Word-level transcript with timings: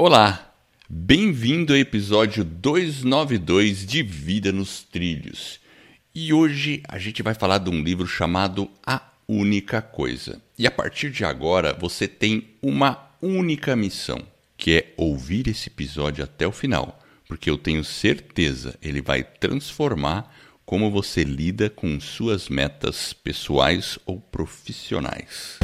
Olá, 0.00 0.54
bem-vindo 0.88 1.72
ao 1.72 1.78
episódio 1.80 2.44
292 2.44 3.84
de 3.84 4.00
Vida 4.00 4.52
nos 4.52 4.84
Trilhos. 4.84 5.58
E 6.14 6.32
hoje 6.32 6.84
a 6.86 7.00
gente 7.00 7.20
vai 7.20 7.34
falar 7.34 7.58
de 7.58 7.68
um 7.68 7.82
livro 7.82 8.06
chamado 8.06 8.70
A 8.86 9.02
Única 9.26 9.82
Coisa. 9.82 10.40
E 10.56 10.68
a 10.68 10.70
partir 10.70 11.10
de 11.10 11.24
agora 11.24 11.74
você 11.74 12.06
tem 12.06 12.46
uma 12.62 13.10
única 13.20 13.74
missão, 13.74 14.22
que 14.56 14.76
é 14.76 14.94
ouvir 14.96 15.48
esse 15.48 15.68
episódio 15.68 16.22
até 16.22 16.46
o 16.46 16.52
final, 16.52 17.00
porque 17.26 17.50
eu 17.50 17.58
tenho 17.58 17.82
certeza 17.82 18.78
ele 18.80 19.02
vai 19.02 19.24
transformar 19.24 20.32
como 20.64 20.92
você 20.92 21.24
lida 21.24 21.68
com 21.68 21.98
suas 21.98 22.48
metas 22.48 23.12
pessoais 23.12 23.98
ou 24.06 24.20
profissionais. 24.20 25.58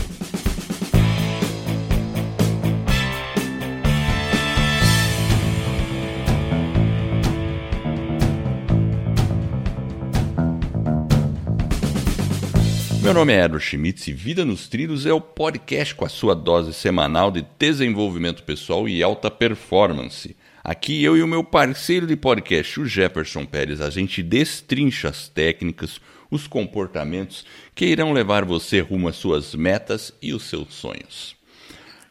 Meu 13.04 13.13
nome 13.13 13.35
é 13.35 13.44
Edward 13.44 13.63
Schmitz 13.63 14.08
e 14.08 14.14
Vida 14.14 14.46
nos 14.46 14.67
Trilhos 14.67 15.04
é 15.04 15.12
o 15.12 15.21
podcast 15.21 15.95
com 15.95 16.07
a 16.07 16.08
sua 16.08 16.35
dose 16.35 16.72
semanal 16.72 17.31
de 17.31 17.45
desenvolvimento 17.58 18.43
pessoal 18.45 18.89
e 18.89 19.03
alta 19.03 19.31
performance. 19.31 20.35
Aqui 20.64 21.04
eu 21.04 21.14
e 21.14 21.22
o 21.22 21.29
meu 21.29 21.45
parceiro 21.45 22.07
de 22.07 22.17
podcast, 22.17 22.81
o 22.81 22.86
Jefferson 22.86 23.45
Pérez, 23.45 23.82
a 23.82 23.90
gente 23.90 24.22
destrincha 24.22 25.11
as 25.11 25.29
técnicas, 25.29 26.00
os 26.31 26.46
comportamentos 26.46 27.45
que 27.75 27.85
irão 27.85 28.11
levar 28.11 28.43
você 28.43 28.81
rumo 28.81 29.09
às 29.09 29.17
suas 29.17 29.54
metas 29.54 30.11
e 30.23 30.32
os 30.32 30.45
seus 30.45 30.73
sonhos. 30.73 31.36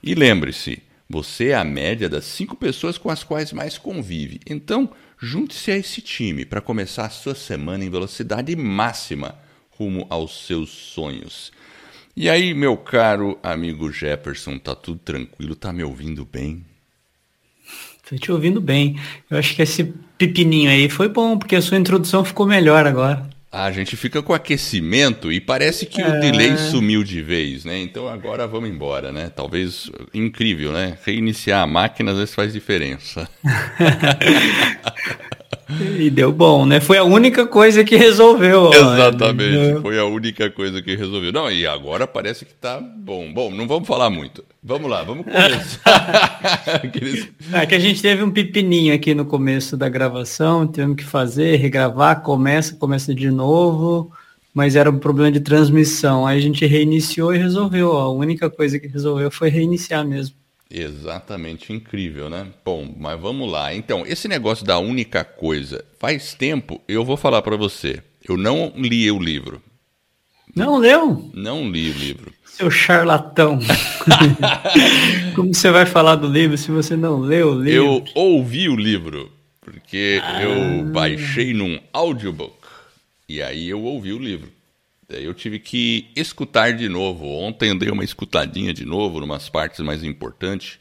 E 0.04 0.14
lembre-se, 0.14 0.84
você 1.10 1.48
é 1.48 1.56
a 1.56 1.64
média 1.64 2.08
das 2.08 2.26
cinco 2.26 2.56
pessoas 2.56 3.00
com 3.00 3.10
as 3.10 3.24
quais 3.24 3.52
mais 3.52 3.80
convive. 3.80 4.42
Então, 4.48 4.92
junte-se 5.18 5.72
a 5.72 5.76
esse 5.76 6.02
time 6.02 6.46
para 6.46 6.62
começar 6.62 7.08
a 7.08 7.10
sua 7.10 7.34
semana 7.34 7.84
em 7.84 7.90
velocidade 7.90 8.56
máxima 8.56 9.42
rumo 9.78 10.06
aos 10.10 10.46
seus 10.46 10.70
sonhos. 10.70 11.52
E 12.16 12.30
aí, 12.30 12.54
meu 12.54 12.78
caro 12.78 13.40
amigo 13.42 13.92
Jefferson, 13.92 14.60
tá 14.60 14.76
tudo 14.76 15.00
tranquilo? 15.00 15.56
Tá 15.56 15.74
me 15.74 15.84
ouvindo 15.84 16.24
bem? 16.24 16.64
Tô 18.08 18.16
te 18.18 18.32
ouvindo 18.32 18.62
bem. 18.62 19.00
Eu 19.32 19.38
acho 19.38 19.56
que 19.56 19.62
esse 19.62 19.94
pepininho 20.18 20.70
aí 20.70 20.90
foi 20.90 21.08
bom, 21.08 21.38
porque 21.38 21.56
a 21.56 21.62
sua 21.62 21.78
introdução 21.78 22.24
ficou 22.24 22.46
melhor 22.46 22.86
agora. 22.86 23.28
A 23.52 23.72
gente 23.72 23.96
fica 23.96 24.22
com 24.22 24.34
aquecimento 24.34 25.32
e 25.32 25.40
parece 25.40 25.86
que 25.86 26.02
é... 26.02 26.08
o 26.08 26.20
delay 26.20 26.58
sumiu 26.58 27.04
de 27.04 27.22
vez, 27.22 27.64
né? 27.64 27.80
Então 27.80 28.08
agora 28.08 28.48
vamos 28.48 28.70
embora, 28.70 29.12
né? 29.12 29.30
Talvez 29.30 29.92
incrível, 30.14 30.74
né? 30.74 30.98
Reiniciar 31.06 31.62
a 31.62 31.68
máquina 31.68 32.12
às 32.12 32.18
vezes 32.18 32.34
faz 32.34 32.52
diferença. 32.52 33.30
E 36.00 36.10
deu 36.10 36.32
bom, 36.32 36.66
né? 36.66 36.80
Foi 36.80 36.98
a 36.98 37.04
única 37.04 37.46
coisa 37.46 37.84
que 37.84 37.96
resolveu. 37.96 38.72
Exatamente, 38.74 39.82
foi 39.82 39.98
a 40.00 40.06
única 40.06 40.50
coisa 40.50 40.82
que 40.82 40.96
resolveu. 40.96 41.32
Não, 41.32 41.52
e 41.52 41.66
agora 41.66 42.06
parece 42.06 42.46
que 42.46 42.54
tá 42.54 42.80
bom. 42.80 43.32
Bom, 43.34 43.52
não 43.52 43.68
vamos 43.68 43.88
falar 43.88 44.10
muito. 44.10 44.44
Vamos 44.64 44.90
lá, 44.90 45.04
vamos 45.04 45.26
começar. 45.26 46.82
é 47.54 47.66
que 47.66 47.76
a 47.76 47.80
gente 47.80 48.02
teve 48.02 48.24
um 48.24 48.32
pepininho 48.32 48.94
aqui 48.94 49.14
no 49.14 49.26
começo 49.26 49.76
da 49.76 49.90
gravação, 49.90 50.66
tivemos 50.66 50.96
que 50.96 51.04
fazer, 51.04 51.58
regravar, 51.58 52.22
começa, 52.22 52.76
começa 52.76 53.14
de 53.14 53.30
novo, 53.30 54.12
mas 54.54 54.76
era 54.76 54.90
um 54.90 55.00
problema 55.00 55.32
de 55.32 55.42
transmissão. 55.42 56.26
Aí 56.26 56.38
a 56.38 56.42
gente 56.42 56.66
reiniciou 56.66 57.34
e 57.34 57.38
resolveu. 57.38 57.92
A 57.92 58.10
única 58.10 58.50
coisa 58.50 58.80
que 58.80 58.88
resolveu 58.88 59.30
foi 59.30 59.50
reiniciar 59.50 60.06
mesmo. 60.06 60.43
Exatamente, 60.74 61.72
incrível, 61.72 62.32
né? 62.32 62.48
Bom, 62.66 62.92
mas 62.98 63.20
vamos 63.20 63.50
lá. 63.52 63.76
Então, 63.76 64.04
esse 64.08 64.28
negócio 64.28 64.66
da 64.66 64.80
única 64.80 65.24
coisa, 65.24 65.86
faz 66.00 66.34
tempo, 66.34 66.82
eu 66.88 67.06
vou 67.06 67.16
falar 67.16 67.44
para 67.44 67.56
você. 67.56 68.02
Eu 68.28 68.36
não 68.36 68.74
li 68.76 69.12
o 69.12 69.20
livro. 69.20 69.62
Não 70.56 70.78
leu? 70.78 71.30
Não 71.32 71.70
li 71.70 71.92
o 71.92 71.94
livro. 71.94 72.34
Seu 72.44 72.72
charlatão. 72.72 73.60
Como 75.36 75.54
você 75.54 75.70
vai 75.70 75.86
falar 75.86 76.16
do 76.16 76.28
livro 76.28 76.58
se 76.58 76.72
você 76.72 76.96
não 76.96 77.20
leu 77.20 77.52
o 77.52 77.62
livro? 77.62 77.72
Eu 77.72 78.04
ouvi 78.16 78.68
o 78.68 78.76
livro, 78.76 79.32
porque 79.62 80.20
ah. 80.24 80.42
eu 80.42 80.86
baixei 80.86 81.54
num 81.54 81.80
audiobook. 81.92 82.56
E 83.30 83.44
aí 83.44 83.70
eu 83.70 83.82
ouvi 83.84 84.12
o 84.12 84.20
livro. 84.20 84.50
Eu 85.20 85.34
tive 85.34 85.60
que 85.60 86.08
escutar 86.16 86.74
de 86.74 86.88
novo. 86.90 87.26
Ontem 87.26 87.70
eu 87.70 87.78
dei 87.78 87.90
uma 87.90 88.04
escutadinha 88.04 88.74
de 88.74 88.86
novo, 88.86 89.24
umas 89.24 89.50
partes 89.50 89.80
mais 89.80 90.04
importantes. 90.04 90.80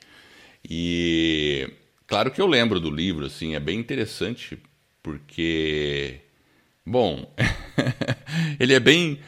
E 0.69 1.69
claro 2.07 2.31
que 2.31 2.41
eu 2.41 2.47
lembro 2.47 2.79
do 2.79 2.91
livro, 2.91 3.27
assim, 3.27 3.55
é 3.55 3.61
bem 3.61 3.79
interessante, 3.79 4.59
porque. 5.03 6.21
Bom, 6.85 7.33
ele 8.59 8.75
é 8.75 8.81
bem. 8.81 9.19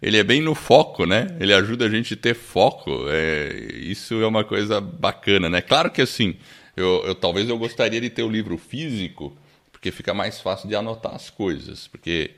Ele 0.00 0.16
é 0.16 0.24
bem 0.24 0.42
no 0.42 0.54
foco, 0.54 1.06
né? 1.06 1.28
Ele 1.38 1.54
ajuda 1.54 1.86
a 1.86 1.88
gente 1.88 2.14
a 2.14 2.16
ter 2.16 2.34
foco. 2.34 2.90
É, 3.08 3.72
isso 3.78 4.20
é 4.20 4.26
uma 4.26 4.42
coisa 4.42 4.80
bacana, 4.80 5.48
né? 5.48 5.60
Claro 5.60 5.92
que 5.92 6.02
assim, 6.02 6.36
eu, 6.76 7.04
eu 7.06 7.14
talvez 7.14 7.48
eu 7.48 7.56
gostaria 7.56 8.00
de 8.00 8.10
ter 8.10 8.24
o 8.24 8.28
livro 8.28 8.58
físico, 8.58 9.36
porque 9.70 9.92
fica 9.92 10.12
mais 10.12 10.40
fácil 10.40 10.68
de 10.68 10.74
anotar 10.74 11.14
as 11.14 11.30
coisas. 11.30 11.86
Porque 11.86 12.32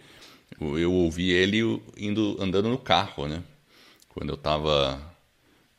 eu 0.61 0.93
ouvi 0.93 1.31
ele 1.31 1.81
indo 1.97 2.37
andando 2.41 2.69
no 2.69 2.79
carro, 2.79 3.27
né? 3.27 3.43
Quando 4.09 4.31
eu 4.31 4.37
tava 4.37 5.01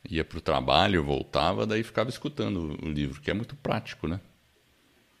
ia 0.08 0.24
para 0.24 0.38
o 0.38 0.42
trabalho, 0.42 1.02
voltava, 1.02 1.66
daí 1.66 1.82
ficava 1.82 2.10
escutando 2.10 2.76
o 2.82 2.88
livro, 2.88 3.20
que 3.20 3.30
é 3.30 3.34
muito 3.34 3.56
prático, 3.56 4.06
né? 4.06 4.20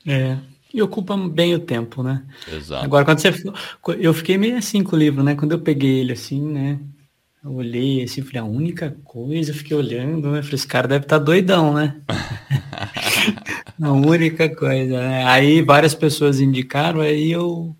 É, 0.06 0.38
e 0.72 0.80
ocupa 0.80 1.16
bem 1.16 1.54
o 1.54 1.58
tempo, 1.58 2.02
né? 2.02 2.24
Exato. 2.52 2.84
Agora, 2.84 3.04
quando 3.04 3.18
você. 3.20 3.32
Eu 3.98 4.14
fiquei 4.14 4.38
meio 4.38 4.56
assim 4.56 4.84
com 4.84 4.94
o 4.94 4.98
livro, 4.98 5.22
né? 5.22 5.34
Quando 5.34 5.52
eu 5.52 5.58
peguei 5.58 6.00
ele 6.00 6.12
assim, 6.12 6.40
né? 6.40 6.78
Eu 7.42 7.54
olhei 7.54 8.02
assim, 8.02 8.22
falei, 8.22 8.40
a 8.40 8.44
única 8.44 8.96
coisa, 9.04 9.54
fiquei 9.54 9.76
olhando, 9.76 10.30
né? 10.30 10.42
Falei, 10.42 10.54
esse 10.54 10.66
cara 10.66 10.86
deve 10.86 11.04
estar 11.04 11.18
tá 11.18 11.24
doidão, 11.24 11.74
né? 11.74 12.00
a 13.80 13.92
única 13.92 14.54
coisa, 14.54 15.00
né? 15.00 15.24
Aí 15.24 15.62
várias 15.62 15.94
pessoas 15.94 16.40
indicaram, 16.40 17.00
aí 17.00 17.30
eu 17.30 17.76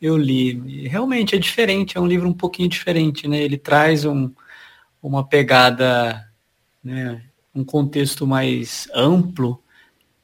eu 0.00 0.16
li. 0.16 0.86
Realmente 0.88 1.34
é 1.34 1.38
diferente, 1.38 1.96
é 1.96 2.00
um 2.00 2.06
livro 2.06 2.28
um 2.28 2.32
pouquinho 2.32 2.68
diferente, 2.68 3.26
né? 3.28 3.42
Ele 3.42 3.58
traz 3.58 4.04
um, 4.04 4.30
uma 5.02 5.26
pegada, 5.26 6.28
né? 6.82 7.22
um 7.54 7.64
contexto 7.64 8.26
mais 8.26 8.88
amplo, 8.94 9.62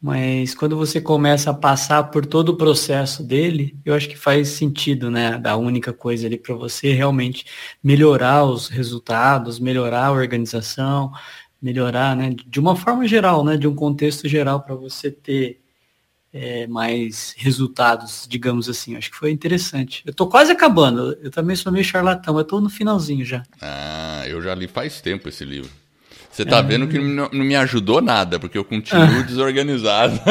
mas 0.01 0.55
quando 0.55 0.77
você 0.77 1.01
começa 1.01 1.51
a 1.51 1.55
passar 1.55 2.05
por 2.05 2.27
todo 2.27 2.51
o 2.51 2.57
processo 2.57 3.23
dele, 3.25 3.77
eu 3.85 3.95
acho 3.95 4.09
que 4.09 4.17
faz 4.17 4.49
sentido, 4.51 5.11
né? 5.11 5.39
Da 5.39 5.57
única 5.57 5.93
coisa 5.93 6.27
ali 6.27 6.39
para 6.39 6.55
você 6.55 6.93
realmente 6.93 7.47
melhorar 7.83 8.45
os 8.45 8.69
resultados, 8.69 9.59
melhorar 9.59 10.07
a 10.07 10.13
organização, 10.13 11.11
melhorar, 11.61 12.15
né? 12.15 12.35
De 12.47 12.61
uma 12.61 12.77
forma 12.77 13.09
geral, 13.09 13.43
né? 13.43 13.57
De 13.57 13.67
um 13.67 13.75
contexto 13.75 14.29
geral 14.29 14.61
para 14.61 14.75
você 14.75 15.11
ter 15.11 15.64
é, 16.35 16.67
mais 16.67 17.33
resultados, 17.39 18.27
digamos 18.29 18.69
assim. 18.69 18.97
Acho 18.97 19.09
que 19.09 19.17
foi 19.17 19.31
interessante. 19.31 20.03
Eu 20.05 20.13
tô 20.13 20.27
quase 20.27 20.51
acabando. 20.51 21.17
Eu 21.23 21.31
também 21.31 21.55
sou 21.55 21.71
meio 21.71 21.85
charlatão, 21.85 22.37
eu 22.37 22.45
tô 22.45 22.61
no 22.61 22.69
finalzinho 22.69 23.25
já. 23.25 23.45
Ah, 23.63 24.25
eu 24.27 24.43
já 24.43 24.53
li 24.53 24.67
faz 24.67 25.01
tempo 25.01 25.29
esse 25.29 25.45
livro. 25.45 25.71
Você 26.29 26.45
tá 26.45 26.59
é... 26.59 26.63
vendo 26.65 26.89
que 26.89 26.99
não, 26.99 27.31
não, 27.33 27.45
me 27.45 27.55
ajudou 27.55 28.03
nada, 28.03 28.41
porque 28.41 28.59
eu 28.59 28.65
continuo 28.65 29.23
desorganizado. 29.23 30.21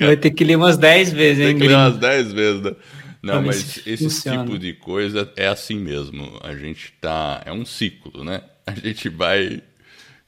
Vai 0.00 0.16
ter 0.16 0.30
que 0.30 0.42
ler 0.42 0.56
umas 0.56 0.78
10 0.78 1.12
vezes, 1.12 1.40
hein? 1.40 1.48
Tem 1.48 1.58
que 1.58 1.68
ler 1.68 1.76
umas 1.76 1.98
10 1.98 2.32
vezes, 2.32 2.62
né? 2.62 2.74
Não, 3.22 3.42
mas 3.42 3.86
esse 3.86 4.04
funciona. 4.04 4.42
tipo 4.42 4.58
de 4.58 4.72
coisa 4.72 5.30
é 5.36 5.46
assim 5.46 5.76
mesmo. 5.76 6.40
A 6.42 6.56
gente 6.56 6.94
tá. 6.98 7.42
É 7.44 7.52
um 7.52 7.66
ciclo, 7.66 8.24
né? 8.24 8.40
A 8.66 8.74
gente 8.74 9.10
vai. 9.10 9.62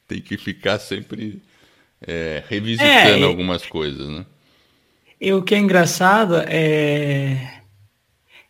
Tem 0.06 0.21
que 0.21 0.37
ficar 0.37 0.79
sempre 0.79 1.43
é, 2.06 2.43
revisitando 2.49 3.25
é, 3.25 3.25
algumas 3.25 3.65
coisas, 3.67 4.09
né? 4.09 4.25
E 5.21 5.33
o 5.33 5.43
que 5.43 5.55
é 5.55 5.59
engraçado 5.59 6.37
é, 6.37 7.61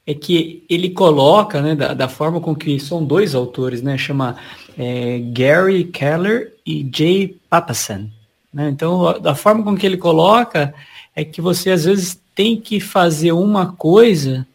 é 0.06 0.14
que 0.14 0.64
ele 0.68 0.90
coloca, 0.90 1.62
né, 1.62 1.74
da, 1.74 1.94
da 1.94 2.08
forma 2.08 2.40
com 2.40 2.54
que 2.54 2.80
são 2.80 3.04
dois 3.04 3.34
autores, 3.34 3.80
né, 3.80 3.96
chama 3.96 4.36
é, 4.76 5.20
Gary 5.32 5.84
Keller 5.84 6.52
e 6.66 6.88
Jay 6.92 7.36
Papasan. 7.48 8.08
Né? 8.52 8.70
Então, 8.70 9.20
da 9.20 9.34
forma 9.34 9.62
com 9.62 9.76
que 9.76 9.86
ele 9.86 9.96
coloca 9.96 10.74
é 11.14 11.24
que 11.24 11.40
você 11.40 11.70
às 11.70 11.84
vezes 11.84 12.20
tem 12.34 12.60
que 12.60 12.80
fazer 12.80 13.32
uma 13.32 13.72
coisa, 13.72 14.46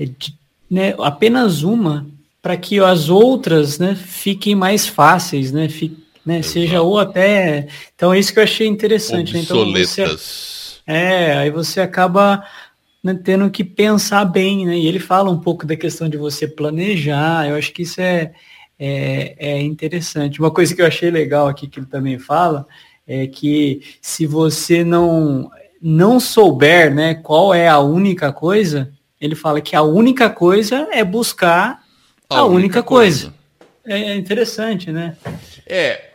é, 0.00 0.08
né, 0.70 0.94
apenas 0.98 1.62
uma, 1.62 2.06
para 2.40 2.56
que 2.56 2.80
as 2.80 3.08
outras 3.10 3.78
né, 3.78 3.94
fiquem 3.94 4.54
mais 4.54 4.86
fáceis, 4.86 5.52
né, 5.52 5.68
fiquem 5.68 6.01
né? 6.24 6.42
Seja 6.42 6.82
ou 6.82 6.98
até. 6.98 7.68
Então 7.94 8.12
é 8.12 8.18
isso 8.18 8.32
que 8.32 8.38
eu 8.38 8.44
achei 8.44 8.66
interessante. 8.66 9.34
Né? 9.34 9.40
Então, 9.40 9.72
você, 9.72 10.04
é, 10.86 11.36
aí 11.36 11.50
você 11.50 11.80
acaba 11.80 12.44
né, 13.02 13.18
tendo 13.22 13.50
que 13.50 13.64
pensar 13.64 14.24
bem, 14.24 14.66
né? 14.66 14.76
E 14.78 14.86
ele 14.86 15.00
fala 15.00 15.30
um 15.30 15.38
pouco 15.38 15.66
da 15.66 15.76
questão 15.76 16.08
de 16.08 16.16
você 16.16 16.46
planejar. 16.46 17.48
Eu 17.48 17.56
acho 17.56 17.72
que 17.72 17.82
isso 17.82 18.00
é, 18.00 18.32
é, 18.78 19.34
é 19.38 19.60
interessante. 19.60 20.38
Uma 20.38 20.50
coisa 20.50 20.74
que 20.74 20.80
eu 20.80 20.86
achei 20.86 21.10
legal 21.10 21.48
aqui 21.48 21.66
que 21.66 21.80
ele 21.80 21.86
também 21.86 22.18
fala 22.18 22.66
é 23.06 23.26
que 23.26 23.82
se 24.00 24.26
você 24.26 24.84
não 24.84 25.50
não 25.84 26.20
souber, 26.20 26.94
né, 26.94 27.12
qual 27.12 27.52
é 27.52 27.66
a 27.66 27.80
única 27.80 28.32
coisa, 28.32 28.92
ele 29.20 29.34
fala 29.34 29.60
que 29.60 29.74
a 29.74 29.82
única 29.82 30.30
coisa 30.30 30.86
é 30.92 31.02
buscar 31.02 31.82
a, 32.30 32.38
a 32.38 32.44
única, 32.44 32.56
única 32.56 32.82
coisa. 32.84 33.34
coisa. 33.84 34.02
É 34.04 34.14
interessante, 34.14 34.92
né? 34.92 35.16
É, 35.66 36.11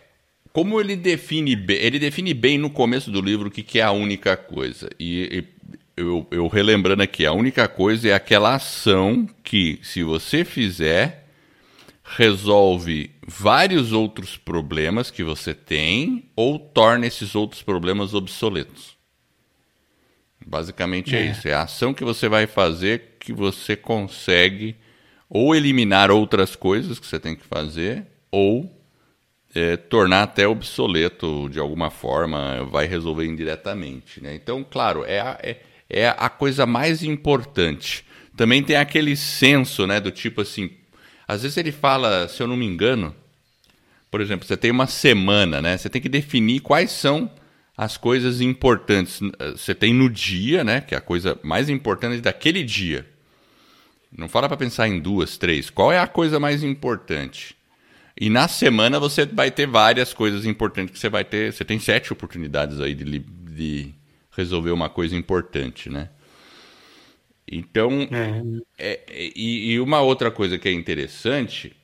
como 0.58 0.82
ele 0.82 0.96
define 0.96 1.56
bem, 1.56 1.78
ele 1.78 2.00
define 2.00 2.34
bem 2.34 2.58
no 2.58 2.68
começo 2.68 3.12
do 3.12 3.22
livro 3.22 3.48
o 3.48 3.52
que, 3.52 3.62
que 3.62 3.80
é 3.80 3.84
a 3.84 3.92
única 3.92 4.36
coisa. 4.36 4.90
E, 5.00 5.46
e 5.68 5.72
eu, 5.96 6.26
eu 6.32 6.48
relembrando 6.48 7.04
aqui, 7.04 7.28
a 7.28 7.32
única 7.32 7.68
coisa 7.68 8.10
é 8.10 8.14
aquela 8.16 8.56
ação 8.56 9.30
que, 9.44 9.80
se 9.84 10.02
você 10.02 10.44
fizer, 10.44 11.28
resolve 12.04 13.12
vários 13.28 13.92
outros 13.92 14.36
problemas 14.36 15.12
que 15.12 15.24
você 15.24 15.54
tem 15.54 16.24
ou 16.36 16.58
torna 16.58 17.06
esses 17.06 17.36
outros 17.36 17.62
problemas 17.62 18.16
obsoletos. 18.16 18.98
Basicamente 20.44 21.16
é. 21.16 21.20
é 21.20 21.26
isso. 21.30 21.48
É 21.48 21.54
a 21.54 21.62
ação 21.62 21.94
que 21.94 22.04
você 22.04 22.28
vai 22.28 22.48
fazer 22.48 23.18
que 23.20 23.32
você 23.32 23.76
consegue 23.76 24.76
ou 25.30 25.56
eliminar 25.56 26.10
outras 26.10 26.56
coisas 26.56 26.98
que 26.98 27.06
você 27.06 27.20
tem 27.20 27.36
que 27.36 27.46
fazer 27.46 28.08
ou 28.32 28.76
é, 29.54 29.78
tornar 29.78 30.24
até 30.24 30.48
obsoleto 30.48 31.50
de 31.50 31.60
alguma 31.60 31.90
forma, 31.90 32.64
vai 32.72 32.86
resolver 32.86 33.26
indiretamente. 33.26 34.22
Né? 34.22 34.36
Então, 34.36 34.66
claro, 34.70 35.04
é 35.06 35.20
a, 35.20 35.40
é, 35.42 35.58
é 35.90 36.08
a 36.10 36.30
coisa 36.30 36.66
mais 36.66 37.04
importante. 37.04 38.06
Também 38.36 38.62
tem 38.62 38.76
aquele 38.76 39.16
senso 39.16 39.88
né, 39.88 40.00
do 40.00 40.12
tipo 40.12 40.42
assim, 40.42 40.70
às 41.28 41.42
vezes 41.42 41.58
ele 41.58 41.72
fala, 41.72 42.28
se 42.28 42.42
eu 42.42 42.48
não 42.48 42.56
me 42.56 42.66
engano, 42.66 43.16
por 44.10 44.22
exemplo, 44.22 44.48
você 44.48 44.56
tem 44.56 44.72
uma 44.72 44.88
semana, 44.88 45.62
né? 45.62 45.78
Você 45.78 45.90
tem 45.90 46.02
que 46.02 46.08
definir 46.08 46.62
quais 46.62 46.92
são 46.92 47.30
as 47.76 47.98
coisas 47.98 48.40
importantes. 48.40 49.20
Você 49.52 49.76
tem 49.76 49.94
no 49.94 50.10
dia, 50.10 50.64
né? 50.64 50.80
Que 50.80 50.96
é 50.96 50.98
a 50.98 51.02
coisa 51.02 51.38
mais 51.44 51.70
importante 51.70 52.22
daquele 52.22 52.64
dia. 52.64 53.06
Não 54.10 54.30
fala 54.30 54.48
para 54.48 54.56
pensar 54.56 54.88
em 54.88 55.00
duas, 55.00 55.38
três. 55.38 55.70
Qual 55.70 55.92
é 55.92 56.00
a 56.00 56.08
coisa 56.08 56.40
mais 56.40 56.64
importante? 56.64 57.57
E 58.20 58.30
na 58.30 58.48
semana 58.48 59.00
você 59.00 59.26
vai 59.26 59.52
ter 59.52 59.68
várias 59.68 60.14
coisas 60.14 60.46
importantes 60.46 60.94
que 60.94 61.00
você 61.00 61.10
vai 61.10 61.24
ter. 61.24 61.54
Você 61.54 61.64
tem 61.64 61.80
sete 61.80 62.12
oportunidades 62.12 62.82
aí 62.82 62.96
de, 62.96 63.20
de 63.20 63.94
resolver 64.32 64.72
uma 64.72 64.90
coisa 64.90 65.16
importante, 65.16 65.90
né? 65.90 66.10
Então, 67.50 68.08
é. 68.12 68.42
É, 68.78 69.32
e, 69.36 69.72
e, 69.72 69.80
uma 69.80 70.02
outra 70.02 70.30
coisa 70.30 70.58
que 70.58 70.68
é 70.68 70.72
interessante, 70.72 71.76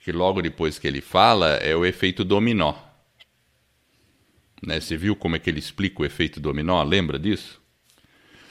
que 0.00 0.10
logo 0.10 0.40
depois 0.40 0.78
que 0.78 0.86
ele 0.88 1.00
fala, 1.00 1.50
é 1.56 1.76
o 1.76 1.84
efeito 1.84 2.24
dominó. 2.24 2.74
Né? 4.62 4.80
Você 4.80 4.96
viu 4.96 5.14
como 5.14 5.36
é 5.36 5.38
que 5.38 5.50
ele 5.50 5.58
explica 5.58 6.02
o 6.02 6.04
efeito 6.04 6.40
dominó? 6.40 6.82
Lembra 6.82 7.18
disso? 7.18 7.61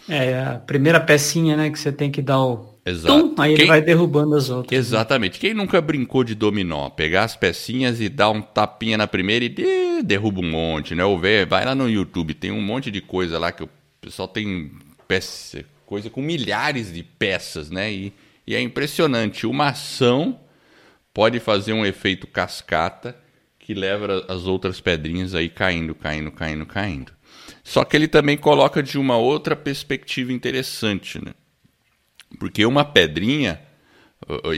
É, 0.09 0.39
a 0.39 0.56
primeira 0.65 1.00
pecinha, 1.00 1.56
né, 1.56 1.69
que 1.69 1.80
você 1.80 1.92
tem 1.92 2.12
que 2.12 2.21
dar 2.21 2.42
o... 2.42 2.71
Exato. 2.83 3.30
Tum, 3.30 3.36
aí 3.42 3.53
Quem... 3.53 3.62
ele 3.62 3.68
vai 3.68 3.81
derrubando 3.81 4.36
as 4.36 4.50
outras. 4.50 4.71
Né? 4.71 4.77
Exatamente. 4.77 5.33
Né? 5.33 5.39
Quem 5.39 5.53
nunca 5.53 5.80
brincou 5.80 6.24
de 6.24 6.33
dominó? 6.33 6.89
Pegar 6.89 7.25
as 7.25 7.36
pecinhas 7.36 8.01
e 8.01 8.09
dar 8.09 8.31
um 8.31 8.42
tapinha 8.42 8.98
na 8.98 9.06
primeira 9.06 9.45
e 9.45 10.01
derruba 10.03 10.42
um 10.42 10.50
monte, 10.50 10.95
né? 10.95 11.06
Ou 11.06 11.18
vê, 11.18 11.45
vai 11.45 11.63
lá 11.63 11.75
no 11.75 11.88
YouTube, 11.88 12.33
tem 12.33 12.51
um 12.51 12.62
monte 12.62 12.89
de 12.89 13.00
coisa 13.00 13.38
lá 13.38 13.51
que 13.51 13.63
o 13.63 13.69
pessoal 14.01 14.27
tem 14.27 14.71
peça 15.07 15.63
coisa 15.92 16.09
com 16.09 16.21
milhares 16.21 16.94
de 16.94 17.03
peças, 17.03 17.69
né? 17.69 17.92
E, 17.92 18.13
e 18.48 18.56
é 18.56 18.62
impressionante. 18.62 19.45
Uma 19.45 19.71
ação 19.71 20.39
pode 21.13 21.38
fazer 21.42 21.74
um 21.74 21.86
efeito 21.86 22.25
cascata 22.25 23.13
que 23.59 23.74
leva 23.74 24.25
as 24.30 24.45
outras 24.48 24.80
pedrinhas 24.80 25.36
aí 25.36 25.50
caindo, 25.50 25.94
caindo, 25.94 26.31
caindo, 26.31 26.65
caindo. 26.65 27.12
Só 27.72 27.86
que 27.86 27.96
ele 27.96 28.10
também 28.10 28.36
coloca 28.36 28.84
de 28.84 29.00
uma 29.00 29.16
outra 29.16 29.56
perspectiva 29.56 30.34
interessante, 30.34 31.24
né? 31.24 31.34
Porque 32.38 32.66
uma 32.66 32.84
pedrinha, 32.84 33.62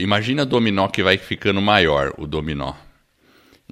imagina 0.00 0.44
dominó 0.44 0.88
que 0.88 1.00
vai 1.00 1.16
ficando 1.16 1.62
maior, 1.62 2.12
o 2.18 2.26
dominó. 2.26 2.74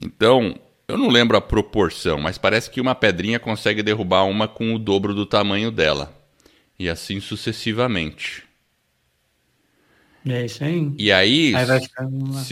Então, 0.00 0.54
eu 0.86 0.96
não 0.96 1.08
lembro 1.08 1.36
a 1.36 1.40
proporção, 1.40 2.20
mas 2.20 2.38
parece 2.38 2.70
que 2.70 2.80
uma 2.80 2.94
pedrinha 2.94 3.40
consegue 3.40 3.82
derrubar 3.82 4.26
uma 4.26 4.46
com 4.46 4.76
o 4.76 4.78
dobro 4.78 5.12
do 5.12 5.26
tamanho 5.26 5.72
dela 5.72 6.16
e 6.78 6.88
assim 6.88 7.18
sucessivamente. 7.18 8.44
É 10.24 10.44
isso 10.44 10.62
aí. 10.62 10.92
E 10.96 11.10
aí, 11.10 11.52
aí 11.56 11.64
vai 11.64 11.80
ficar 11.80 12.06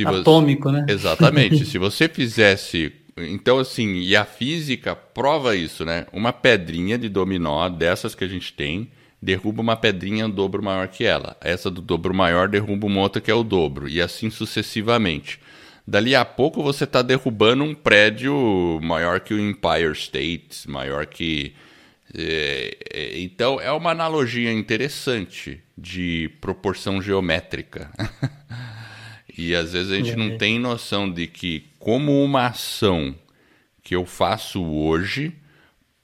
atômico, 0.08 0.68
você... 0.68 0.76
né? 0.76 0.86
Exatamente. 0.88 1.64
se 1.70 1.78
você 1.78 2.08
fizesse, 2.08 2.92
então 3.28 3.58
assim, 3.58 3.94
e 3.94 4.16
a 4.16 4.24
física 4.24 4.94
prova 4.94 5.56
isso, 5.56 5.84
né? 5.84 6.06
Uma 6.12 6.32
pedrinha 6.32 6.98
de 6.98 7.08
dominó 7.08 7.68
dessas 7.68 8.14
que 8.14 8.24
a 8.24 8.28
gente 8.28 8.52
tem 8.52 8.90
derruba 9.22 9.60
uma 9.60 9.76
pedrinha 9.76 10.26
um 10.26 10.30
dobro 10.30 10.62
maior 10.62 10.88
que 10.88 11.04
ela. 11.04 11.36
Essa 11.40 11.70
do 11.70 11.82
dobro 11.82 12.14
maior 12.14 12.48
derruba 12.48 12.86
uma 12.86 13.00
outra 13.00 13.20
que 13.20 13.30
é 13.30 13.34
o 13.34 13.44
dobro 13.44 13.88
e 13.88 14.00
assim 14.00 14.30
sucessivamente. 14.30 15.38
Dali 15.86 16.14
a 16.14 16.24
pouco 16.24 16.62
você 16.62 16.84
está 16.84 17.02
derrubando 17.02 17.64
um 17.64 17.74
prédio 17.74 18.80
maior 18.82 19.20
que 19.20 19.34
o 19.34 19.38
Empire 19.38 19.92
State, 19.92 20.68
maior 20.68 21.04
que 21.06 21.52
é, 22.14 22.76
é, 22.92 23.20
então 23.20 23.60
é 23.60 23.70
uma 23.72 23.90
analogia 23.90 24.52
interessante 24.52 25.60
de 25.76 26.30
proporção 26.40 27.00
geométrica. 27.00 27.90
e 29.36 29.54
às 29.54 29.72
vezes 29.72 29.92
a 29.92 29.96
gente 29.96 30.16
não 30.16 30.32
é. 30.32 30.36
tem 30.36 30.58
noção 30.58 31.10
de 31.10 31.26
que, 31.26 31.66
como 31.78 32.22
uma 32.22 32.46
ação 32.46 33.14
que 33.82 33.94
eu 33.94 34.04
faço 34.06 34.62
hoje 34.62 35.34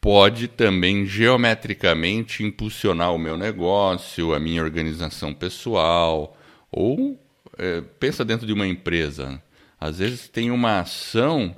pode 0.00 0.48
também 0.48 1.04
geometricamente 1.04 2.44
impulsionar 2.44 3.12
o 3.12 3.18
meu 3.18 3.36
negócio, 3.36 4.34
a 4.34 4.38
minha 4.38 4.62
organização 4.62 5.34
pessoal, 5.34 6.36
ou 6.70 7.20
é, 7.58 7.80
pensa 7.98 8.24
dentro 8.24 8.46
de 8.46 8.52
uma 8.52 8.66
empresa. 8.66 9.42
Às 9.80 9.98
vezes 9.98 10.28
tem 10.28 10.50
uma 10.50 10.80
ação 10.80 11.54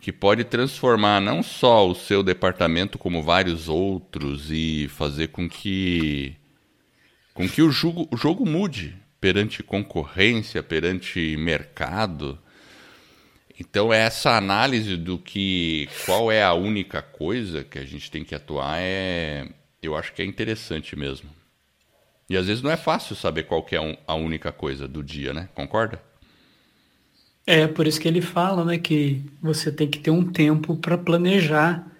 que 0.00 0.12
pode 0.12 0.44
transformar 0.44 1.20
não 1.20 1.42
só 1.42 1.88
o 1.88 1.94
seu 1.94 2.22
departamento 2.22 2.98
como 2.98 3.22
vários 3.22 3.68
outros 3.68 4.50
e 4.50 4.88
fazer 4.88 5.28
com 5.28 5.48
que 5.48 6.34
com 7.34 7.48
que 7.48 7.62
o 7.62 7.70
jogo, 7.70 8.08
o 8.10 8.16
jogo 8.16 8.46
mude 8.46 8.96
perante 9.20 9.62
concorrência, 9.62 10.62
perante 10.62 11.36
mercado. 11.36 12.38
Então 13.58 13.92
essa 13.92 14.36
análise 14.36 14.96
do 14.96 15.18
que 15.18 15.88
qual 16.06 16.32
é 16.32 16.42
a 16.42 16.54
única 16.54 17.02
coisa 17.02 17.62
que 17.62 17.78
a 17.78 17.84
gente 17.84 18.10
tem 18.10 18.24
que 18.24 18.34
atuar 18.34 18.78
é 18.80 19.46
eu 19.82 19.96
acho 19.96 20.12
que 20.12 20.22
é 20.22 20.24
interessante 20.24 20.96
mesmo. 20.96 21.30
E 22.28 22.36
às 22.36 22.46
vezes 22.46 22.62
não 22.62 22.70
é 22.70 22.76
fácil 22.76 23.16
saber 23.16 23.44
qual 23.44 23.66
é 23.72 23.98
a 24.06 24.14
única 24.14 24.52
coisa 24.52 24.86
do 24.86 25.02
dia, 25.02 25.32
né? 25.32 25.48
Concorda? 25.54 26.00
É, 27.46 27.66
por 27.66 27.86
isso 27.86 28.00
que 28.00 28.06
ele 28.06 28.20
fala, 28.20 28.64
né, 28.64 28.78
que 28.78 29.24
você 29.42 29.72
tem 29.72 29.88
que 29.88 29.98
ter 29.98 30.10
um 30.10 30.30
tempo 30.30 30.76
para 30.76 30.96
planejar 30.96 31.90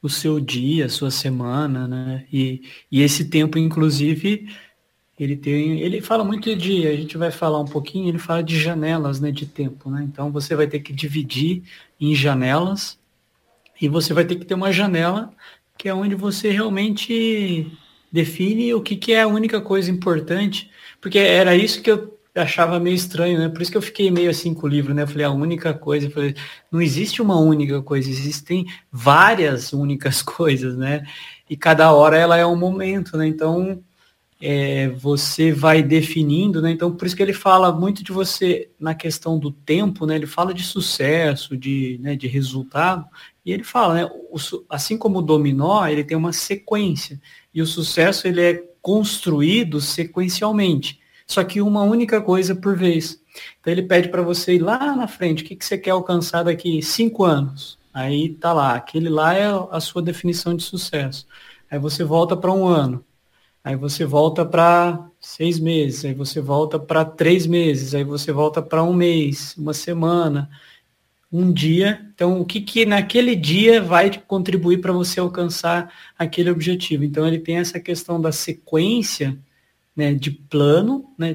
o 0.00 0.08
seu 0.08 0.40
dia, 0.40 0.86
a 0.86 0.88
sua 0.88 1.10
semana, 1.10 1.86
né? 1.88 2.26
E, 2.32 2.62
e 2.90 3.02
esse 3.02 3.28
tempo, 3.28 3.58
inclusive, 3.58 4.48
ele 5.18 5.36
tem, 5.36 5.80
ele 5.80 6.00
fala 6.00 6.24
muito 6.24 6.54
de, 6.56 6.86
a 6.86 6.96
gente 6.96 7.16
vai 7.16 7.30
falar 7.30 7.60
um 7.60 7.64
pouquinho, 7.64 8.08
ele 8.08 8.18
fala 8.18 8.42
de 8.42 8.58
janelas, 8.58 9.20
né, 9.20 9.30
de 9.30 9.46
tempo, 9.46 9.90
né? 9.90 10.02
Então 10.02 10.32
você 10.32 10.56
vai 10.56 10.66
ter 10.66 10.80
que 10.80 10.92
dividir 10.92 11.62
em 12.00 12.14
janelas 12.14 12.98
e 13.80 13.88
você 13.88 14.12
vai 14.12 14.24
ter 14.24 14.36
que 14.36 14.44
ter 14.44 14.54
uma 14.54 14.72
janela 14.72 15.32
que 15.78 15.88
é 15.88 15.94
onde 15.94 16.14
você 16.14 16.50
realmente 16.50 17.70
define 18.10 18.74
o 18.74 18.80
que, 18.80 18.96
que 18.96 19.12
é 19.12 19.22
a 19.22 19.28
única 19.28 19.60
coisa 19.60 19.90
importante, 19.90 20.70
porque 21.00 21.18
era 21.18 21.54
isso 21.56 21.82
que 21.82 21.90
eu 21.90 22.14
achava 22.34 22.80
meio 22.80 22.94
estranho, 22.94 23.38
né? 23.38 23.48
Por 23.48 23.62
isso 23.62 23.70
que 23.70 23.76
eu 23.76 23.82
fiquei 23.82 24.10
meio 24.10 24.30
assim 24.30 24.54
com 24.54 24.66
o 24.66 24.70
livro, 24.70 24.92
né? 24.94 25.02
Eu 25.02 25.06
falei, 25.06 25.24
a 25.24 25.30
única 25.30 25.72
coisa, 25.74 26.10
falei, 26.10 26.34
não 26.70 26.80
existe 26.80 27.22
uma 27.22 27.38
única 27.38 27.80
coisa, 27.82 28.08
existem 28.10 28.66
várias 28.90 29.72
únicas 29.72 30.22
coisas, 30.22 30.76
né? 30.76 31.04
E 31.48 31.56
cada 31.56 31.92
hora 31.92 32.16
ela 32.16 32.36
é 32.36 32.46
um 32.46 32.56
momento, 32.56 33.16
né? 33.16 33.26
Então, 33.26 33.82
é, 34.40 34.88
você 34.88 35.52
vai 35.52 35.82
definindo, 35.82 36.60
né? 36.60 36.70
Então, 36.70 36.94
por 36.94 37.06
isso 37.06 37.16
que 37.16 37.22
ele 37.22 37.32
fala 37.32 37.72
muito 37.72 38.04
de 38.04 38.12
você 38.12 38.70
na 38.78 38.94
questão 38.94 39.38
do 39.38 39.50
tempo, 39.50 40.06
né? 40.06 40.16
Ele 40.16 40.26
fala 40.26 40.52
de 40.52 40.62
sucesso, 40.62 41.56
de, 41.56 41.98
né, 42.02 42.16
de 42.16 42.26
resultado, 42.26 43.06
e 43.44 43.52
ele 43.52 43.64
fala, 43.64 43.94
né? 43.94 44.04
O, 44.30 44.36
assim 44.68 44.98
como 44.98 45.18
o 45.18 45.22
dominó, 45.22 45.86
ele 45.86 46.04
tem 46.04 46.16
uma 46.16 46.32
sequência, 46.32 47.20
e 47.54 47.62
o 47.62 47.66
sucesso 47.66 48.26
ele 48.26 48.40
é 48.40 48.54
construído 48.82 49.80
sequencialmente 49.80 50.98
só 51.26 51.42
que 51.42 51.60
uma 51.60 51.82
única 51.82 52.20
coisa 52.20 52.54
por 52.54 52.76
vez. 52.76 53.20
Então 53.60 53.72
ele 53.72 53.82
pede 53.82 54.08
para 54.08 54.22
você 54.22 54.54
ir 54.54 54.58
lá 54.60 54.94
na 54.94 55.08
frente, 55.08 55.42
o 55.42 55.46
que, 55.46 55.56
que 55.56 55.64
você 55.64 55.78
quer 55.78 55.90
alcançar 55.90 56.42
daqui 56.44 56.82
cinco 56.82 57.24
anos? 57.24 57.78
Aí 57.92 58.30
tá 58.34 58.52
lá, 58.52 58.74
aquele 58.74 59.08
lá 59.08 59.34
é 59.34 59.46
a 59.70 59.80
sua 59.80 60.02
definição 60.02 60.54
de 60.54 60.62
sucesso. 60.62 61.26
Aí 61.70 61.78
você 61.78 62.04
volta 62.04 62.36
para 62.36 62.52
um 62.52 62.66
ano, 62.66 63.04
aí 63.64 63.74
você 63.74 64.04
volta 64.04 64.44
para 64.44 65.08
seis 65.18 65.58
meses, 65.58 66.04
aí 66.04 66.12
você 66.12 66.38
volta 66.38 66.78
para 66.78 67.02
três 67.02 67.46
meses, 67.46 67.94
aí 67.94 68.04
você 68.04 68.30
volta 68.30 68.60
para 68.60 68.84
um 68.84 68.92
mês, 68.92 69.56
uma 69.56 69.72
semana, 69.72 70.50
um 71.32 71.50
dia. 71.50 72.06
Então, 72.14 72.40
o 72.40 72.44
que, 72.44 72.60
que 72.60 72.84
naquele 72.84 73.34
dia 73.34 73.80
vai 73.80 74.10
contribuir 74.28 74.82
para 74.82 74.92
você 74.92 75.18
alcançar 75.18 75.90
aquele 76.18 76.50
objetivo? 76.50 77.04
Então, 77.04 77.26
ele 77.26 77.38
tem 77.38 77.56
essa 77.56 77.80
questão 77.80 78.20
da 78.20 78.30
sequência 78.30 79.36
né, 79.96 80.12
de 80.12 80.30
plano, 80.30 81.12
né, 81.16 81.34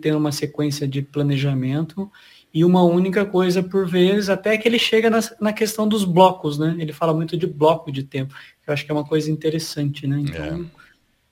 tem 0.00 0.12
uma 0.14 0.32
sequência 0.32 0.86
de 0.86 1.00
planejamento 1.00 2.10
e 2.52 2.64
uma 2.64 2.82
única 2.84 3.24
coisa 3.24 3.62
por 3.62 3.88
vez, 3.88 4.28
até 4.28 4.56
que 4.58 4.68
ele 4.68 4.78
chega 4.78 5.08
na, 5.08 5.20
na 5.40 5.52
questão 5.52 5.88
dos 5.88 6.04
blocos, 6.04 6.56
né? 6.56 6.76
Ele 6.78 6.92
fala 6.92 7.12
muito 7.12 7.36
de 7.36 7.48
bloco 7.48 7.90
de 7.90 8.04
tempo, 8.04 8.32
que 8.62 8.70
eu 8.70 8.74
acho 8.74 8.84
que 8.84 8.92
é 8.92 8.94
uma 8.94 9.04
coisa 9.04 9.28
interessante, 9.30 10.06
né? 10.06 10.20
Então, 10.20 10.44
é. 10.44 10.83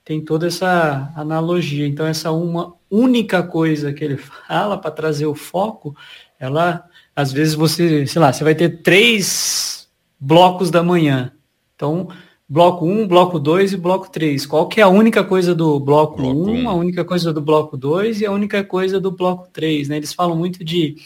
Tem 0.04 0.24
toda 0.24 0.46
essa 0.46 1.12
analogia. 1.16 1.86
Então, 1.86 2.06
essa 2.06 2.30
uma 2.32 2.74
única 2.90 3.42
coisa 3.42 3.92
que 3.92 4.04
ele 4.04 4.16
fala 4.46 4.76
para 4.78 4.90
trazer 4.90 5.26
o 5.26 5.34
foco, 5.34 5.96
ela, 6.38 6.84
às 7.14 7.32
vezes 7.32 7.54
você, 7.54 8.06
sei 8.06 8.20
lá, 8.20 8.32
você 8.32 8.44
vai 8.44 8.54
ter 8.54 8.82
três 8.82 9.88
blocos 10.18 10.70
da 10.70 10.82
manhã. 10.82 11.32
Então, 11.74 12.08
bloco 12.48 12.84
1, 12.84 13.08
bloco 13.08 13.38
2 13.38 13.72
e 13.72 13.76
bloco 13.76 14.10
3. 14.10 14.46
Qual 14.46 14.68
que 14.68 14.80
é 14.80 14.84
a 14.84 14.88
única 14.88 15.24
coisa 15.24 15.54
do 15.54 15.80
bloco, 15.80 16.16
bloco 16.16 16.50
1, 16.50 16.64
1, 16.64 16.68
a 16.68 16.74
única 16.74 17.04
coisa 17.04 17.32
do 17.32 17.40
bloco 17.40 17.76
2 17.76 18.20
e 18.20 18.26
a 18.26 18.30
única 18.30 18.62
coisa 18.62 19.00
do 19.00 19.10
bloco 19.10 19.48
3, 19.52 19.88
né? 19.88 19.96
Eles 19.96 20.12
falam 20.12 20.36
muito 20.36 20.64
de 20.64 20.96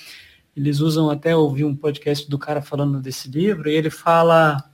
eles 0.56 0.80
usam 0.80 1.10
até 1.10 1.36
ouvi 1.36 1.64
um 1.64 1.76
podcast 1.76 2.28
do 2.30 2.38
cara 2.38 2.62
falando 2.62 2.98
desse 2.98 3.30
livro 3.30 3.68
e 3.68 3.74
ele 3.74 3.90
fala 3.90 4.64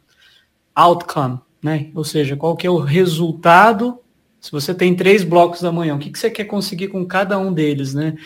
outcome, 0.75 1.41
né? 1.61 1.91
Ou 1.95 2.05
seja, 2.05 2.37
qual 2.37 2.57
que 2.57 2.67
é 2.67 2.71
o 2.71 2.79
resultado 2.79 3.99
se 4.43 4.51
você 4.51 4.75
tem 4.75 4.95
três 4.95 5.23
blocos 5.23 5.63
da 5.63 5.71
manhã, 5.71 5.95
o 5.95 5.99
que, 5.99 6.11
que 6.11 6.19
você 6.19 6.29
quer 6.29 6.45
conseguir 6.45 6.89
com 6.89 7.07
cada 7.07 7.39
um 7.39 7.53
deles, 7.53 7.95
né? 7.95 8.17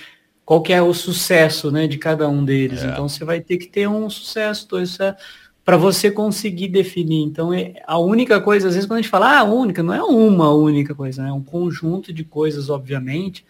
Qual 0.46 0.62
que 0.62 0.73
é 0.73 0.80
o 0.80 0.94
sucesso, 0.94 1.70
né, 1.70 1.87
de 1.87 1.99
cada 1.99 2.26
um 2.28 2.44
deles? 2.44 2.82
É. 2.82 2.87
Então 2.87 3.08
você 3.08 3.25
vai 3.25 3.40
ter 3.40 3.58
que 3.58 3.66
ter 3.66 3.87
um 3.87 4.08
sucesso, 4.08 4.66
dois 4.66 4.90
sucessos 4.90 5.23
para 5.62 5.76
você 5.76 6.12
conseguir 6.12 6.68
definir. 6.68 7.25
Então, 7.25 7.52
é 7.52 7.75
a 7.88 7.99
única 7.99 8.40
coisa, 8.40 8.68
às 8.68 8.75
vezes, 8.75 8.88
quando 8.88 9.00
a 9.00 9.02
gente 9.02 9.11
fala, 9.11 9.40
ah, 9.40 9.42
única, 9.42 9.82
não 9.82 9.92
é 9.92 10.00
uma 10.00 10.54
única 10.54 10.94
coisa, 10.94 11.25
né? 11.25 11.28
é 11.28 11.32
um 11.32 11.42
conjunto 11.42 12.12
de 12.12 12.23
coisas, 12.23 12.70
obviamente, 12.70 13.44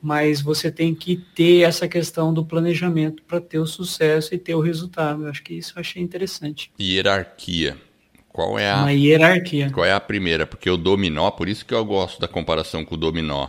mas 0.00 0.42
você 0.42 0.70
tem 0.70 0.94
que 0.94 1.16
ter 1.34 1.62
essa 1.62 1.88
questão 1.88 2.34
do 2.34 2.44
planejamento 2.44 3.22
para 3.22 3.40
ter 3.40 3.58
o 3.58 3.66
sucesso 3.66 4.34
e 4.34 4.38
ter 4.38 4.54
o 4.54 4.60
resultado. 4.60 5.24
Eu 5.24 5.30
acho 5.30 5.42
que 5.42 5.54
isso 5.54 5.72
eu 5.74 5.80
achei 5.80 6.02
interessante. 6.02 6.70
Hierarquia. 6.78 7.78
Qual 8.34 8.58
é 8.58 8.68
a. 8.68 8.78
Uma 8.78 8.92
hierarquia. 8.92 9.70
Qual 9.70 9.86
é 9.86 9.92
a 9.92 10.00
primeira? 10.00 10.44
Porque 10.44 10.68
o 10.68 10.76
dominó, 10.76 11.30
por 11.30 11.48
isso 11.48 11.64
que 11.64 11.72
eu 11.72 11.84
gosto 11.84 12.20
da 12.20 12.26
comparação 12.26 12.84
com 12.84 12.96
o 12.96 12.98
dominó. 12.98 13.46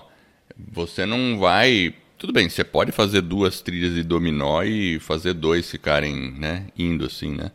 Você 0.71 1.07
não 1.07 1.39
vai. 1.39 1.95
Tudo 2.19 2.31
bem, 2.31 2.47
você 2.47 2.63
pode 2.63 2.91
fazer 2.91 3.21
duas 3.21 3.61
trilhas 3.61 3.95
de 3.95 4.03
dominó 4.03 4.61
e 4.61 4.99
fazer 4.99 5.33
dois 5.33 5.71
ficarem, 5.71 6.35
né, 6.37 6.67
indo 6.77 7.03
assim, 7.03 7.35
né? 7.35 7.49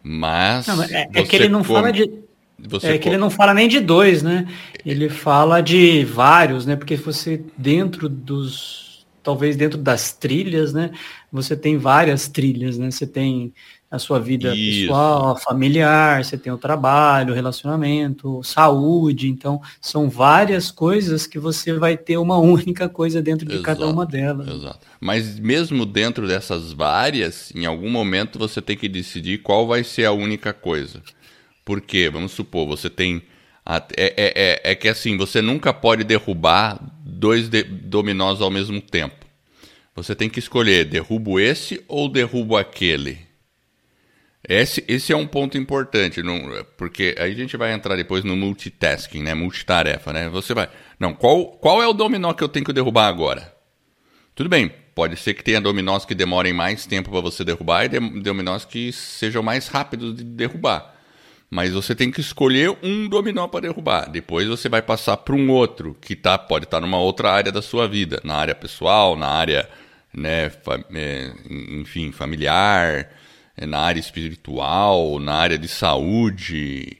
Mas. 0.00 0.68
Não, 0.68 0.80
é, 0.84 1.08
é, 1.12 1.22
que 1.24 1.34
ele 1.34 1.48
não 1.48 1.64
come... 1.64 1.74
fala 1.74 1.92
de. 1.92 2.08
Você 2.56 2.86
é 2.86 2.98
que 2.98 3.08
ele 3.08 3.18
não 3.18 3.30
fala 3.30 3.52
nem 3.52 3.66
de 3.66 3.80
dois, 3.80 4.22
né? 4.22 4.46
Ele 4.86 5.08
fala 5.08 5.60
de 5.60 6.04
vários, 6.04 6.66
né? 6.66 6.76
Porque 6.76 6.94
você 6.94 7.42
dentro 7.58 8.08
dos, 8.08 9.04
talvez 9.24 9.56
dentro 9.56 9.76
das 9.76 10.12
trilhas, 10.12 10.72
né? 10.72 10.92
Você 11.32 11.56
tem 11.56 11.78
várias 11.78 12.28
trilhas, 12.28 12.78
né? 12.78 12.92
Você 12.92 13.08
tem 13.08 13.52
a 13.90 13.98
sua 13.98 14.20
vida 14.20 14.54
Isso. 14.54 14.82
pessoal, 14.82 15.36
familiar, 15.36 16.24
você 16.24 16.38
tem 16.38 16.52
o 16.52 16.56
trabalho, 16.56 17.32
o 17.32 17.34
relacionamento, 17.34 18.40
saúde. 18.44 19.28
Então, 19.28 19.60
são 19.80 20.08
várias 20.08 20.70
coisas 20.70 21.26
que 21.26 21.40
você 21.40 21.72
vai 21.72 21.96
ter 21.96 22.16
uma 22.16 22.38
única 22.38 22.88
coisa 22.88 23.20
dentro 23.20 23.44
de 23.44 23.54
exato, 23.54 23.64
cada 23.64 23.86
uma 23.88 24.06
delas. 24.06 24.46
Exato. 24.46 24.86
Mas 25.00 25.40
mesmo 25.40 25.84
dentro 25.84 26.28
dessas 26.28 26.72
várias, 26.72 27.52
em 27.52 27.66
algum 27.66 27.90
momento 27.90 28.38
você 28.38 28.62
tem 28.62 28.76
que 28.76 28.88
decidir 28.88 29.38
qual 29.38 29.66
vai 29.66 29.82
ser 29.82 30.04
a 30.04 30.12
única 30.12 30.52
coisa. 30.52 31.02
Por 31.64 31.80
quê? 31.80 32.08
Vamos 32.08 32.30
supor, 32.30 32.68
você 32.68 32.88
tem. 32.88 33.22
A, 33.66 33.76
é, 33.96 34.14
é, 34.16 34.32
é, 34.36 34.72
é 34.72 34.74
que 34.76 34.88
assim, 34.88 35.16
você 35.16 35.42
nunca 35.42 35.72
pode 35.72 36.04
derrubar 36.04 36.80
dois 37.04 37.48
de, 37.48 37.64
dominós 37.64 38.40
ao 38.40 38.50
mesmo 38.50 38.80
tempo. 38.80 39.26
Você 39.96 40.14
tem 40.14 40.30
que 40.30 40.38
escolher, 40.38 40.84
derrubo 40.84 41.40
esse 41.40 41.82
ou 41.88 42.08
derrubo 42.08 42.56
aquele 42.56 43.29
esse, 44.48 44.82
esse 44.88 45.12
é 45.12 45.16
um 45.16 45.26
ponto 45.26 45.58
importante, 45.58 46.22
não, 46.22 46.40
porque 46.76 47.14
aí 47.18 47.32
a 47.32 47.34
gente 47.34 47.56
vai 47.56 47.72
entrar 47.72 47.94
depois 47.94 48.24
no 48.24 48.34
multitasking, 48.34 49.22
né? 49.22 49.34
Multitarefa, 49.34 50.12
né? 50.12 50.28
Você 50.30 50.54
vai. 50.54 50.68
Não, 50.98 51.12
qual, 51.12 51.46
qual 51.52 51.82
é 51.82 51.86
o 51.86 51.92
dominó 51.92 52.32
que 52.32 52.42
eu 52.42 52.48
tenho 52.48 52.64
que 52.64 52.72
derrubar 52.72 53.06
agora? 53.08 53.54
Tudo 54.34 54.48
bem, 54.48 54.72
pode 54.94 55.16
ser 55.16 55.34
que 55.34 55.44
tenha 55.44 55.60
dominós 55.60 56.06
que 56.06 56.14
demorem 56.14 56.54
mais 56.54 56.86
tempo 56.86 57.10
para 57.10 57.20
você 57.20 57.44
derrubar 57.44 57.84
e 57.84 58.00
dominós 58.22 58.64
que 58.64 58.90
sejam 58.92 59.42
mais 59.42 59.68
rápidos 59.68 60.16
de 60.16 60.24
derrubar. 60.24 60.94
Mas 61.50 61.72
você 61.72 61.94
tem 61.94 62.10
que 62.10 62.20
escolher 62.20 62.74
um 62.82 63.08
dominó 63.08 63.46
para 63.46 63.60
derrubar. 63.60 64.08
Depois 64.08 64.48
você 64.48 64.68
vai 64.68 64.80
passar 64.80 65.18
para 65.18 65.34
um 65.34 65.50
outro 65.50 65.96
que 66.00 66.16
tá, 66.16 66.38
pode 66.38 66.64
estar 66.64 66.78
tá 66.78 66.80
numa 66.80 66.98
outra 66.98 67.30
área 67.30 67.52
da 67.52 67.60
sua 67.60 67.86
vida, 67.86 68.20
na 68.24 68.36
área 68.36 68.54
pessoal, 68.54 69.16
na 69.16 69.28
área, 69.28 69.68
né, 70.14 70.50
é, 70.94 71.32
enfim, 71.72 72.10
familiar 72.12 73.10
na 73.66 73.78
área 73.78 74.00
espiritual, 74.00 75.18
na 75.18 75.34
área 75.34 75.58
de 75.58 75.68
saúde. 75.68 76.96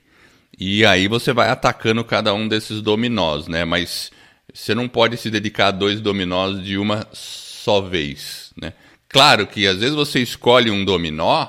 E 0.59 0.85
aí 0.85 1.09
você 1.09 1.33
vai 1.33 1.49
atacando 1.49 2.05
cada 2.05 2.35
um 2.35 2.47
desses 2.47 2.83
dominós, 2.83 3.49
né? 3.49 3.65
Mas 3.65 4.11
você 4.53 4.75
não 4.75 4.89
pode 4.89 5.17
se 5.17 5.31
dedicar 5.31 5.69
a 5.69 5.71
dois 5.71 6.01
dominós 6.01 6.63
de 6.63 6.77
uma 6.77 7.07
só 7.13 7.81
vez, 7.81 8.53
né? 8.61 8.73
Claro 9.09 9.47
que 9.47 9.67
às 9.67 9.79
vezes 9.79 9.95
você 9.95 10.21
escolhe 10.21 10.71
um 10.71 10.85
dominó 10.85 11.49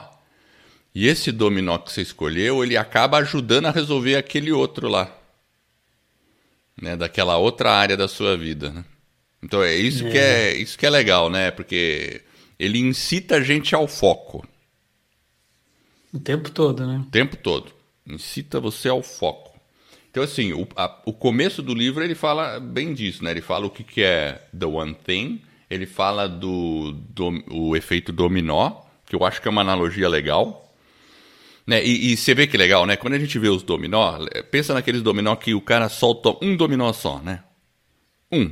e 0.94 1.08
esse 1.08 1.32
dominó 1.32 1.78
que 1.78 1.92
você 1.92 2.02
escolheu, 2.02 2.64
ele 2.64 2.76
acaba 2.76 3.18
ajudando 3.20 3.68
a 3.68 3.72
resolver 3.72 4.16
aquele 4.16 4.52
outro 4.52 4.90
lá. 4.90 5.18
Né, 6.82 6.96
daquela 6.96 7.38
outra 7.38 7.72
área 7.72 7.96
da 7.96 8.08
sua 8.08 8.36
vida, 8.36 8.72
né? 8.72 8.84
Então 9.44 9.62
é 9.62 9.76
isso 9.76 10.08
é. 10.08 10.12
que 10.12 10.18
é 10.18 10.56
isso 10.56 10.78
que 10.78 10.86
é 10.86 10.90
legal, 10.90 11.30
né? 11.30 11.52
Porque 11.52 12.22
ele 12.58 12.80
incita 12.80 13.36
a 13.36 13.42
gente 13.42 13.76
ao 13.76 13.88
foco. 13.88 14.48
O 16.14 16.20
tempo 16.20 16.52
todo, 16.52 16.86
né? 16.86 17.04
O 17.08 17.10
tempo 17.10 17.38
todo. 17.38 17.72
Incita 18.06 18.60
você 18.60 18.90
ao 18.90 19.02
foco. 19.02 19.52
Então, 20.10 20.22
assim, 20.22 20.52
o, 20.52 20.68
a, 20.76 21.02
o 21.06 21.14
começo 21.14 21.62
do 21.62 21.74
livro 21.74 22.04
ele 22.04 22.16
fala 22.16 22.60
bem 22.60 22.94
disso, 22.94 23.24
né? 23.24 23.32
Ele 23.32 23.42
fala 23.42 23.66
o 23.66 23.70
que, 23.70 23.84
que 23.84 24.04
é 24.04 24.46
The 24.58 24.66
One 24.66 24.94
Thing, 24.94 25.42
ele 25.70 25.86
fala 25.86 26.28
do, 26.28 26.92
do 26.92 27.44
o 27.50 27.78
efeito 27.78 28.12
dominó, 28.12 28.82
que 29.06 29.16
eu 29.16 29.24
acho 29.24 29.42
que 29.42 29.48
é 29.48 29.52
uma 29.52 29.62
analogia 29.62 30.10
legal. 30.10 30.70
Né? 31.66 31.82
E, 31.86 32.12
e, 32.12 32.18
você 32.18 32.34
vê 32.34 32.46
que 32.46 32.58
legal, 32.58 32.86
né? 32.86 32.98
Quando 32.98 33.14
a 33.14 33.20
gente 33.20 33.40
vê 33.40 33.48
os 33.48 33.64
dominó, 33.64 34.20
pensa 34.50 34.74
naqueles 34.74 35.02
dominó 35.02 35.36
que 35.38 35.54
o 35.54 35.62
cara 35.62 35.88
solta 35.88 36.36
um 36.42 36.58
dominó 36.58 36.92
só, 36.92 37.20
né? 37.20 37.44
Um. 38.30 38.52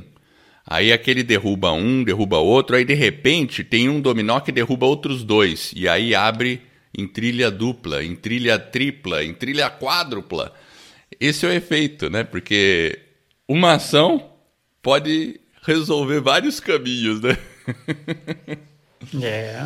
Aí 0.66 0.92
aquele 0.92 1.22
derruba 1.22 1.72
um, 1.72 2.04
derruba 2.04 2.38
outro, 2.38 2.76
aí 2.76 2.84
de 2.84 2.94
repente 2.94 3.64
tem 3.64 3.88
um 3.88 4.00
dominó 4.00 4.40
que 4.40 4.52
derruba 4.52 4.86
outros 4.86 5.22
dois. 5.22 5.72
E 5.76 5.86
aí 5.86 6.14
abre 6.14 6.62
em 6.96 7.06
trilha 7.06 7.50
dupla, 7.50 8.02
em 8.04 8.14
trilha 8.14 8.58
tripla, 8.58 9.24
em 9.24 9.32
trilha 9.32 9.70
quádrupla. 9.70 10.54
Esse 11.18 11.46
é 11.46 11.48
o 11.48 11.52
efeito, 11.52 12.08
né? 12.10 12.24
Porque 12.24 12.98
uma 13.48 13.74
ação 13.74 14.30
pode 14.82 15.40
resolver 15.62 16.20
vários 16.20 16.60
caminhos, 16.60 17.20
né? 17.20 17.36
É. 19.22 19.64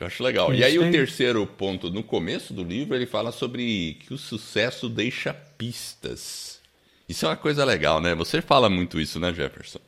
Eu 0.00 0.06
acho 0.06 0.22
legal. 0.22 0.52
e 0.54 0.64
aí 0.64 0.78
o 0.78 0.90
terceiro 0.90 1.46
ponto, 1.46 1.90
no 1.90 2.02
começo 2.02 2.52
do 2.52 2.64
livro, 2.64 2.96
ele 2.96 3.06
fala 3.06 3.30
sobre 3.30 3.98
que 4.00 4.12
o 4.12 4.18
sucesso 4.18 4.88
deixa 4.88 5.32
pistas. 5.32 6.60
Isso 7.08 7.26
é 7.26 7.28
uma 7.28 7.36
coisa 7.36 7.64
legal, 7.64 8.00
né? 8.00 8.14
Você 8.14 8.40
fala 8.40 8.70
muito 8.70 8.98
isso, 8.98 9.20
né, 9.20 9.32
Jefferson? 9.32 9.78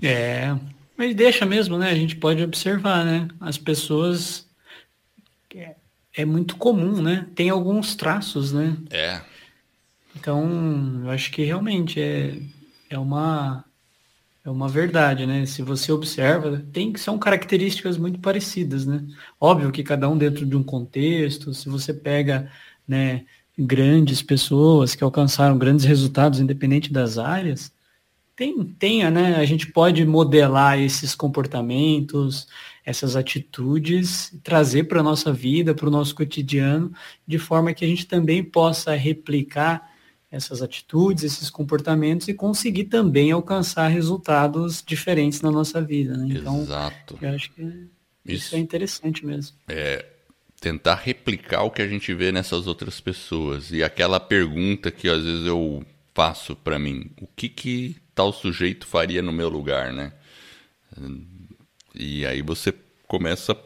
É, 0.00 0.56
mas 0.96 1.14
deixa 1.14 1.44
mesmo, 1.46 1.78
né? 1.78 1.90
A 1.90 1.94
gente 1.94 2.16
pode 2.16 2.42
observar, 2.42 3.04
né? 3.04 3.28
As 3.40 3.58
pessoas 3.58 4.46
é, 5.54 5.74
é 6.14 6.24
muito 6.24 6.56
comum, 6.56 7.02
né? 7.02 7.26
Tem 7.34 7.50
alguns 7.50 7.94
traços, 7.94 8.52
né? 8.52 8.76
É. 8.90 9.20
Então, 10.16 11.00
eu 11.04 11.10
acho 11.10 11.30
que 11.30 11.42
realmente 11.42 12.00
é, 12.00 12.38
é 12.90 12.98
uma 12.98 13.64
é 14.44 14.50
uma 14.50 14.68
verdade, 14.68 15.24
né? 15.24 15.46
Se 15.46 15.62
você 15.62 15.92
observa, 15.92 16.62
tem 16.72 16.92
que 16.92 16.98
são 16.98 17.16
características 17.18 17.96
muito 17.96 18.18
parecidas, 18.18 18.84
né? 18.84 19.04
Óbvio 19.40 19.70
que 19.70 19.84
cada 19.84 20.08
um 20.08 20.18
dentro 20.18 20.44
de 20.44 20.56
um 20.56 20.64
contexto, 20.64 21.54
se 21.54 21.68
você 21.68 21.94
pega, 21.94 22.50
né, 22.86 23.24
grandes 23.56 24.20
pessoas 24.20 24.94
que 24.96 25.04
alcançaram 25.04 25.56
grandes 25.56 25.84
resultados 25.84 26.40
independente 26.40 26.92
das 26.92 27.18
áreas, 27.18 27.72
tem, 28.42 28.64
tenha, 28.64 29.10
né? 29.10 29.36
A 29.36 29.44
gente 29.44 29.70
pode 29.70 30.04
modelar 30.04 30.78
esses 30.80 31.14
comportamentos, 31.14 32.48
essas 32.84 33.14
atitudes, 33.14 34.36
trazer 34.42 34.84
para 34.84 34.98
a 34.98 35.02
nossa 35.02 35.32
vida, 35.32 35.74
para 35.74 35.86
o 35.86 35.90
nosso 35.90 36.14
cotidiano, 36.14 36.92
de 37.24 37.38
forma 37.38 37.72
que 37.72 37.84
a 37.84 37.88
gente 37.88 38.06
também 38.06 38.42
possa 38.42 38.94
replicar 38.94 39.92
essas 40.28 40.60
atitudes, 40.60 41.22
esses 41.22 41.50
comportamentos 41.50 42.26
e 42.26 42.34
conseguir 42.34 42.84
também 42.84 43.30
alcançar 43.30 43.86
resultados 43.88 44.82
diferentes 44.84 45.40
na 45.40 45.50
nossa 45.50 45.80
vida. 45.80 46.16
Né? 46.16 46.34
Então, 46.38 46.62
Exato. 46.62 47.18
eu 47.20 47.28
acho 47.30 47.52
que 47.52 47.62
Isso, 47.62 48.46
Isso 48.46 48.56
é 48.56 48.58
interessante 48.58 49.24
mesmo. 49.24 49.56
É 49.68 50.06
tentar 50.60 50.94
replicar 50.94 51.64
o 51.64 51.70
que 51.70 51.82
a 51.82 51.88
gente 51.88 52.14
vê 52.14 52.32
nessas 52.32 52.66
outras 52.66 53.00
pessoas. 53.00 53.70
E 53.70 53.82
aquela 53.82 54.18
pergunta 54.18 54.90
que 54.90 55.08
às 55.08 55.22
vezes 55.22 55.44
eu 55.44 55.84
faço 56.14 56.56
para 56.56 56.78
mim, 56.78 57.10
o 57.20 57.26
que 57.26 57.48
que 57.48 57.96
tal 58.14 58.32
sujeito 58.32 58.86
faria 58.86 59.22
no 59.22 59.32
meu 59.32 59.48
lugar, 59.48 59.92
né? 59.92 60.12
E 61.94 62.26
aí 62.26 62.42
você 62.42 62.74
começa 63.06 63.56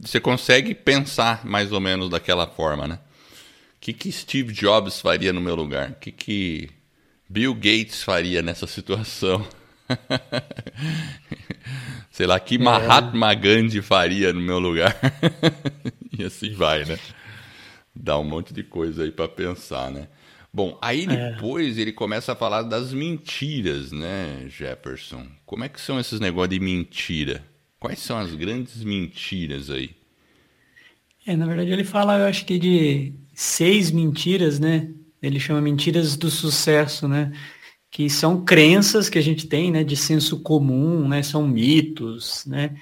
você 0.00 0.20
consegue 0.20 0.74
pensar 0.74 1.44
mais 1.44 1.72
ou 1.72 1.80
menos 1.80 2.08
daquela 2.08 2.46
forma, 2.46 2.86
né? 2.86 3.00
O 3.76 3.80
que, 3.80 3.92
que 3.92 4.12
Steve 4.12 4.52
Jobs 4.52 5.00
faria 5.00 5.32
no 5.32 5.40
meu 5.40 5.54
lugar? 5.54 5.90
O 5.90 5.94
que, 5.94 6.12
que 6.12 6.70
Bill 7.28 7.54
Gates 7.54 8.02
faria 8.02 8.42
nessa 8.42 8.66
situação? 8.66 9.46
Sei 12.10 12.26
lá, 12.26 12.38
que 12.38 12.56
é. 12.56 12.58
Mahatma 12.58 13.34
Gandhi 13.34 13.82
faria 13.82 14.32
no 14.32 14.40
meu 14.40 14.58
lugar? 14.58 14.96
e 16.16 16.24
assim 16.24 16.52
vai, 16.52 16.84
né? 16.84 16.98
Dá 17.94 18.18
um 18.18 18.24
monte 18.24 18.52
de 18.52 18.62
coisa 18.62 19.02
aí 19.02 19.10
para 19.10 19.28
pensar, 19.28 19.90
né? 19.90 20.08
Bom, 20.52 20.78
aí 20.80 21.04
é. 21.04 21.32
depois 21.32 21.78
é. 21.78 21.82
ele 21.82 21.92
começa 21.92 22.32
a 22.32 22.36
falar 22.36 22.62
das 22.62 22.92
mentiras, 22.92 23.92
né, 23.92 24.46
Jefferson? 24.48 25.26
Como 25.44 25.64
é 25.64 25.68
que 25.68 25.80
são 25.80 26.00
esses 26.00 26.20
negócios 26.20 26.50
de 26.50 26.60
mentira? 26.60 27.44
Quais 27.78 27.98
são 28.00 28.18
as 28.18 28.34
grandes 28.34 28.82
mentiras 28.82 29.70
aí? 29.70 29.90
É, 31.26 31.36
na 31.36 31.46
verdade 31.46 31.70
ele 31.70 31.84
fala, 31.84 32.18
eu 32.18 32.26
acho 32.26 32.44
que 32.44 32.58
de 32.58 33.12
seis 33.34 33.90
mentiras, 33.90 34.58
né? 34.58 34.90
Ele 35.22 35.38
chama 35.38 35.60
mentiras 35.60 36.16
do 36.16 36.30
sucesso, 36.30 37.06
né? 37.06 37.32
Que 37.90 38.08
são 38.08 38.44
crenças 38.44 39.08
que 39.08 39.18
a 39.18 39.22
gente 39.22 39.46
tem, 39.46 39.70
né? 39.70 39.84
De 39.84 39.96
senso 39.96 40.40
comum, 40.40 41.06
né? 41.06 41.22
São 41.22 41.46
mitos, 41.46 42.44
né? 42.46 42.76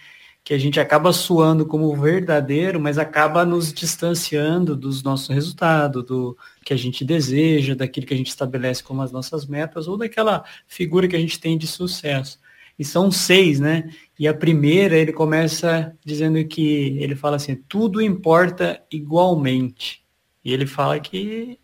Que 0.47 0.55
a 0.55 0.59
gente 0.59 0.79
acaba 0.79 1.12
suando 1.12 1.67
como 1.67 1.93
verdadeiro, 1.97 2.79
mas 2.79 2.99
acaba 2.99 3.45
nos 3.45 3.73
distanciando 3.73 4.76
dos 4.76 5.03
nossos 5.03 5.26
resultados, 5.26 6.05
do 6.05 6.38
que 6.65 6.73
a 6.73 6.76
gente 6.76 7.05
deseja, 7.05 7.75
daquilo 7.75 8.07
que 8.07 8.15
a 8.15 8.17
gente 8.17 8.29
estabelece 8.29 8.81
como 8.81 9.03
as 9.03 9.11
nossas 9.11 9.45
metas, 9.45 9.88
ou 9.88 9.97
daquela 9.97 10.45
figura 10.69 11.09
que 11.09 11.17
a 11.17 11.19
gente 11.19 11.41
tem 11.41 11.59
de 11.59 11.67
sucesso. 11.67 12.38
E 12.79 12.85
são 12.85 13.11
seis, 13.11 13.59
né? 13.59 13.91
E 14.17 14.29
a 14.29 14.33
primeira, 14.33 14.97
ele 14.97 15.12
começa 15.12 15.93
dizendo 16.05 16.43
que, 16.45 16.97
ele 17.00 17.17
fala 17.17 17.37
assim, 17.37 17.57
tudo 17.69 18.00
importa 18.00 18.81
igualmente. 18.88 20.05
E 20.45 20.53
ele 20.53 20.65
fala 20.65 21.00
que, 21.00 21.59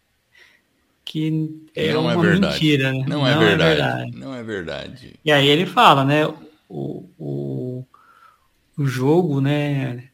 que 1.05 1.55
é 1.77 1.93
não 1.93 2.11
é 2.11 2.17
uma 2.17 2.27
é 2.27 2.39
mentira, 2.41 2.91
né? 2.91 3.05
Não, 3.07 3.19
não 3.21 3.27
é, 3.29 3.39
verdade. 3.39 3.62
é, 3.62 3.77
verdade. 3.77 4.17
Não 4.17 4.35
é 4.35 4.43
verdade. 4.43 5.21
E 5.25 5.31
aí 5.31 5.47
ele 5.47 5.67
fala, 5.67 6.05
né? 6.05 6.27
O, 6.69 7.09
o, 7.17 7.85
o 8.76 8.87
jogo, 8.87 9.41
né? 9.41 10.09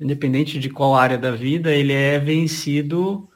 Independente 0.00 0.58
de 0.58 0.70
qual 0.70 0.94
área 0.94 1.18
da 1.18 1.32
vida, 1.32 1.74
ele 1.74 1.92
é 1.92 2.18
vencido, 2.18 3.28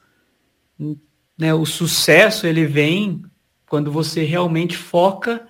né? 1.37 1.53
O 1.53 1.65
sucesso, 1.65 2.47
ele 2.47 2.65
vem 2.65 3.23
quando 3.67 3.91
você 3.91 4.23
realmente 4.23 4.77
foca 4.77 5.47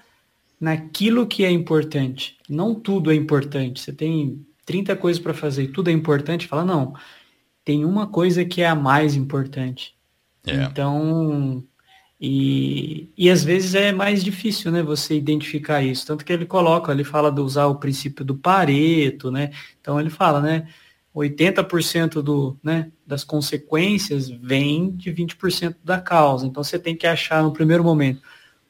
naquilo 0.59 1.27
que 1.27 1.43
é 1.43 1.51
importante. 1.51 2.37
Não 2.49 2.73
tudo 2.73 3.11
é 3.11 3.15
importante. 3.15 3.81
Você 3.81 3.91
tem 3.91 4.45
30 4.65 4.95
coisas 4.95 5.21
para 5.21 5.33
fazer 5.33 5.63
e 5.63 5.67
tudo 5.67 5.89
é 5.89 5.93
importante. 5.93 6.47
Fala, 6.47 6.63
não, 6.63 6.93
tem 7.65 7.83
uma 7.83 8.07
coisa 8.07 8.45
que 8.45 8.61
é 8.61 8.67
a 8.67 8.75
mais 8.75 9.15
importante. 9.15 9.95
É. 10.45 10.63
Então, 10.63 11.63
e, 12.25 13.09
e 13.17 13.29
às 13.29 13.43
vezes 13.43 13.75
é 13.75 13.91
mais 13.91 14.23
difícil, 14.23 14.71
né, 14.71 14.81
você 14.81 15.13
identificar 15.13 15.83
isso. 15.83 16.07
Tanto 16.07 16.23
que 16.23 16.31
ele 16.31 16.45
coloca, 16.45 16.89
ele 16.93 17.03
fala 17.03 17.29
de 17.29 17.41
usar 17.41 17.65
o 17.65 17.75
princípio 17.75 18.23
do 18.23 18.33
Pareto, 18.33 19.29
né? 19.29 19.51
Então 19.81 19.99
ele 19.99 20.09
fala, 20.09 20.39
né, 20.39 20.65
80% 21.13 22.21
do, 22.21 22.57
né, 22.63 22.89
das 23.05 23.25
consequências 23.25 24.29
vem 24.29 24.91
de 24.91 25.11
20% 25.11 25.75
da 25.83 25.99
causa. 25.99 26.47
Então 26.47 26.63
você 26.63 26.79
tem 26.79 26.95
que 26.95 27.05
achar 27.05 27.43
no 27.43 27.51
primeiro 27.51 27.83
momento 27.83 28.21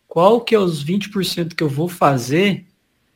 qual 0.07 0.41
que 0.41 0.55
é 0.55 0.59
os 0.59 0.83
20% 0.83 1.53
que 1.53 1.61
eu 1.61 1.69
vou 1.69 1.87
fazer 1.87 2.65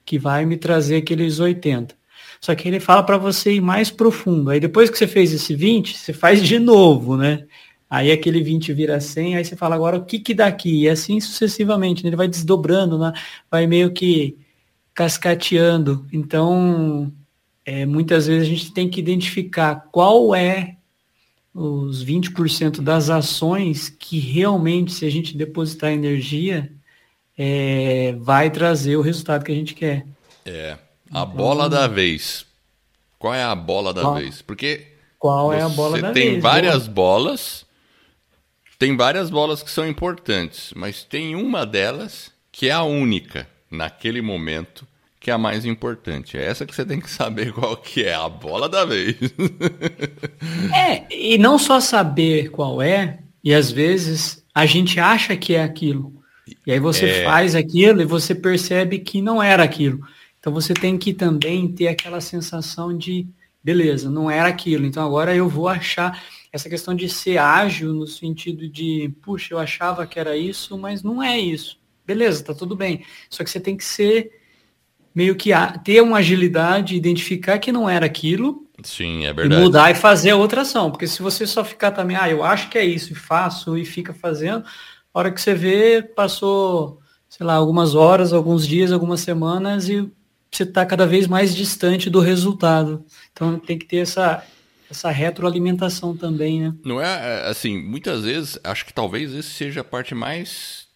que 0.06 0.20
vai 0.20 0.46
me 0.46 0.56
trazer 0.56 0.98
aqueles 0.98 1.40
80. 1.40 1.96
Só 2.40 2.54
que 2.54 2.68
ele 2.68 2.80
fala 2.80 3.02
para 3.02 3.18
você 3.18 3.54
ir 3.54 3.62
mais 3.62 3.90
profundo. 3.90 4.52
Aí 4.52 4.60
depois 4.60 4.92
que 4.92 5.00
você 5.00 5.08
fez 5.08 5.34
esse 5.34 5.56
20, 5.56 5.98
você 5.98 6.14
faz 6.14 6.44
de 6.44 6.60
novo, 6.60 7.18
né? 7.18 7.48
Aí 7.90 8.12
aquele 8.12 8.42
20 8.42 8.74
vira 8.74 9.00
100, 9.00 9.38
aí 9.38 9.46
você 9.46 9.56
fala 9.56 9.76
agora 9.76 9.98
o 9.98 10.06
que 10.06 10.20
que 10.20 10.34
dá 10.34 10.48
aqui? 10.48 10.84
E 10.84 10.90
assim 10.90 11.20
sucessivamente, 11.20 12.04
né? 12.04 12.10
ele 12.10 12.18
vai 12.18 12.28
desdobrando, 12.28 12.98
né? 12.98 13.14
vai 13.50 13.66
meio 13.66 13.92
que 13.92 14.38
cascateando. 14.94 16.06
Então, 16.12 17.12
é, 17.66 17.86
muitas 17.86 18.28
vezes 18.28 18.48
a 18.48 18.50
gente 18.50 18.72
tem 18.74 18.90
que 18.90 19.00
identificar 19.00 19.88
qual 19.92 20.34
é 20.34 20.76
os 21.54 22.04
20% 22.04 22.82
das 22.82 23.10
ações 23.10 23.90
que 23.90 24.20
realmente, 24.20 24.92
se 24.92 25.06
a 25.06 25.10
gente 25.10 25.36
depositar 25.36 25.92
energia, 25.92 26.72
é, 27.38 28.16
vai 28.20 28.50
trazer 28.50 28.96
o 28.96 29.02
resultado 29.02 29.44
que 29.44 29.52
a 29.52 29.56
gente 29.56 29.74
quer. 29.74 30.06
É. 30.46 30.78
A 31.12 31.22
então, 31.22 31.26
bola 31.28 31.70
da 31.70 31.88
vez. 31.88 32.46
Qual 33.20 33.34
é 33.34 33.44
a 33.44 33.56
bola 33.56 33.94
da 33.94 34.02
qual, 34.02 34.16
vez? 34.16 34.42
Porque 34.42 34.88
qual 35.18 35.54
é 35.54 35.62
a 35.62 35.70
bola 35.70 36.02
da 36.02 36.12
vez? 36.12 36.26
Você 36.26 36.32
tem 36.32 36.40
várias 36.40 36.88
bolas. 36.88 37.67
Tem 38.78 38.96
várias 38.96 39.30
bolas 39.30 39.64
que 39.64 39.72
são 39.72 39.88
importantes, 39.88 40.72
mas 40.76 41.04
tem 41.04 41.36
uma 41.36 41.66
delas 41.66 42.32
que 42.52 42.70
é 42.70 42.72
a 42.72 42.84
única 42.84 43.48
naquele 43.70 44.22
momento 44.22 44.88
que 45.20 45.32
é 45.32 45.34
a 45.34 45.38
mais 45.38 45.66
importante. 45.66 46.38
É 46.38 46.46
essa 46.46 46.66
que 46.66 46.74
você 46.74 46.86
tem 46.86 47.00
que 47.00 47.10
saber 47.10 47.52
qual 47.52 47.76
que 47.76 48.04
é 48.04 48.14
a 48.14 48.30
bola 48.30 48.70
da 48.70 48.86
vez. 48.86 49.18
é, 50.74 51.06
e 51.14 51.38
não 51.38 51.58
só 51.58 51.80
saber 51.80 52.50
qual 52.50 52.82
é, 52.82 53.20
e 53.44 53.54
às 53.54 53.72
vezes 53.72 54.44
a 54.54 54.66
gente 54.66 55.00
acha 55.00 55.36
que 55.36 55.56
é 55.56 55.64
aquilo. 55.64 56.14
E 56.66 56.72
aí 56.72 56.80
você 56.80 57.06
é... 57.08 57.24
faz 57.26 57.56
aquilo 57.56 58.02
e 58.02 58.06
você 58.06 58.34
percebe 58.34 59.00
que 59.00 59.22
não 59.22 59.42
era 59.42 59.64
aquilo. 59.64 60.00
Então 60.40 60.54
você 60.54 60.74
tem 60.74 60.98
que 60.98 61.14
também 61.14 61.68
ter 61.68 61.88
aquela 61.88 62.22
sensação 62.22 62.96
de, 62.96 63.28
beleza, 63.64 64.10
não 64.10 64.30
era 64.30 64.48
aquilo. 64.48 64.86
Então 64.86 65.06
agora 65.06 65.36
eu 65.36 65.50
vou 65.50 65.68
achar 65.68 66.24
essa 66.52 66.70
questão 66.70 66.96
de 66.96 67.10
ser 67.10 67.38
ágil 67.38 67.94
no 67.94 68.08
sentido 68.08 68.68
de, 68.68 69.14
puxa, 69.22 69.54
eu 69.54 69.60
achava 69.60 70.08
que 70.08 70.20
era 70.20 70.36
isso, 70.38 70.78
mas 70.78 71.04
não 71.04 71.22
é 71.22 71.38
isso. 71.40 71.80
Beleza, 72.06 72.44
tá 72.44 72.54
tudo 72.54 72.76
bem. 72.76 73.04
Só 73.30 73.44
que 73.44 73.50
você 73.50 73.60
tem 73.60 73.76
que 73.76 73.84
ser 73.84 74.32
meio 75.14 75.36
que 75.36 75.50
ter 75.84 76.02
uma 76.02 76.20
agilidade, 76.20 76.96
identificar 76.96 77.58
que 77.60 77.72
não 77.72 77.90
era 77.90 78.06
aquilo. 78.06 78.66
Sim, 78.84 79.26
é 79.26 79.34
verdade. 79.34 79.62
E 79.62 79.64
mudar 79.64 79.92
e 79.92 79.96
fazer 79.96 80.34
outra 80.34 80.62
ação. 80.62 80.92
Porque 80.92 81.08
se 81.08 81.22
você 81.22 81.46
só 81.48 81.66
ficar 81.66 81.92
também, 81.92 82.16
ah, 82.16 82.30
eu 82.30 82.44
acho 82.44 82.70
que 82.70 82.78
é 82.78 82.86
isso 82.86 83.12
e 83.12 83.16
faço 83.16 83.78
e 83.78 83.84
fica 83.84 84.14
fazendo, 84.14 84.64
a 85.14 85.20
hora 85.20 85.32
que 85.32 85.42
você 85.42 85.56
vê, 85.56 86.02
passou, 86.02 87.00
sei 87.28 87.46
lá, 87.46 87.56
algumas 87.56 87.96
horas, 87.96 88.32
alguns 88.32 88.68
dias, 88.68 88.92
algumas 88.92 89.20
semanas 89.22 89.90
e 89.90 90.08
você 90.52 90.64
está 90.64 90.86
cada 90.86 91.06
vez 91.06 91.28
mais 91.28 91.56
distante 91.56 92.10
do 92.10 92.20
resultado. 92.20 93.04
Então 93.34 93.60
tem 93.60 93.78
que 93.78 93.86
ter 93.86 93.98
essa, 93.98 94.44
essa 94.90 95.10
retroalimentação 95.12 96.16
também, 96.16 96.62
né? 96.62 96.74
Não 96.84 97.02
é, 97.02 97.06
é 97.06 97.50
assim, 97.50 97.82
muitas 97.82 98.24
vezes, 98.24 98.60
acho 98.64 98.86
que 98.86 98.94
talvez 98.94 99.34
esse 99.34 99.50
seja 99.50 99.82
a 99.82 99.84
parte 99.84 100.16
mais 100.16 100.88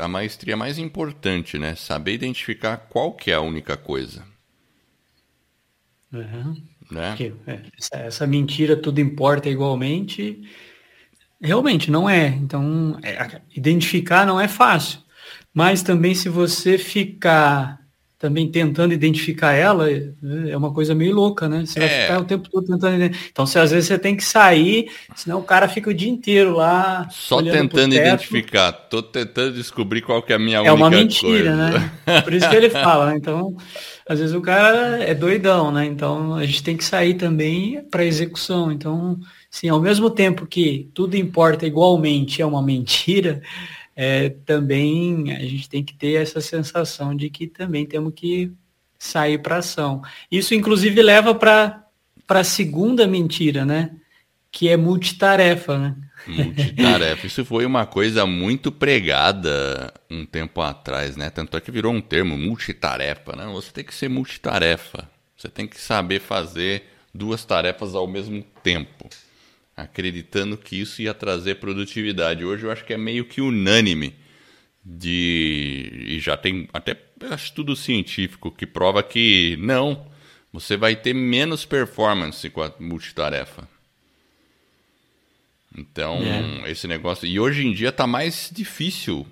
a 0.00 0.08
maestria 0.08 0.56
mais 0.56 0.78
importante, 0.78 1.56
né? 1.56 1.76
Saber 1.76 2.14
identificar 2.14 2.76
qual 2.76 3.12
que 3.12 3.30
é 3.30 3.34
a 3.34 3.40
única 3.40 3.76
coisa. 3.76 4.24
Uhum. 6.12 6.60
Né? 6.90 7.10
Porque, 7.10 7.32
é, 7.46 7.60
essa, 7.78 7.96
essa, 7.96 8.26
mentira 8.26 8.76
tudo 8.76 9.00
importa 9.00 9.48
igualmente 9.48 10.42
Realmente 11.40 11.90
não 11.90 12.08
é. 12.08 12.28
Então, 12.28 12.98
é, 13.02 13.40
identificar 13.56 14.26
não 14.26 14.38
é 14.38 14.46
fácil. 14.46 15.00
Mas 15.54 15.82
também 15.82 16.14
se 16.14 16.28
você 16.28 16.76
ficar 16.76 17.79
também 18.20 18.46
tentando 18.50 18.92
identificar 18.92 19.54
ela, 19.54 19.90
é 19.90 20.54
uma 20.54 20.74
coisa 20.74 20.94
meio 20.94 21.14
louca, 21.14 21.48
né? 21.48 21.64
Você 21.64 21.78
é. 21.78 21.88
vai 21.88 22.00
ficar 22.02 22.20
o 22.20 22.24
tempo 22.24 22.50
todo 22.50 22.66
tentando. 22.66 23.16
Então, 23.30 23.46
se, 23.46 23.58
às 23.58 23.70
vezes 23.70 23.88
você 23.88 23.98
tem 23.98 24.14
que 24.14 24.22
sair, 24.22 24.90
senão 25.16 25.38
o 25.38 25.42
cara 25.42 25.66
fica 25.66 25.88
o 25.88 25.94
dia 25.94 26.10
inteiro 26.10 26.54
lá. 26.54 27.08
Só 27.10 27.42
tentando 27.42 27.94
identificar. 27.94 28.72
Tô 28.72 29.02
tentando 29.02 29.54
descobrir 29.54 30.02
qual 30.02 30.22
que 30.22 30.34
é 30.34 30.36
a 30.36 30.38
minha 30.38 30.58
é 30.58 30.60
única. 30.60 30.70
É 30.70 30.74
uma 30.74 30.90
mentira, 30.90 31.30
coisa. 31.30 31.56
né? 31.56 32.20
Por 32.20 32.34
isso 32.34 32.50
que 32.50 32.56
ele 32.56 32.68
fala. 32.68 33.06
Né? 33.06 33.16
Então, 33.16 33.56
às 34.06 34.18
vezes 34.18 34.34
o 34.34 34.42
cara 34.42 35.02
é 35.02 35.14
doidão, 35.14 35.72
né? 35.72 35.86
Então, 35.86 36.34
a 36.34 36.44
gente 36.44 36.62
tem 36.62 36.76
que 36.76 36.84
sair 36.84 37.14
também 37.14 37.82
para 37.90 38.04
execução. 38.04 38.70
Então, 38.70 39.18
Sim, 39.50 39.68
ao 39.68 39.80
mesmo 39.80 40.08
tempo 40.08 40.46
que 40.46 40.88
tudo 40.94 41.16
importa 41.16 41.66
igualmente 41.66 42.40
é 42.40 42.46
uma 42.46 42.62
mentira, 42.62 43.42
é, 44.02 44.30
também 44.30 45.30
a 45.30 45.40
gente 45.40 45.68
tem 45.68 45.84
que 45.84 45.94
ter 45.94 46.14
essa 46.14 46.40
sensação 46.40 47.14
de 47.14 47.28
que 47.28 47.46
também 47.46 47.84
temos 47.84 48.14
que 48.16 48.50
sair 48.98 49.36
para 49.36 49.58
ação. 49.58 50.00
Isso, 50.32 50.54
inclusive, 50.54 51.02
leva 51.02 51.34
para 51.34 51.84
a 52.26 52.42
segunda 52.42 53.06
mentira, 53.06 53.66
né? 53.66 53.90
Que 54.50 54.70
é 54.70 54.76
multitarefa, 54.78 55.76
né? 55.76 55.96
Multitarefa. 56.26 57.26
Isso 57.26 57.44
foi 57.44 57.66
uma 57.66 57.84
coisa 57.84 58.24
muito 58.24 58.72
pregada 58.72 59.92
um 60.10 60.24
tempo 60.24 60.62
atrás, 60.62 61.14
né? 61.14 61.28
Tanto 61.28 61.58
é 61.58 61.60
que 61.60 61.70
virou 61.70 61.92
um 61.92 62.00
termo, 62.00 62.38
multitarefa, 62.38 63.36
né? 63.36 63.44
Você 63.52 63.70
tem 63.70 63.84
que 63.84 63.94
ser 63.94 64.08
multitarefa. 64.08 65.06
Você 65.36 65.50
tem 65.50 65.66
que 65.66 65.78
saber 65.78 66.20
fazer 66.20 66.84
duas 67.12 67.44
tarefas 67.44 67.94
ao 67.94 68.06
mesmo 68.06 68.42
tempo, 68.62 69.10
acreditando 69.76 70.56
que 70.56 70.76
isso 70.76 71.00
ia 71.02 71.14
trazer 71.14 71.56
produtividade. 71.56 72.44
Hoje 72.44 72.64
eu 72.64 72.70
acho 72.70 72.84
que 72.84 72.92
é 72.92 72.98
meio 72.98 73.24
que 73.24 73.40
unânime 73.40 74.14
de 74.84 75.90
e 76.06 76.20
já 76.20 76.36
tem 76.36 76.68
até 76.72 76.96
estudo 77.34 77.76
científico 77.76 78.50
que 78.50 78.66
prova 78.66 79.02
que 79.02 79.56
não, 79.60 80.10
você 80.52 80.76
vai 80.76 80.96
ter 80.96 81.14
menos 81.14 81.64
performance 81.64 82.48
com 82.50 82.62
a 82.62 82.72
multitarefa. 82.78 83.68
Então, 85.76 86.18
é. 86.64 86.70
esse 86.70 86.88
negócio. 86.88 87.26
E 87.26 87.38
hoje 87.38 87.64
em 87.64 87.72
dia 87.72 87.90
está 87.90 88.06
mais 88.06 88.50
difícil 88.52 89.26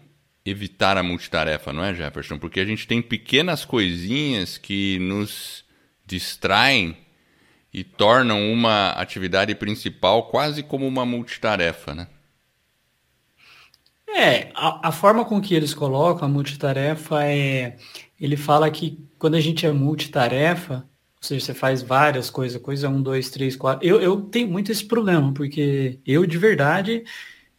evitar 0.45 0.97
a 0.97 1.03
multitarefa, 1.03 1.73
não 1.73 1.85
é, 1.85 1.95
Jefferson? 1.95 2.39
Porque 2.39 2.61
a 2.61 2.65
gente 2.65 2.87
tem 2.87 3.03
pequenas 3.03 3.65
coisinhas 3.65 4.57
que 4.57 4.99
nos 5.01 5.65
distraem 6.07 6.97
e 7.73 7.85
tornam 7.85 8.53
uma 8.53 8.91
atividade 8.91 9.55
principal 9.55 10.29
quase 10.29 10.63
como 10.63 10.87
uma 10.87 11.05
multitarefa, 11.05 11.95
né? 11.95 12.07
É, 14.09 14.51
a, 14.55 14.89
a, 14.89 14.93
forma 14.93 15.25
com 15.25 15.41
que 15.41 15.55
eles 15.55 15.75
colocam 15.75 16.27
a 16.27 16.31
multitarefa 16.31 17.25
é. 17.25 17.77
Ele 18.19 18.37
fala 18.37 18.71
que 18.71 19.07
quando 19.19 19.35
a 19.35 19.41
gente 19.41 19.67
é 19.67 19.71
multitarefa, 19.71 20.89
ou 21.17 21.23
seja, 21.23 21.45
você 21.45 21.55
faz 21.55 21.83
várias 21.83 22.31
coisas, 22.31 22.61
coisa 22.61 22.89
um, 22.89 23.03
dois, 23.03 23.31
três, 23.31 23.55
quatro. 23.55 23.87
Eu, 23.87 24.01
eu 24.01 24.21
tenho 24.23 24.49
muito 24.49 24.73
esse 24.73 24.85
problema, 24.85 25.33
porque 25.35 26.01
eu 26.07 26.27
de 26.27 26.39
verdade 26.39 27.05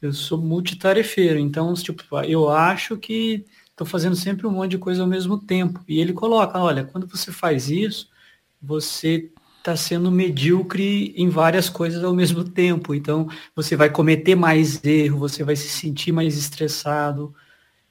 eu 0.01 0.13
sou 0.13 0.37
multitarefeiro, 0.37 1.37
então, 1.39 1.73
tipo, 1.73 2.03
eu 2.25 2.49
acho 2.49 2.97
que 2.97 3.45
estou 3.69 3.85
fazendo 3.85 4.15
sempre 4.15 4.47
um 4.47 4.51
monte 4.51 4.71
de 4.71 4.77
coisa 4.77 5.01
ao 5.01 5.07
mesmo 5.07 5.37
tempo. 5.37 5.83
E 5.87 5.99
ele 5.99 6.13
coloca, 6.13 6.59
olha, 6.59 6.85
quando 6.85 7.07
você 7.07 7.31
faz 7.31 7.69
isso, 7.69 8.09
você 8.61 9.31
está 9.59 9.75
sendo 9.75 10.11
medíocre 10.11 11.13
em 11.15 11.29
várias 11.29 11.69
coisas 11.69 12.03
ao 12.03 12.13
mesmo 12.13 12.43
tempo. 12.43 12.95
Então, 12.95 13.27
você 13.55 13.75
vai 13.75 13.89
cometer 13.89 14.35
mais 14.35 14.83
erro, 14.83 15.19
você 15.19 15.43
vai 15.43 15.55
se 15.55 15.69
sentir 15.69 16.11
mais 16.11 16.37
estressado. 16.37 17.33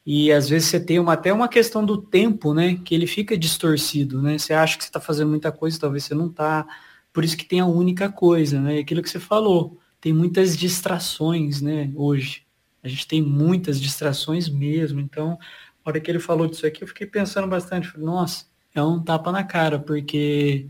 E 0.04 0.32
às 0.32 0.48
vezes 0.48 0.68
você 0.68 0.80
tem 0.80 0.98
uma, 0.98 1.12
até 1.12 1.32
uma 1.32 1.48
questão 1.48 1.84
do 1.84 1.98
tempo, 1.98 2.54
né? 2.54 2.80
Que 2.84 2.94
ele 2.94 3.06
fica 3.06 3.36
distorcido, 3.36 4.20
né? 4.22 4.38
Você 4.38 4.52
acha 4.54 4.76
que 4.76 4.84
você 4.84 4.88
está 4.88 5.00
fazendo 5.00 5.28
muita 5.30 5.52
coisa, 5.52 5.78
talvez 5.78 6.04
você 6.04 6.14
não 6.14 6.26
está. 6.28 6.66
Por 7.12 7.24
isso 7.24 7.36
que 7.36 7.44
tem 7.44 7.60
a 7.60 7.66
única 7.66 8.10
coisa, 8.10 8.60
né? 8.60 8.78
Aquilo 8.78 9.02
que 9.02 9.10
você 9.10 9.20
falou 9.20 9.78
tem 10.00 10.12
muitas 10.12 10.56
distrações, 10.56 11.60
né, 11.60 11.90
hoje. 11.94 12.46
A 12.82 12.88
gente 12.88 13.06
tem 13.06 13.20
muitas 13.20 13.80
distrações 13.80 14.48
mesmo. 14.48 15.00
Então, 15.00 15.30
na 15.30 15.90
hora 15.90 16.00
que 16.00 16.10
ele 16.10 16.20
falou 16.20 16.46
disso 16.46 16.66
aqui, 16.66 16.82
eu 16.82 16.88
fiquei 16.88 17.06
pensando 17.06 17.48
bastante. 17.48 17.88
Falei, 17.88 18.06
nossa, 18.06 18.46
é 18.74 18.82
um 18.82 19.02
tapa 19.02 19.32
na 19.32 19.42
cara, 19.42 19.78
porque 19.78 20.68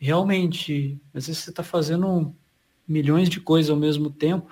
realmente, 0.00 0.98
às 1.14 1.26
vezes 1.26 1.42
você 1.42 1.50
está 1.50 1.62
fazendo 1.62 2.34
milhões 2.88 3.28
de 3.28 3.38
coisas 3.38 3.70
ao 3.70 3.76
mesmo 3.76 4.10
tempo. 4.10 4.48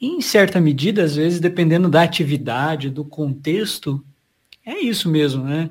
E, 0.00 0.06
em 0.06 0.20
certa 0.20 0.60
medida, 0.60 1.02
às 1.02 1.16
vezes, 1.16 1.40
dependendo 1.40 1.88
da 1.88 2.02
atividade, 2.02 2.90
do 2.90 3.04
contexto, 3.04 4.04
é 4.64 4.78
isso 4.78 5.08
mesmo, 5.08 5.44
né? 5.44 5.70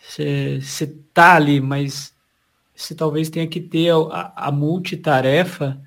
Você 0.00 0.60
está 0.60 1.36
ali, 1.36 1.60
mas 1.60 2.12
você 2.74 2.94
talvez 2.94 3.30
tenha 3.30 3.46
que 3.46 3.60
ter 3.60 3.90
a, 3.90 4.32
a 4.36 4.52
multitarefa 4.52 5.80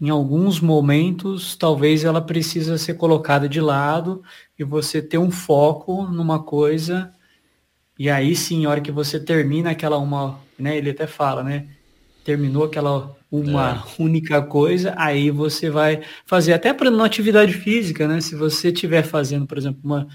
em 0.00 0.10
alguns 0.10 0.60
momentos, 0.60 1.56
talvez 1.56 2.04
ela 2.04 2.20
precisa 2.20 2.78
ser 2.78 2.94
colocada 2.94 3.48
de 3.48 3.60
lado 3.60 4.22
e 4.56 4.62
você 4.62 5.02
ter 5.02 5.18
um 5.18 5.30
foco 5.30 6.04
numa 6.04 6.40
coisa. 6.40 7.12
E 7.98 8.08
aí 8.08 8.36
sim, 8.36 8.64
a 8.64 8.70
hora 8.70 8.80
que 8.80 8.92
você 8.92 9.18
termina 9.18 9.70
aquela 9.70 9.98
uma, 9.98 10.38
né, 10.56 10.76
ele 10.76 10.90
até 10.90 11.06
fala, 11.06 11.42
né? 11.42 11.68
Terminou 12.28 12.64
aquela 12.64 13.16
uma 13.32 13.82
é. 13.98 14.02
única 14.02 14.42
coisa, 14.42 14.92
aí 14.98 15.30
você 15.30 15.70
vai 15.70 16.02
fazer 16.26 16.52
até 16.52 16.74
para 16.74 16.90
uma 16.90 17.06
atividade 17.06 17.54
física, 17.54 18.06
né? 18.06 18.20
Se 18.20 18.34
você 18.34 18.68
estiver 18.68 19.02
fazendo, 19.02 19.46
por 19.46 19.56
exemplo, 19.56 19.80
uma 19.82 20.06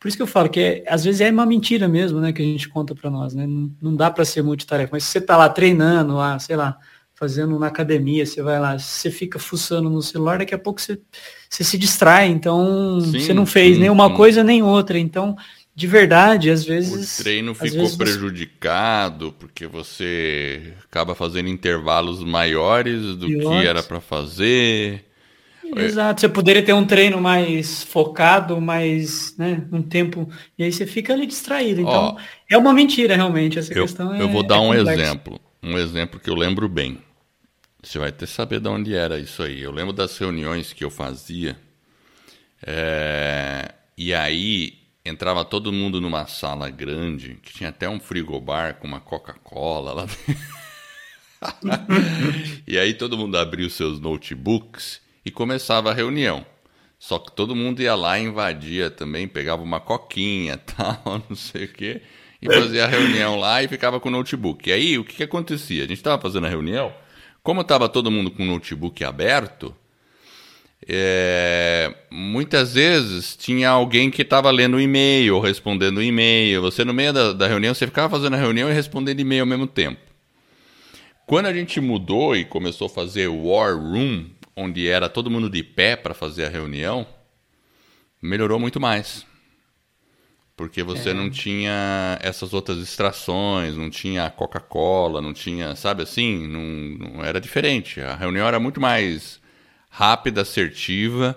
por 0.00 0.08
isso 0.08 0.16
que 0.16 0.24
eu 0.24 0.26
falo 0.26 0.48
que 0.48 0.58
é, 0.58 0.84
às 0.88 1.04
vezes 1.04 1.20
é 1.20 1.30
uma 1.30 1.46
mentira 1.46 1.86
mesmo, 1.86 2.20
né, 2.20 2.32
que 2.32 2.42
a 2.42 2.44
gente 2.44 2.68
conta 2.68 2.96
para 2.96 3.08
nós, 3.08 3.32
né? 3.32 3.46
Não, 3.46 3.70
não 3.80 3.94
dá 3.94 4.10
para 4.10 4.24
ser 4.24 4.42
multitarefa, 4.42 4.90
mas 4.94 5.04
se 5.04 5.12
você 5.12 5.20
tá 5.20 5.36
lá 5.36 5.48
treinando, 5.48 6.16
lá, 6.16 6.36
sei 6.40 6.56
lá, 6.56 6.78
fazendo 7.14 7.56
na 7.60 7.68
academia, 7.68 8.26
você 8.26 8.42
vai 8.42 8.58
lá, 8.58 8.76
você 8.76 9.08
fica 9.08 9.38
fuçando 9.38 9.88
no 9.88 10.02
celular, 10.02 10.38
daqui 10.38 10.54
a 10.54 10.58
pouco 10.58 10.80
você, 10.80 11.00
você 11.48 11.62
se 11.62 11.78
distrai, 11.78 12.26
então 12.26 13.00
sim, 13.00 13.20
você 13.20 13.32
não 13.32 13.46
fez 13.46 13.76
sim, 13.76 13.82
nem 13.82 13.90
uma 13.90 14.08
sim. 14.08 14.16
coisa 14.16 14.42
nem 14.42 14.64
outra. 14.64 14.98
Então, 14.98 15.36
de 15.76 15.86
verdade, 15.86 16.48
às 16.50 16.64
vezes. 16.64 17.20
O 17.20 17.22
treino 17.22 17.54
ficou 17.54 17.94
prejudicado 17.98 19.26
você... 19.26 19.36
porque 19.38 19.66
você 19.66 20.72
acaba 20.82 21.14
fazendo 21.14 21.50
intervalos 21.50 22.24
maiores 22.24 23.14
do 23.14 23.26
que 23.26 23.66
era 23.66 23.82
para 23.82 24.00
fazer. 24.00 25.04
Exato, 25.76 26.22
você 26.22 26.28
poderia 26.30 26.62
ter 26.62 26.72
um 26.72 26.86
treino 26.86 27.20
mais 27.20 27.82
focado, 27.82 28.58
mais, 28.58 29.36
né, 29.36 29.66
um 29.70 29.82
tempo, 29.82 30.30
e 30.56 30.62
aí 30.62 30.72
você 30.72 30.86
fica 30.86 31.12
ali 31.12 31.26
distraído. 31.26 31.82
Então, 31.82 32.16
Ó, 32.16 32.16
é 32.48 32.56
uma 32.56 32.72
mentira 32.72 33.14
realmente 33.14 33.58
essa 33.58 33.74
eu, 33.74 33.82
questão. 33.82 34.14
É, 34.14 34.22
eu 34.22 34.28
vou 34.30 34.44
dar 34.44 34.56
é 34.56 34.60
um 34.60 34.72
exemplo, 34.72 35.38
um 35.62 35.76
exemplo 35.76 36.18
que 36.18 36.30
eu 36.30 36.36
lembro 36.36 36.68
bem. 36.68 36.98
Você 37.82 37.98
vai 37.98 38.08
até 38.08 38.24
saber 38.24 38.60
de 38.60 38.68
onde 38.68 38.94
era 38.94 39.18
isso 39.18 39.42
aí. 39.42 39.60
Eu 39.60 39.72
lembro 39.72 39.92
das 39.92 40.16
reuniões 40.16 40.72
que 40.72 40.82
eu 40.82 40.90
fazia. 40.90 41.56
É... 42.66 43.72
E 43.96 44.14
aí 44.14 44.85
entrava 45.08 45.44
todo 45.44 45.72
mundo 45.72 46.00
numa 46.00 46.26
sala 46.26 46.68
grande, 46.68 47.38
que 47.42 47.52
tinha 47.52 47.70
até 47.70 47.88
um 47.88 48.00
frigobar 48.00 48.76
com 48.76 48.86
uma 48.86 49.00
Coca-Cola 49.00 49.92
lá 49.92 50.06
e 52.66 52.78
aí 52.78 52.94
todo 52.94 53.16
mundo 53.16 53.36
abria 53.36 53.66
os 53.66 53.74
seus 53.74 54.00
notebooks 54.00 55.00
e 55.24 55.30
começava 55.30 55.90
a 55.90 55.94
reunião. 55.94 56.44
Só 56.98 57.18
que 57.18 57.30
todo 57.30 57.54
mundo 57.54 57.82
ia 57.82 57.94
lá 57.94 58.18
invadia 58.18 58.90
também, 58.90 59.28
pegava 59.28 59.62
uma 59.62 59.80
coquinha, 59.80 60.56
tal, 60.76 61.22
não 61.28 61.36
sei 61.36 61.64
o 61.64 61.72
quê, 61.72 62.00
e 62.40 62.46
fazia 62.46 62.84
a 62.84 62.88
reunião 62.88 63.38
lá 63.38 63.62
e 63.62 63.68
ficava 63.68 64.00
com 64.00 64.08
o 64.08 64.12
notebook. 64.12 64.68
E 64.68 64.72
aí 64.72 64.98
o 64.98 65.04
que, 65.04 65.16
que 65.16 65.22
acontecia? 65.22 65.84
A 65.84 65.86
gente 65.86 65.98
estava 65.98 66.20
fazendo 66.20 66.46
a 66.46 66.50
reunião, 66.50 66.92
como 67.42 67.60
estava 67.60 67.88
todo 67.88 68.10
mundo 68.10 68.30
com 68.30 68.42
o 68.42 68.46
notebook 68.46 69.04
aberto, 69.04 69.74
é, 70.88 71.94
muitas 72.10 72.74
vezes 72.74 73.36
tinha 73.36 73.70
alguém 73.70 74.10
que 74.10 74.22
estava 74.22 74.50
lendo 74.50 74.76
o 74.76 74.80
e-mail, 74.80 75.40
respondendo 75.40 75.98
o 75.98 76.02
e-mail. 76.02 76.62
Você, 76.62 76.84
no 76.84 76.94
meio 76.94 77.12
da, 77.12 77.32
da 77.32 77.46
reunião, 77.46 77.74
você 77.74 77.86
ficava 77.86 78.08
fazendo 78.08 78.34
a 78.34 78.38
reunião 78.38 78.70
e 78.70 78.72
respondendo 78.72 79.20
e-mail 79.20 79.42
ao 79.42 79.46
mesmo 79.46 79.66
tempo. 79.66 80.00
Quando 81.26 81.46
a 81.46 81.52
gente 81.52 81.80
mudou 81.80 82.36
e 82.36 82.44
começou 82.44 82.86
a 82.86 82.90
fazer 82.90 83.28
War 83.28 83.76
Room, 83.76 84.26
onde 84.56 84.88
era 84.88 85.08
todo 85.08 85.30
mundo 85.30 85.50
de 85.50 85.62
pé 85.62 85.96
para 85.96 86.14
fazer 86.14 86.44
a 86.44 86.48
reunião, 86.48 87.06
melhorou 88.22 88.58
muito 88.58 88.80
mais 88.80 89.26
porque 90.56 90.82
você 90.82 91.10
é. 91.10 91.14
não 91.14 91.28
tinha 91.28 92.18
essas 92.22 92.54
outras 92.54 92.78
distrações, 92.78 93.76
não 93.76 93.90
tinha 93.90 94.30
Coca-Cola, 94.30 95.20
não 95.20 95.34
tinha, 95.34 95.76
sabe 95.76 96.02
assim, 96.02 96.46
não, 96.46 96.62
não, 97.10 97.24
era 97.24 97.38
diferente. 97.38 98.00
A 98.00 98.16
reunião 98.16 98.48
era 98.48 98.58
muito 98.58 98.80
mais 98.80 99.38
rápida, 99.96 100.42
assertiva, 100.42 101.34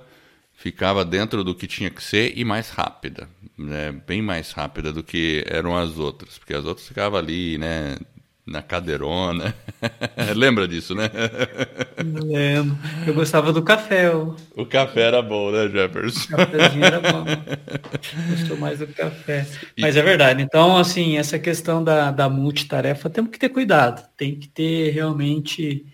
ficava 0.54 1.06
dentro 1.06 1.45
do 1.45 1.56
que 1.56 1.65
tinha 1.65 1.89
que 1.89 2.04
ser 2.04 2.34
e 2.38 2.43
mais 2.43 2.69
rápida, 2.69 3.30
né? 3.58 3.95
bem 4.06 4.22
mais 4.22 4.52
rápida 4.52 4.91
do 4.91 5.02
que 5.02 5.45
eram 5.48 5.78
as 5.78 5.98
outras, 5.98 6.38
porque 6.38 6.54
as 6.54 6.65
outras 6.65 6.86
ficavam 6.86 7.17
ali, 7.17 7.58
né, 7.58 7.95
na 8.45 8.62
cadeirona. 8.62 9.56
Lembra 10.36 10.67
disso, 10.67 10.93
né? 10.93 11.10
Lembro. 12.04 12.78
Eu 13.08 13.13
gostava 13.13 13.54
do 13.54 13.62
café. 13.62 14.13
O, 14.13 14.36
o 14.58 14.65
café 14.65 15.04
era 15.04 15.22
bom, 15.22 15.52
né, 15.52 15.69
Jefferson? 15.69 16.34
O 16.34 16.38
cafezinho 16.38 16.84
era 16.84 17.00
bom. 17.00 17.26
Gostou 18.30 18.58
mais 18.58 18.80
do 18.80 18.88
café. 18.88 19.48
Mas 19.80 19.95
é 19.95 20.02
verdade. 20.02 20.41
Então, 20.43 20.76
assim, 20.76 21.17
essa 21.17 21.39
questão 21.39 21.82
da, 21.82 22.12
da 22.12 22.28
multitarefa, 22.28 23.10
temos 23.10 23.32
que 23.32 23.39
ter 23.39 23.50
cuidado. 23.50 24.06
Tem 24.17 24.36
que 24.36 24.50
ter 24.50 24.89
realmente 24.89 25.86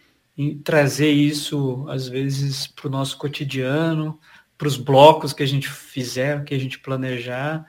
trazer 0.63 1.11
isso, 1.11 1.85
às 1.87 2.07
vezes, 2.07 2.67
para 2.67 2.87
o 2.87 2.91
nosso 2.91 3.17
cotidiano, 3.17 4.19
para 4.57 4.67
os 4.67 4.77
blocos 4.77 5.33
que 5.33 5.43
a 5.43 5.47
gente 5.47 5.69
fizer, 5.69 6.43
que 6.43 6.53
a 6.53 6.59
gente 6.59 6.79
planejar 6.79 7.65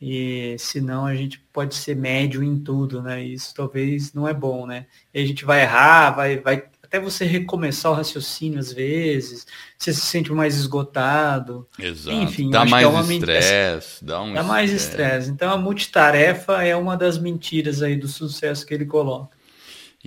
e 0.00 0.56
senão 0.58 1.06
a 1.06 1.14
gente 1.14 1.38
pode 1.52 1.74
ser 1.74 1.96
médio 1.96 2.42
em 2.42 2.58
tudo, 2.58 3.02
né? 3.02 3.22
Isso 3.22 3.54
talvez 3.54 4.12
não 4.12 4.28
é 4.28 4.34
bom, 4.34 4.66
né? 4.66 4.86
E 5.12 5.20
a 5.20 5.26
gente 5.26 5.44
vai 5.44 5.62
errar, 5.62 6.10
vai, 6.10 6.38
vai 6.38 6.64
até 6.82 7.00
você 7.00 7.24
recomeçar 7.24 7.90
o 7.90 7.94
raciocínio 7.94 8.58
às 8.58 8.72
vezes, 8.72 9.46
você 9.76 9.92
se 9.92 10.02
sente 10.02 10.30
mais 10.32 10.54
esgotado. 10.54 11.66
Exato. 11.78 12.16
Enfim, 12.16 12.50
dá 12.50 12.64
mais 12.64 12.86
é 12.86 13.14
estresse, 13.14 14.04
dá 14.04 14.22
um 14.22 14.34
Dá 14.34 14.42
mais 14.42 14.70
estresse. 14.70 15.30
Então 15.30 15.50
a 15.50 15.56
multitarefa 15.56 16.62
é 16.62 16.76
uma 16.76 16.96
das 16.96 17.18
mentiras 17.18 17.82
aí 17.82 17.96
do 17.96 18.06
sucesso 18.06 18.66
que 18.66 18.74
ele 18.74 18.86
coloca. 18.86 19.35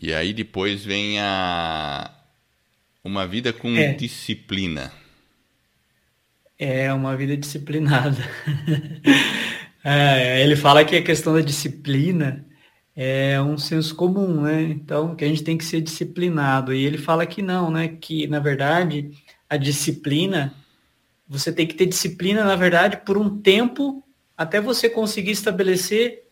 E 0.02 0.14
aí 0.14 0.34
depois 0.34 0.84
vem 0.86 1.20
a 1.20 2.14
uma 3.04 3.28
vida 3.28 3.52
com 3.52 3.76
é. 3.76 3.94
disciplina. 3.94 4.92
É 6.58 6.92
uma 6.94 7.16
vida 7.16 7.36
disciplinada. 7.38 8.18
É, 9.82 10.44
ele 10.44 10.58
fala 10.58 10.84
que 10.84 10.94
a 10.96 11.02
questão 11.02 11.34
da 11.34 11.40
disciplina 11.40 12.46
é 12.96 13.42
um 13.42 13.58
senso 13.58 13.96
comum, 13.96 14.42
né? 14.42 14.62
Então, 14.64 15.16
que 15.16 15.24
a 15.24 15.28
gente 15.28 15.42
tem 15.42 15.58
que 15.58 15.64
ser 15.64 15.80
disciplinado. 15.80 16.74
E 16.74 16.86
ele 16.86 16.98
fala 16.98 17.26
que 17.26 17.42
não, 17.42 17.72
né? 17.72 17.88
Que, 17.88 18.28
na 18.28 18.40
verdade, 18.40 19.12
a 19.50 19.56
disciplina, 19.56 20.54
você 21.26 21.52
tem 21.52 21.66
que 21.66 21.76
ter 21.76 21.86
disciplina, 21.86 22.44
na 22.44 22.58
verdade, 22.58 22.98
por 23.06 23.18
um 23.18 23.40
tempo 23.40 24.04
até 24.38 24.60
você 24.60 24.90
conseguir 24.90 25.32
estabelecer 25.32 26.26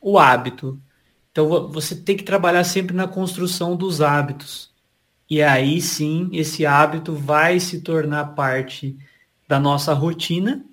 o 0.00 0.18
hábito. 0.18 0.80
Então, 1.36 1.68
você 1.68 1.94
tem 1.94 2.16
que 2.16 2.24
trabalhar 2.24 2.64
sempre 2.64 2.96
na 2.96 3.06
construção 3.06 3.76
dos 3.76 4.00
hábitos. 4.00 4.70
E 5.28 5.42
aí 5.42 5.82
sim, 5.82 6.30
esse 6.32 6.64
hábito 6.64 7.14
vai 7.14 7.60
se 7.60 7.82
tornar 7.82 8.34
parte 8.34 8.96
da 9.46 9.60
nossa 9.60 9.92
rotina 9.92 10.64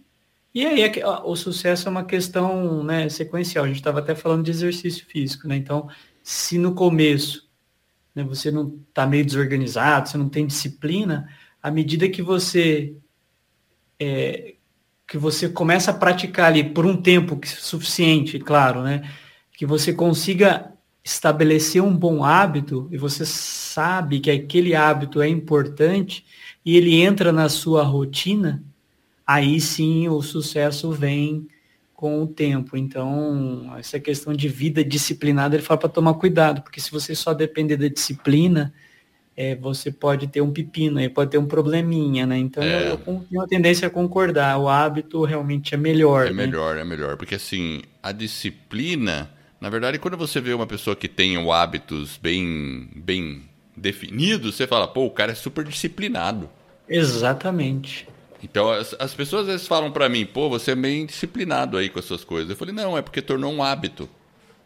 e 0.54 0.66
aí 0.66 0.90
o 1.26 1.36
sucesso 1.36 1.90
é 1.90 1.92
uma 1.92 2.06
questão 2.06 2.82
né, 2.82 3.10
sequencial. 3.10 3.66
A 3.66 3.68
gente 3.68 3.76
estava 3.76 4.00
até 4.00 4.16
falando 4.16 4.46
de 4.46 4.52
exercício 4.52 5.06
físico, 5.06 5.50
né? 5.50 5.58
Então, 5.58 5.90
se 6.22 6.58
no 6.58 6.74
começo 6.74 7.50
né, 8.16 8.24
você 8.24 8.50
não 8.50 8.80
está 8.88 9.06
meio 9.06 9.26
desorganizado, 9.26 10.08
você 10.08 10.18
não 10.18 10.30
tem 10.30 10.48
disciplina, 10.48 11.28
à 11.62 11.70
medida 11.70 12.08
que 12.08 12.22
você 12.22 12.96
é, 14.00 14.56
que 15.06 15.18
você 15.18 15.50
começa 15.50 15.92
a 15.92 15.94
praticar 15.94 16.46
ali 16.46 16.64
por 16.64 16.86
um 16.86 16.96
tempo 16.96 17.38
suficiente, 17.46 18.40
claro, 18.40 18.82
né? 18.82 19.02
Que 19.54 19.66
você 19.66 19.94
consiga 19.94 20.74
estabelecer 21.04 21.82
um 21.82 21.96
bom 21.96 22.24
hábito 22.24 22.88
e 22.92 22.98
você 22.98 23.26
sabe 23.26 24.20
que 24.20 24.32
aquele 24.32 24.74
hábito 24.74 25.22
é 25.22 25.28
importante 25.28 26.26
e 26.66 26.78
ele 26.78 27.02
entra 27.02 27.32
na 27.32 27.50
sua 27.50 27.84
rotina, 27.84 28.64
aí 29.28 29.60
sim 29.60 30.08
o 30.08 30.22
sucesso 30.22 30.92
vem 30.92 31.48
com 31.94 32.24
o 32.24 32.28
tempo. 32.28 32.78
Então, 32.78 33.74
essa 33.78 34.00
questão 34.00 34.34
de 34.34 34.48
vida 34.48 34.84
disciplinada, 34.84 35.56
ele 35.56 35.64
fala 35.64 35.80
para 35.80 35.90
tomar 35.90 36.14
cuidado, 36.16 36.62
porque 36.62 36.80
se 36.80 36.92
você 36.92 37.14
só 37.14 37.34
depender 37.34 37.78
da 37.78 37.88
disciplina, 37.88 38.74
é, 39.36 39.56
você 39.56 39.92
pode 39.92 40.28
ter 40.28 40.42
um 40.42 40.52
pepino, 40.52 41.00
aí 41.00 41.10
pode 41.10 41.32
ter 41.32 41.38
um 41.38 41.46
probleminha, 41.46 42.26
né? 42.26 42.38
Então 42.38 42.64
é. 42.64 42.88
eu, 42.88 42.92
eu, 42.92 42.98
tenho 42.98 43.26
uma 43.32 43.48
tendência 43.48 43.88
a 43.88 43.92
concordar, 43.92 44.58
o 44.60 44.70
hábito 44.70 45.24
realmente 45.24 45.74
é 45.74 45.78
melhor. 45.78 46.28
É 46.28 46.30
né? 46.30 46.46
melhor, 46.46 46.78
é 46.78 46.84
melhor, 46.84 47.18
porque 47.18 47.36
assim, 47.36 47.82
a 48.02 48.12
disciplina, 48.12 49.32
na 49.64 49.70
verdade, 49.70 49.98
quando 49.98 50.18
você 50.18 50.42
vê 50.42 50.54
uma 50.54 50.68
pessoa 50.68 50.94
que 50.94 51.08
tem 51.08 51.38
hábitos 51.50 52.18
bem, 52.22 52.90
bem 52.94 53.44
definidos, 53.78 54.56
você 54.56 54.68
fala, 54.68 54.90
pô, 54.90 55.06
o 55.06 55.10
cara 55.10 55.32
é 55.32 55.36
super 55.36 55.64
disciplinado. 55.64 56.50
Exatamente. 56.86 58.06
Então, 58.44 58.70
as, 58.70 58.94
as 59.00 59.14
pessoas 59.14 59.44
às 59.44 59.48
vezes 59.48 59.66
falam 59.66 59.90
para 59.90 60.10
mim, 60.10 60.26
pô, 60.26 60.50
você 60.50 60.72
é 60.72 60.76
bem 60.76 61.06
disciplinado 61.06 61.78
aí 61.78 61.88
com 61.88 61.98
as 61.98 62.04
suas 62.04 62.26
coisas. 62.26 62.50
Eu 62.50 62.58
falei, 62.58 62.74
não, 62.74 62.98
é 62.98 63.02
porque 63.02 63.22
tornou 63.22 63.54
um 63.54 63.64
hábito. 63.64 64.10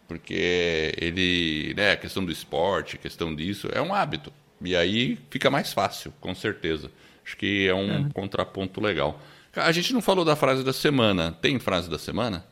Porque 0.07 0.95
ele, 0.99 1.75
né, 1.77 1.91
a 1.91 1.97
questão 1.97 2.25
do 2.25 2.31
esporte, 2.31 2.95
a 2.95 2.99
questão 2.99 3.35
disso, 3.35 3.69
é 3.71 3.79
um 3.79 3.93
hábito. 3.93 4.33
E 4.59 4.75
aí 4.75 5.19
fica 5.29 5.51
mais 5.51 5.73
fácil, 5.73 6.11
com 6.19 6.33
certeza. 6.33 6.89
Acho 7.23 7.37
que 7.37 7.67
é 7.67 7.75
um 7.75 8.07
é. 8.07 8.09
contraponto 8.15 8.81
legal. 8.81 9.21
A 9.55 9.71
gente 9.71 9.93
não 9.93 10.01
falou 10.01 10.25
da 10.25 10.35
frase 10.35 10.63
da 10.63 10.73
semana. 10.73 11.37
Tem 11.39 11.59
frase 11.59 11.87
da 11.87 11.99
semana? 11.99 12.43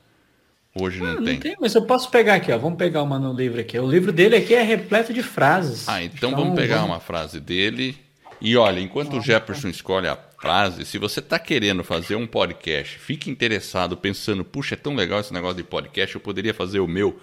Hoje 0.78 1.00
não, 1.00 1.08
ah, 1.08 1.16
não 1.16 1.24
tem. 1.24 1.40
tem. 1.40 1.56
Mas 1.60 1.74
eu 1.74 1.86
posso 1.86 2.10
pegar 2.10 2.36
aqui, 2.36 2.52
ó. 2.52 2.58
Vamos 2.58 2.78
pegar 2.78 3.02
uma 3.02 3.18
no 3.18 3.32
livro 3.32 3.62
aqui. 3.62 3.80
O 3.80 3.90
livro 3.90 4.12
dele 4.12 4.36
aqui 4.36 4.54
é 4.54 4.62
repleto 4.62 5.14
de 5.14 5.24
frases. 5.24 5.88
Ah, 5.88 6.04
então, 6.04 6.30
então 6.30 6.44
vamos 6.44 6.56
pegar 6.56 6.78
vamos... 6.78 6.92
uma 6.92 7.00
frase 7.00 7.40
dele. 7.40 7.98
E 8.42 8.58
olha, 8.58 8.82
enquanto 8.82 9.18
o 9.18 9.22
Jefferson 9.22 9.70
escolhe 9.70 10.08
a 10.08 10.18
frase, 10.42 10.86
se 10.86 10.98
você 10.98 11.22
está 11.22 11.40
querendo 11.40 11.84
fazer 11.84 12.16
um 12.16 12.28
podcast, 12.28 13.00
fique 13.00 13.30
interessado, 13.30 13.96
pensando, 13.96 14.44
puxa, 14.44 14.76
é 14.76 14.78
tão 14.78 14.94
legal 14.94 15.22
esse 15.22 15.34
negócio 15.34 15.56
de 15.56 15.64
podcast, 15.64 16.14
eu 16.14 16.22
poderia 16.22 16.54
fazer 16.54 16.82
o 16.82 16.88
meu. 16.88 17.18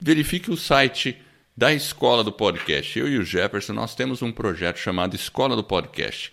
Verifique 0.00 0.52
o 0.52 0.56
site 0.56 1.18
da 1.56 1.72
Escola 1.72 2.22
do 2.22 2.30
Podcast. 2.30 2.96
Eu 2.96 3.08
e 3.08 3.18
o 3.18 3.24
Jefferson, 3.24 3.72
nós 3.72 3.96
temos 3.96 4.22
um 4.22 4.30
projeto 4.30 4.78
chamado 4.78 5.16
Escola 5.16 5.56
do 5.56 5.64
Podcast. 5.64 6.32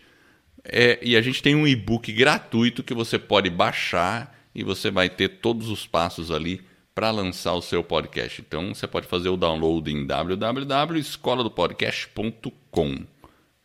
É, 0.63 0.99
e 1.01 1.17
a 1.17 1.21
gente 1.21 1.41
tem 1.41 1.55
um 1.55 1.67
e-book 1.67 2.11
gratuito 2.11 2.83
que 2.83 2.93
você 2.93 3.17
pode 3.17 3.49
baixar 3.49 4.40
e 4.53 4.63
você 4.63 4.91
vai 4.91 5.09
ter 5.09 5.39
todos 5.39 5.69
os 5.69 5.87
passos 5.87 6.29
ali 6.31 6.61
para 6.93 7.09
lançar 7.11 7.53
o 7.53 7.61
seu 7.61 7.81
podcast. 7.83 8.41
Então 8.41 8.73
você 8.73 8.87
pode 8.87 9.07
fazer 9.07 9.29
o 9.29 9.37
download 9.37 9.91
em 9.91 10.05
www.escoladopodcast.com. 10.05 13.05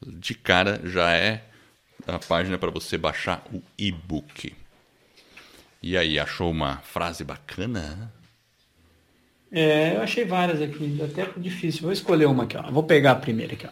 De 0.06 0.34
cara 0.34 0.80
já 0.84 1.10
é 1.12 1.42
a 2.06 2.18
página 2.18 2.58
para 2.58 2.70
você 2.70 2.96
baixar 2.96 3.44
o 3.52 3.60
e-book. 3.76 4.54
E 5.82 5.96
aí, 5.96 6.18
achou 6.18 6.50
uma 6.50 6.78
frase 6.78 7.24
bacana? 7.24 8.12
É, 9.52 9.94
eu 9.94 10.02
achei 10.02 10.24
várias 10.24 10.60
aqui, 10.60 11.00
até 11.02 11.28
difícil. 11.36 11.82
Vou 11.82 11.92
escolher 11.92 12.26
uma 12.26 12.44
aqui, 12.44 12.56
ó. 12.56 12.70
Vou 12.70 12.82
pegar 12.82 13.12
a 13.12 13.16
primeira 13.16 13.54
aqui, 13.54 13.66
ó. 13.66 13.70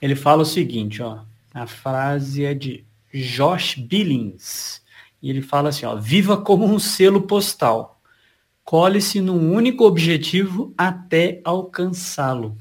Ele 0.00 0.16
fala 0.16 0.42
o 0.42 0.46
seguinte, 0.46 1.02
ó. 1.02 1.20
A 1.54 1.66
frase 1.66 2.44
é 2.44 2.54
de 2.54 2.84
Josh 3.14 3.76
Billings. 3.76 4.81
E 5.22 5.30
ele 5.30 5.40
fala 5.40 5.68
assim, 5.68 5.86
ó, 5.86 5.94
viva 5.94 6.36
como 6.36 6.66
um 6.66 6.78
selo 6.78 7.22
postal. 7.22 8.00
Cole-se 8.64 9.20
num 9.20 9.52
único 9.52 9.84
objetivo 9.84 10.74
até 10.76 11.40
alcançá-lo. 11.44 12.56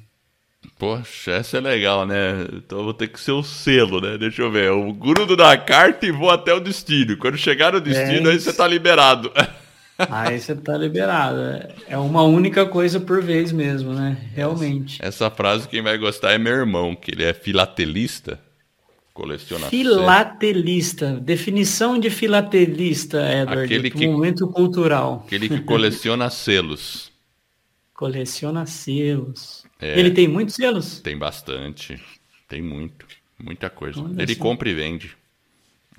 Poxa, 0.78 1.32
essa 1.32 1.58
é 1.58 1.62
legal, 1.62 2.06
né? 2.06 2.48
Então 2.54 2.80
eu 2.80 2.84
vou 2.86 2.94
ter 2.94 3.08
que 3.08 3.20
ser 3.20 3.32
o 3.32 3.44
selo, 3.44 4.02
né? 4.02 4.18
Deixa 4.18 4.42
eu 4.42 4.52
ver. 4.52 4.68
Eu 4.68 4.92
grudo 4.94 5.36
da 5.36 5.56
carta 5.58 6.06
e 6.06 6.12
vou 6.12 6.30
até 6.30 6.54
o 6.54 6.60
destino. 6.60 7.18
Quando 7.18 7.38
chegar 7.38 7.74
no 7.74 7.82
destino, 7.82 8.30
é 8.30 8.34
aí 8.34 8.40
você 8.40 8.54
tá 8.54 8.68
liberado. 8.68 9.32
Aí 9.98 10.40
você 10.40 10.56
tá 10.56 10.76
liberado. 10.78 11.40
É 11.88 11.98
uma 11.98 12.24
única 12.24 12.66
coisa 12.66 13.00
por 13.00 13.22
vez 13.22 13.52
mesmo, 13.52 13.94
né? 13.94 14.18
Realmente. 14.34 14.98
Essa, 15.00 15.26
essa 15.26 15.36
frase 15.36 15.68
quem 15.68 15.82
vai 15.84 15.98
gostar 15.98 16.32
é 16.32 16.40
meu 16.40 16.54
irmão, 16.54 16.96
que 16.96 17.12
ele 17.12 17.24
é 17.24 17.34
filatelista. 17.34 18.40
Coleciona 19.22 19.70
Filatelista. 19.70 21.14
Definição 21.14 22.00
de 22.00 22.10
filatelista, 22.10 23.20
Edward. 23.32 23.66
Aquele 23.66 23.92
que, 23.92 24.08
momento 24.08 24.48
cultural. 24.48 25.24
Aquele 25.28 25.48
que 25.48 25.62
coleciona 25.62 26.28
selos. 26.32 27.12
Coleciona 27.94 28.66
selos. 28.66 29.64
É, 29.80 30.00
Ele 30.00 30.10
tem 30.10 30.28
muitos 30.28 30.56
selos? 30.56 31.00
Tem 31.02 31.16
bastante. 31.16 32.02
Tem 32.48 32.64
muito. 32.64 33.06
Muita 33.38 33.70
coisa. 33.70 34.02
Olha 34.02 34.24
Ele 34.24 34.32
assim. 34.32 34.42
compra 34.42 34.68
e 34.68 34.74
vende. 34.74 35.16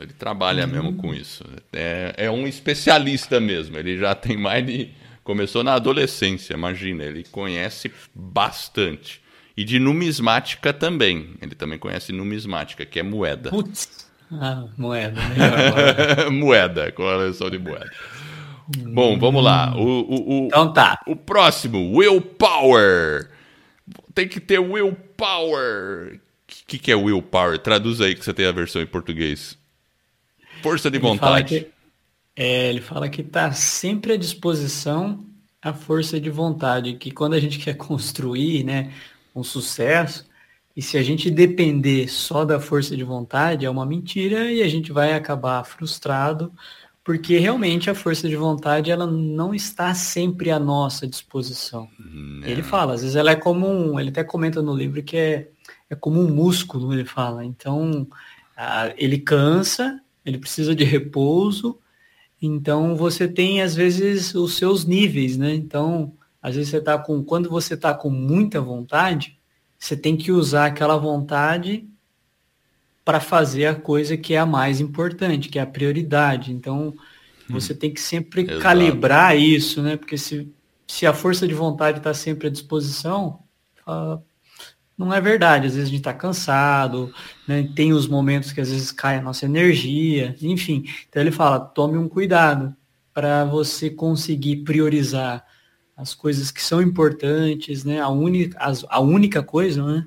Ele 0.01 0.13
trabalha 0.13 0.67
uhum. 0.67 0.73
mesmo 0.73 0.95
com 0.95 1.15
isso. 1.15 1.45
É, 1.73 2.15
é 2.17 2.31
um 2.31 2.45
especialista 2.45 3.39
mesmo. 3.39 3.79
Ele 3.79 3.99
já 3.99 4.17
tem 4.17 4.37
mais 4.37 4.67
de. 4.67 4.91
Começou 5.23 5.63
na 5.63 5.75
adolescência, 5.75 6.55
imagina. 6.55 7.05
Ele 7.05 7.23
conhece 7.31 7.93
bastante. 8.13 9.22
E 9.57 9.65
de 9.65 9.79
numismática 9.79 10.73
também. 10.73 11.35
Ele 11.41 11.55
também 11.55 11.79
conhece 11.79 12.12
numismática, 12.12 12.87
que 12.87 12.99
é 12.99 13.03
moeda. 13.03 13.51
Putz. 13.51 14.11
Ah, 14.31 14.65
moeda. 14.79 15.21
moeda, 16.33 16.91
coleção 16.93 17.51
de 17.51 17.59
moeda. 17.59 17.91
Bom, 18.79 19.19
vamos 19.19 19.45
lá. 19.45 19.77
O, 19.77 19.83
o, 19.83 20.45
o, 20.45 20.47
então 20.47 20.73
tá. 20.73 21.01
O 21.07 21.15
próximo, 21.15 21.95
Willpower. 21.97 23.31
Tem 24.15 24.27
que 24.27 24.41
ter 24.41 24.59
Willpower. 24.59 26.15
O 26.17 26.67
que, 26.67 26.79
que 26.79 26.93
é 26.93 26.95
Willpower? 26.95 27.59
Traduz 27.59 28.01
aí 28.01 28.15
que 28.15 28.25
você 28.25 28.33
tem 28.33 28.47
a 28.47 28.53
versão 28.53 28.81
em 28.81 28.87
português. 28.87 29.59
Força 30.62 30.91
de 30.91 30.97
ele 30.97 31.07
vontade. 31.07 31.61
Que, 31.61 31.71
é, 32.37 32.69
ele 32.71 32.81
fala 32.81 33.09
que 33.09 33.21
está 33.21 33.53
sempre 33.53 34.15
à 34.15 34.17
disposição 34.17 35.25
a 35.61 35.73
força 35.73 36.21
de 36.21 36.31
vontade. 36.31 36.95
Que 36.95 37.11
quando 37.11 37.35
a 37.35 37.41
gente 37.41 37.59
quer 37.59 37.75
construir, 37.75 38.65
né, 38.65 38.93
um 39.35 39.42
sucesso. 39.42 40.27
E 40.75 40.81
se 40.81 40.97
a 40.97 41.03
gente 41.03 41.31
depender 41.31 42.09
só 42.09 42.45
da 42.45 42.59
força 42.59 42.97
de 42.97 43.05
vontade, 43.05 43.66
é 43.66 43.71
uma 43.71 43.85
mentira 43.85 44.51
e 44.51 44.62
a 44.62 44.68
gente 44.68 44.90
vai 44.90 45.12
acabar 45.12 45.62
frustrado, 45.64 46.53
porque 47.05 47.37
realmente 47.38 47.90
a 47.90 47.95
força 47.95 48.29
de 48.29 48.37
vontade 48.37 48.90
ela 48.90 49.07
não 49.07 49.55
está 49.55 49.92
sempre 49.92 50.51
à 50.51 50.59
nossa 50.59 51.07
disposição. 51.07 51.88
Não. 51.99 52.47
Ele 52.47 52.62
fala, 52.62 52.95
às 52.95 53.03
vezes 53.03 53.16
ela 53.16 53.33
é 53.33 53.37
como 53.37 53.68
um, 53.68 54.01
ele 54.01 54.09
até 54.09 54.25
comenta 54.25 54.62
no 54.62 54.75
livro 54.75 55.03
que 55.03 55.16
é, 55.16 55.49
é 55.90 55.95
como 55.95 56.21
um 56.21 56.33
músculo, 56.33 56.92
ele 56.92 57.05
fala. 57.05 57.45
Então, 57.45 58.07
a, 58.57 58.95
ele 58.97 59.18
cansa, 59.18 60.01
ele 60.25 60.38
precisa 60.38 60.75
de 60.75 60.85
repouso, 60.85 61.79
então 62.40 62.97
você 62.97 63.29
tem 63.29 63.61
às 63.61 63.75
vezes 63.75 64.35
os 64.35 64.57
seus 64.57 64.85
níveis, 64.85 65.37
né? 65.37 65.55
Então, 65.55 66.14
às 66.43 66.57
vezes 66.57 66.71
você 66.71 66.79
está 66.79 66.99
com. 66.99 67.23
Quando 67.23 67.49
você 67.49 67.75
está 67.75 67.95
com 67.95 68.11
muita 68.11 68.61
vontade, 68.61 69.39
você 69.79 69.97
tem 69.97 70.17
que 70.17 70.33
usar 70.33 70.67
aquela 70.67 70.97
vontade 70.97 71.89
para 73.05 73.21
fazer 73.21 73.67
a 73.67 73.75
coisa 73.75 74.17
que 74.17 74.35
é 74.35 74.39
a 74.39 74.47
mais 74.47 74.81
importante, 74.81 75.49
que 75.49 75.59
é 75.59 75.63
a 75.63 75.67
prioridade. 75.67 76.53
Então, 76.53 76.89
hum. 76.89 76.95
você 77.49 77.75
tem 77.75 77.93
que 77.93 78.01
sempre 78.01 78.43
Exato. 78.43 78.61
calibrar 78.61 79.37
isso, 79.37 79.81
né? 79.83 79.97
Porque 79.97 80.19
se, 80.19 80.53
se 80.87 81.07
a 81.07 81.13
força 81.13 81.47
de 81.47 81.55
vontade 81.55 81.99
está 81.99 82.13
sempre 82.13 82.49
à 82.49 82.51
disposição, 82.51 83.41
não 84.97 85.13
é 85.13 85.21
verdade. 85.21 85.67
Às 85.67 85.75
vezes 85.75 85.89
a 85.89 85.91
gente 85.91 86.01
está 86.01 86.13
cansado, 86.13 87.13
né? 87.47 87.69
tem 87.75 87.93
os 87.93 88.07
momentos 88.07 88.53
que 88.53 88.61
às 88.61 88.71
vezes 88.71 88.91
cai 88.93 89.17
a 89.17 89.23
nossa 89.23 89.45
energia, 89.45 90.37
enfim. 90.41 90.85
Então 91.09 91.23
ele 91.23 91.33
fala, 91.33 91.61
tome 91.61 91.99
um 91.99 92.09
cuidado 92.09 92.75
para 93.13 93.45
você 93.45 93.91
conseguir 93.91 94.59
priorizar 94.59 95.45
as 96.03 96.15
coisas 96.15 96.51
que 96.51 96.62
são 96.62 96.83
importantes, 96.83 97.85
né? 97.85 98.01
A 98.01 98.09
única, 98.09 98.59
as, 98.59 98.85
a 98.88 99.01
única 99.01 99.43
coisa, 99.43 99.85
né? 99.85 100.07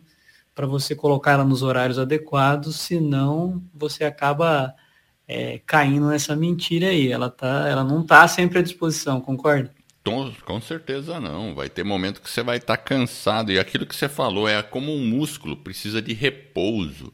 Para 0.53 0.67
você 0.67 0.95
colocar 0.95 1.31
ela 1.31 1.43
nos 1.43 1.63
horários 1.63 1.97
adequados, 1.97 2.75
senão 2.77 3.63
você 3.73 4.03
acaba 4.03 4.73
é, 5.27 5.59
caindo 5.65 6.07
nessa 6.07 6.35
mentira 6.35 6.87
aí. 6.87 7.11
Ela, 7.11 7.29
tá, 7.29 7.67
ela 7.67 7.83
não 7.83 8.01
está 8.01 8.27
sempre 8.27 8.59
à 8.59 8.61
disposição, 8.61 9.19
concorda? 9.19 9.73
Com 10.45 10.61
certeza 10.61 11.19
não. 11.19 11.55
Vai 11.55 11.67
ter 11.67 11.83
momento 11.83 12.21
que 12.21 12.29
você 12.29 12.43
vai 12.43 12.57
estar 12.57 12.77
tá 12.77 12.83
cansado. 12.83 13.51
E 13.51 13.57
aquilo 13.57 13.85
que 13.85 13.95
você 13.95 14.07
falou 14.07 14.47
é 14.47 14.61
como 14.61 14.93
um 14.93 15.05
músculo, 15.05 15.57
precisa 15.57 16.01
de 16.01 16.13
repouso. 16.13 17.11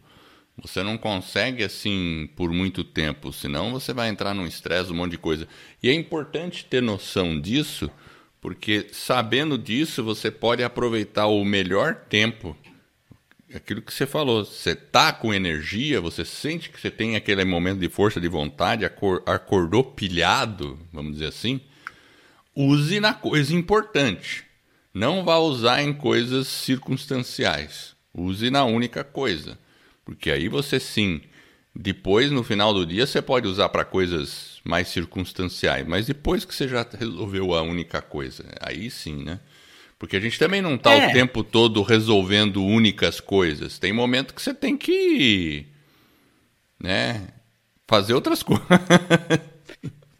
Você 0.61 0.83
não 0.83 0.97
consegue 0.97 1.63
assim 1.63 2.29
por 2.35 2.51
muito 2.51 2.83
tempo, 2.83 3.33
senão 3.33 3.71
você 3.71 3.93
vai 3.93 4.09
entrar 4.09 4.33
num 4.33 4.45
estresse, 4.45 4.91
um 4.91 4.95
monte 4.95 5.11
de 5.11 5.17
coisa. 5.17 5.47
E 5.81 5.89
é 5.89 5.93
importante 5.93 6.65
ter 6.65 6.81
noção 6.81 7.39
disso, 7.39 7.89
porque 8.41 8.87
sabendo 8.91 9.55
disso, 9.55 10.03
você 10.03 10.31
pode 10.31 10.63
aproveitar 10.63 11.27
o 11.27 11.45
melhor 11.45 11.93
tempo. 12.09 12.57
Aquilo 13.53 13.81
que 13.81 13.93
você 13.93 14.07
falou, 14.07 14.43
você 14.43 14.73
tá 14.75 15.13
com 15.13 15.33
energia, 15.33 16.01
você 16.01 16.25
sente 16.25 16.69
que 16.69 16.79
você 16.79 16.89
tem 16.89 17.15
aquele 17.15 17.45
momento 17.45 17.79
de 17.79 17.87
força 17.87 18.19
de 18.19 18.27
vontade, 18.27 18.83
acordou 18.83 19.83
pilhado, 19.83 20.79
vamos 20.91 21.13
dizer 21.13 21.27
assim. 21.27 21.61
Use 22.55 22.99
na 22.99 23.13
coisa 23.13 23.53
importante. 23.53 24.43
Não 24.93 25.23
vá 25.23 25.37
usar 25.37 25.83
em 25.83 25.93
coisas 25.93 26.47
circunstanciais. 26.47 27.95
Use 28.13 28.49
na 28.49 28.65
única 28.65 29.03
coisa. 29.03 29.57
Porque 30.03 30.31
aí 30.31 30.49
você 30.49 30.79
sim, 30.79 31.21
depois 31.75 32.31
no 32.31 32.43
final 32.43 32.73
do 32.73 32.85
dia 32.85 33.07
você 33.07 33.21
pode 33.21 33.47
usar 33.47 33.69
para 33.69 33.85
coisas 33.85 34.59
mais 34.63 34.89
circunstanciais, 34.89 35.87
mas 35.87 36.07
depois 36.07 36.45
que 36.45 36.53
você 36.53 36.67
já 36.67 36.85
resolveu 36.97 37.53
a 37.53 37.61
única 37.61 38.01
coisa, 38.01 38.43
aí 38.59 38.89
sim, 38.91 39.23
né? 39.23 39.39
Porque 39.97 40.17
a 40.17 40.19
gente 40.19 40.37
também 40.37 40.61
não 40.61 40.75
está 40.75 40.93
é. 40.93 41.09
o 41.09 41.13
tempo 41.13 41.43
todo 41.43 41.83
resolvendo 41.83 42.65
únicas 42.65 43.19
coisas. 43.19 43.77
Tem 43.77 43.93
momento 43.93 44.33
que 44.33 44.41
você 44.41 44.51
tem 44.51 44.75
que, 44.75 45.67
né, 46.81 47.27
fazer 47.87 48.15
outras 48.15 48.41
coisas. 48.43 48.65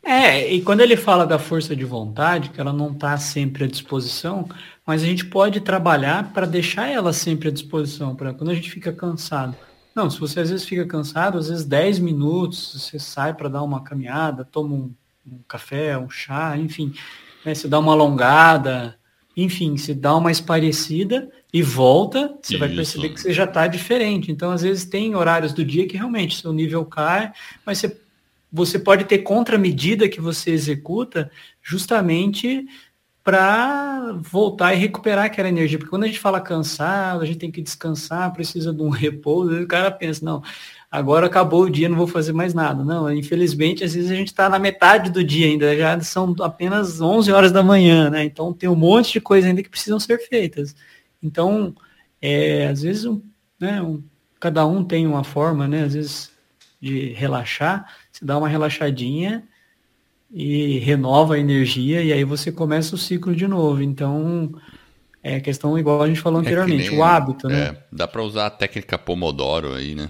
É, 0.03 0.51
e 0.53 0.61
quando 0.61 0.81
ele 0.81 0.95
fala 0.95 1.25
da 1.25 1.39
força 1.39 1.75
de 1.75 1.83
vontade, 1.83 2.49
que 2.49 2.61
ela 2.61 2.71
não 2.71 2.91
está 2.91 3.17
sempre 3.17 3.63
à 3.63 3.67
disposição, 3.67 4.47
mas 4.85 5.03
a 5.03 5.05
gente 5.05 5.25
pode 5.25 5.61
trabalhar 5.61 6.31
para 6.31 6.45
deixar 6.45 6.87
ela 6.87 7.11
sempre 7.11 7.49
à 7.49 7.51
disposição, 7.51 8.15
para 8.15 8.33
quando 8.33 8.51
a 8.51 8.55
gente 8.55 8.69
fica 8.69 8.93
cansado. 8.93 9.55
Não, 9.95 10.09
se 10.09 10.19
você 10.19 10.39
às 10.39 10.49
vezes 10.49 10.65
fica 10.65 10.85
cansado, 10.85 11.37
às 11.37 11.49
vezes 11.49 11.65
10 11.65 11.99
minutos, 11.99 12.73
você 12.81 12.97
sai 12.97 13.33
para 13.33 13.49
dar 13.49 13.63
uma 13.63 13.83
caminhada, 13.83 14.45
toma 14.45 14.73
um, 14.73 14.91
um 15.27 15.39
café, 15.47 15.97
um 15.97 16.09
chá, 16.09 16.57
enfim, 16.57 16.93
né, 17.45 17.53
você 17.53 17.67
dá 17.67 17.77
uma 17.79 17.91
alongada, 17.91 18.97
enfim, 19.35 19.77
você 19.77 19.93
dá 19.93 20.15
uma 20.15 20.31
esparecida 20.31 21.29
e 21.53 21.61
volta, 21.61 22.37
você 22.41 22.53
Isso. 22.53 22.59
vai 22.59 22.69
perceber 22.69 23.09
que 23.09 23.19
você 23.19 23.33
já 23.33 23.43
está 23.43 23.67
diferente. 23.67 24.31
Então, 24.31 24.51
às 24.51 24.61
vezes 24.61 24.85
tem 24.85 25.15
horários 25.15 25.53
do 25.53 25.65
dia 25.65 25.87
que 25.87 25.97
realmente 25.97 26.39
seu 26.39 26.53
nível 26.53 26.85
cai, 26.85 27.31
mas 27.65 27.79
você, 27.79 27.97
você 28.51 28.79
pode 28.79 29.05
ter 29.05 29.19
contramedida 29.19 30.07
que 30.07 30.21
você 30.21 30.51
executa 30.51 31.29
justamente 31.61 32.65
para 33.23 34.13
voltar 34.19 34.73
e 34.73 34.77
recuperar 34.77 35.25
aquela 35.25 35.49
energia. 35.49 35.77
Porque 35.77 35.89
quando 35.89 36.03
a 36.03 36.07
gente 36.07 36.19
fala 36.19 36.41
cansado, 36.41 37.21
a 37.21 37.25
gente 37.25 37.37
tem 37.37 37.51
que 37.51 37.61
descansar, 37.61 38.33
precisa 38.33 38.73
de 38.73 38.81
um 38.81 38.89
repouso, 38.91 39.61
o 39.61 39.67
cara 39.67 39.91
pensa, 39.91 40.25
não, 40.25 40.41
agora 40.89 41.27
acabou 41.27 41.63
o 41.63 41.69
dia, 41.69 41.87
não 41.87 41.97
vou 41.97 42.07
fazer 42.07 42.33
mais 42.33 42.53
nada. 42.53 42.83
Não, 42.83 43.11
infelizmente, 43.13 43.83
às 43.83 43.93
vezes 43.93 44.09
a 44.09 44.15
gente 44.15 44.29
está 44.29 44.49
na 44.49 44.57
metade 44.57 45.11
do 45.11 45.23
dia 45.23 45.47
ainda, 45.47 45.77
já 45.77 45.99
são 46.01 46.35
apenas 46.41 46.99
11 46.99 47.31
horas 47.31 47.51
da 47.51 47.63
manhã, 47.63 48.09
né? 48.09 48.23
Então 48.23 48.51
tem 48.53 48.69
um 48.69 48.75
monte 48.75 49.13
de 49.13 49.21
coisa 49.21 49.47
ainda 49.47 49.61
que 49.63 49.69
precisam 49.69 49.99
ser 49.99 50.17
feitas. 50.19 50.75
Então, 51.21 51.75
é, 52.21 52.67
às 52.67 52.81
vezes, 52.81 53.05
um, 53.05 53.21
né, 53.59 53.81
um, 53.81 54.03
cada 54.39 54.65
um 54.65 54.83
tem 54.83 55.05
uma 55.05 55.23
forma, 55.23 55.67
né? 55.67 55.83
Às 55.83 55.93
vezes 55.93 56.31
de 56.81 57.13
relaxar, 57.13 57.85
se 58.11 58.25
dá 58.25 58.37
uma 58.37 58.47
relaxadinha 58.49 59.47
e 60.33 60.79
renova 60.79 61.35
a 61.35 61.39
energia 61.39 62.01
e 62.01 62.13
aí 62.13 62.23
você 62.23 62.51
começa 62.51 62.95
o 62.95 62.97
ciclo 62.97 63.35
de 63.35 63.47
novo. 63.47 63.81
Então, 63.83 64.53
é 65.21 65.39
questão 65.39 65.77
igual 65.77 66.01
a 66.01 66.07
gente 66.07 66.19
falou 66.19 66.39
é 66.39 66.41
anteriormente, 66.41 66.89
nem, 66.89 66.99
o 66.99 67.03
hábito, 67.03 67.47
né? 67.47 67.61
É, 67.61 67.77
dá 67.91 68.07
para 68.07 68.23
usar 68.23 68.47
a 68.47 68.51
técnica 68.51 68.97
Pomodoro 68.97 69.73
aí, 69.73 69.93
né? 69.93 70.09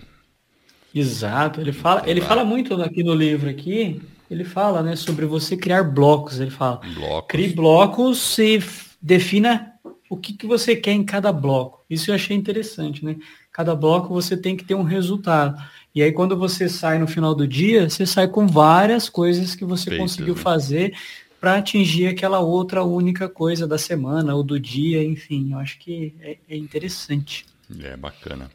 Exato, 0.94 1.62
ele 1.62 1.72
fala, 1.72 2.04
ele 2.06 2.20
fala 2.20 2.44
muito 2.44 2.82
aqui 2.82 3.02
no 3.02 3.14
livro 3.14 3.50
aqui, 3.50 4.02
ele 4.30 4.44
fala, 4.44 4.84
né, 4.84 4.96
sobre 4.96 5.26
você 5.26 5.56
criar 5.56 5.84
blocos, 5.84 6.40
ele 6.40 6.52
fala. 6.52 6.82
Blocos. 6.96 7.28
Crie 7.30 7.54
blocos 7.54 8.38
e 8.38 8.62
defina 9.02 9.72
o 10.10 10.18
que, 10.18 10.34
que 10.34 10.46
você 10.46 10.76
quer 10.76 10.92
em 10.92 11.06
cada 11.06 11.32
bloco. 11.32 11.86
Isso 11.90 12.12
eu 12.12 12.16
achei 12.16 12.36
interessante, 12.36 13.04
né? 13.04 13.16
Cada 13.52 13.74
bloco 13.74 14.14
você 14.14 14.36
tem 14.36 14.58
que 14.58 14.66
ter 14.66 14.76
um 14.76 14.84
resultado. 14.84 15.62
E 15.94 16.02
aí, 16.02 16.12
quando 16.12 16.38
você 16.38 16.70
sai 16.70 16.98
no 16.98 17.08
final 17.08 17.36
do 17.36 17.48
dia, 17.48 17.90
você 17.90 18.06
sai 18.06 18.28
com 18.28 18.48
várias 18.48 19.10
coisas 19.10 19.56
que 19.56 19.66
você 19.66 19.90
Feito, 19.90 20.02
conseguiu 20.02 20.36
né? 20.36 20.42
fazer 20.42 20.94
para 21.40 21.56
atingir 21.56 22.08
aquela 22.08 22.40
outra 22.40 22.84
única 22.84 23.28
coisa 23.28 23.68
da 23.68 23.78
semana 23.78 24.36
ou 24.36 24.44
do 24.44 24.60
dia, 24.60 25.04
enfim. 25.04 25.52
Eu 25.52 25.58
acho 25.58 25.80
que 25.80 26.14
é, 26.22 26.38
é 26.50 26.56
interessante. 26.56 27.46
É 27.84 27.98
bacana. 27.98 28.50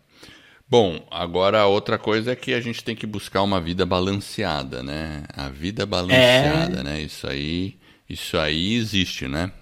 Bom, 0.68 1.06
agora 1.10 1.60
a 1.60 1.66
outra 1.66 1.98
coisa 1.98 2.32
é 2.32 2.36
que 2.36 2.54
a 2.54 2.60
gente 2.60 2.82
tem 2.82 2.96
que 2.96 3.06
buscar 3.06 3.42
uma 3.42 3.60
vida 3.60 3.84
balanceada, 3.84 4.82
né? 4.82 5.24
A 5.32 5.48
vida 5.48 5.84
balanceada, 5.84 6.80
é... 6.80 6.82
né? 6.82 7.00
Isso 7.02 7.26
aí, 7.26 7.76
isso 8.08 8.36
aí 8.36 8.74
existe, 8.74 9.28
né? 9.28 9.52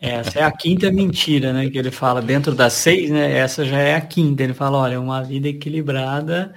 Essa 0.00 0.40
é 0.40 0.42
a 0.42 0.52
quinta 0.52 0.90
mentira, 0.92 1.52
né? 1.52 1.68
Que 1.68 1.78
ele 1.78 1.90
fala 1.90 2.22
dentro 2.22 2.54
das 2.54 2.72
seis, 2.74 3.10
né? 3.10 3.32
Essa 3.32 3.64
já 3.64 3.78
é 3.78 3.94
a 3.94 4.00
quinta. 4.00 4.42
Ele 4.42 4.54
fala, 4.54 4.78
olha, 4.78 5.00
uma 5.00 5.22
vida 5.22 5.48
equilibrada. 5.48 6.54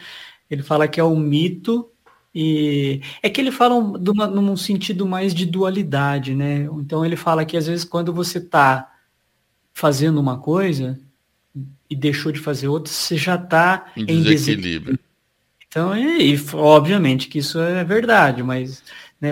Ele 0.49 0.63
fala 0.63 0.87
que 0.87 0.99
é 0.99 1.03
um 1.03 1.17
mito 1.17 1.89
e 2.35 3.01
é 3.21 3.29
que 3.29 3.39
ele 3.39 3.51
fala 3.51 3.79
num 3.79 4.57
sentido 4.57 5.05
mais 5.05 5.33
de 5.33 5.45
dualidade, 5.45 6.33
né? 6.33 6.67
Então 6.79 7.05
ele 7.05 7.15
fala 7.15 7.45
que 7.45 7.55
às 7.55 7.67
vezes 7.67 7.85
quando 7.85 8.11
você 8.11 8.39
está 8.39 8.91
fazendo 9.73 10.19
uma 10.19 10.37
coisa 10.39 10.99
e 11.89 11.95
deixou 11.95 12.31
de 12.31 12.39
fazer 12.39 12.67
outra, 12.67 12.91
você 12.91 13.17
já 13.17 13.35
está 13.35 13.91
em, 13.95 14.03
em 14.03 14.23
desequilíbrio. 14.23 14.99
Então, 15.67 15.93
é, 15.93 16.21
e, 16.21 16.39
obviamente 16.53 17.27
que 17.27 17.39
isso 17.39 17.59
é 17.59 17.83
verdade, 17.83 18.43
mas 18.43 18.83
né, 19.23 19.29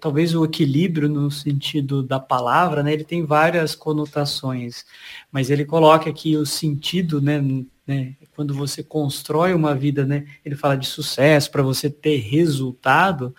talvez 0.00 0.34
o 0.34 0.44
equilíbrio 0.44 1.08
no 1.08 1.30
sentido 1.30 2.02
da 2.02 2.18
palavra, 2.18 2.82
né, 2.82 2.92
ele 2.92 3.04
tem 3.04 3.24
várias 3.24 3.72
conotações, 3.72 4.84
mas 5.30 5.48
ele 5.48 5.64
coloca 5.64 6.10
aqui 6.10 6.36
o 6.36 6.44
sentido, 6.44 7.20
né, 7.20 7.40
né 7.86 8.16
quando 8.34 8.52
você 8.52 8.82
constrói 8.82 9.54
uma 9.54 9.76
vida, 9.76 10.04
né, 10.04 10.26
ele 10.44 10.56
fala 10.56 10.76
de 10.76 10.88
sucesso, 10.88 11.52
para 11.52 11.62
você 11.62 11.88
ter 11.88 12.16
resultado, 12.16 13.32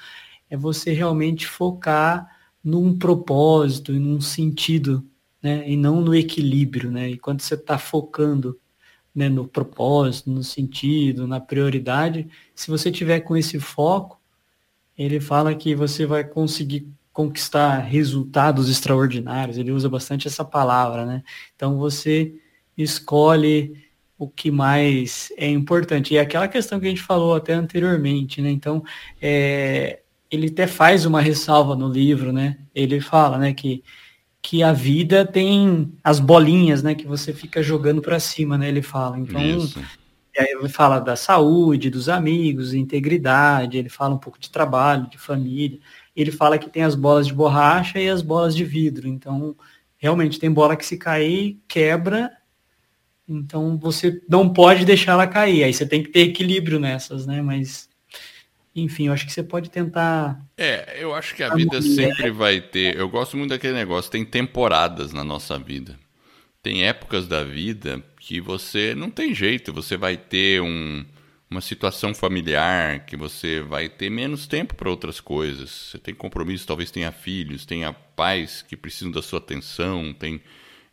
é 0.49 0.55
você 0.55 0.93
realmente 0.93 1.45
focar 1.45 2.33
num 2.63 2.97
propósito 2.97 3.91
e 3.93 3.99
num 3.99 4.21
sentido, 4.21 5.05
né, 5.43 5.69
e 5.69 5.75
não 5.75 5.99
no 5.99 6.15
equilíbrio, 6.15 6.89
né, 6.89 7.09
e 7.09 7.17
quando 7.17 7.41
você 7.41 7.55
está 7.55 7.77
focando 7.77 8.57
né, 9.13 9.27
no 9.27 9.45
propósito, 9.45 10.31
no 10.31 10.45
sentido, 10.45 11.27
na 11.27 11.41
prioridade, 11.41 12.25
se 12.55 12.71
você 12.71 12.89
tiver 12.89 13.19
com 13.19 13.35
esse 13.35 13.59
foco, 13.59 14.18
ele 15.03 15.19
fala 15.19 15.55
que 15.55 15.73
você 15.73 16.05
vai 16.05 16.23
conseguir 16.23 16.87
conquistar 17.13 17.79
resultados 17.79 18.69
extraordinários. 18.69 19.57
Ele 19.57 19.71
usa 19.71 19.89
bastante 19.89 20.27
essa 20.27 20.43
palavra, 20.43 21.05
né? 21.05 21.23
Então 21.55 21.77
você 21.77 22.33
escolhe 22.77 23.73
o 24.17 24.27
que 24.27 24.51
mais 24.51 25.31
é 25.37 25.47
importante. 25.47 26.13
E 26.13 26.17
é 26.17 26.21
aquela 26.21 26.49
questão 26.49 26.79
que 26.79 26.85
a 26.85 26.89
gente 26.89 27.01
falou 27.01 27.33
até 27.33 27.53
anteriormente, 27.53 28.41
né? 28.41 28.51
Então, 28.51 28.83
é, 29.21 29.99
ele 30.29 30.47
até 30.47 30.67
faz 30.67 31.05
uma 31.05 31.21
ressalva 31.21 31.75
no 31.75 31.87
livro, 31.87 32.33
né? 32.33 32.57
Ele 32.75 32.99
fala, 32.99 33.37
né, 33.37 33.53
que, 33.53 33.81
que 34.41 34.61
a 34.61 34.73
vida 34.73 35.25
tem 35.25 35.93
as 36.03 36.19
bolinhas, 36.19 36.83
né, 36.83 36.93
que 36.93 37.07
você 37.07 37.33
fica 37.33 37.63
jogando 37.63 38.01
para 38.01 38.19
cima, 38.19 38.57
né? 38.57 38.67
Ele 38.67 38.81
fala. 38.81 39.17
Então, 39.17 39.41
Isso. 39.41 39.81
E 40.39 40.41
aí 40.41 40.47
ele 40.51 40.69
fala 40.69 40.99
da 40.99 41.15
saúde, 41.17 41.89
dos 41.89 42.07
amigos, 42.07 42.73
integridade, 42.73 43.77
ele 43.77 43.89
fala 43.89 44.15
um 44.15 44.17
pouco 44.17 44.39
de 44.39 44.49
trabalho, 44.49 45.09
de 45.09 45.17
família. 45.17 45.79
Ele 46.15 46.31
fala 46.31 46.57
que 46.57 46.69
tem 46.69 46.83
as 46.83 46.95
bolas 46.95 47.27
de 47.27 47.33
borracha 47.33 47.99
e 47.99 48.07
as 48.07 48.21
bolas 48.21 48.55
de 48.55 48.63
vidro. 48.63 49.07
Então, 49.07 49.55
realmente 49.97 50.39
tem 50.39 50.49
bola 50.49 50.77
que 50.77 50.85
se 50.85 50.97
cair, 50.97 51.59
quebra. 51.67 52.31
Então 53.27 53.77
você 53.77 54.21
não 54.27 54.51
pode 54.51 54.85
deixar 54.85 55.11
ela 55.11 55.27
cair. 55.27 55.63
Aí 55.63 55.73
você 55.73 55.85
tem 55.85 56.01
que 56.01 56.09
ter 56.09 56.21
equilíbrio 56.21 56.79
nessas, 56.79 57.27
né? 57.27 57.41
Mas 57.41 57.89
enfim, 58.73 59.07
eu 59.07 59.13
acho 59.13 59.25
que 59.25 59.33
você 59.33 59.43
pode 59.43 59.69
tentar. 59.69 60.39
É, 60.57 61.03
eu 61.03 61.13
acho 61.13 61.35
que 61.35 61.43
a 61.43 61.53
vida 61.53 61.81
sempre 61.81 62.31
vai 62.31 62.61
ter. 62.61 62.97
Eu 62.97 63.09
gosto 63.09 63.35
muito 63.35 63.49
daquele 63.49 63.73
negócio, 63.73 64.09
tem 64.09 64.23
temporadas 64.23 65.11
na 65.11 65.23
nossa 65.23 65.59
vida. 65.59 65.99
Tem 66.61 66.85
épocas 66.85 67.27
da 67.27 67.43
vida 67.43 68.03
que 68.19 68.41
você 68.41 68.93
não 68.93 69.09
tem 69.09 69.33
jeito, 69.33 69.71
você 69.71 69.95
vai 69.95 70.17
ter 70.17 70.61
um, 70.61 71.05
uma 71.49 71.61
situação 71.61 72.13
familiar 72.13 73.05
que 73.05 73.15
você 73.15 73.61
vai 73.61 73.87
ter 73.87 74.09
menos 74.09 74.45
tempo 74.45 74.75
para 74.75 74.89
outras 74.89 75.19
coisas. 75.19 75.69
Você 75.69 75.97
tem 75.97 76.13
compromisso, 76.13 76.67
talvez 76.67 76.91
tenha 76.91 77.11
filhos, 77.11 77.65
tenha 77.65 77.93
pais 77.93 78.61
que 78.61 78.75
precisam 78.75 79.11
da 79.11 79.21
sua 79.21 79.39
atenção, 79.39 80.13
tem 80.13 80.41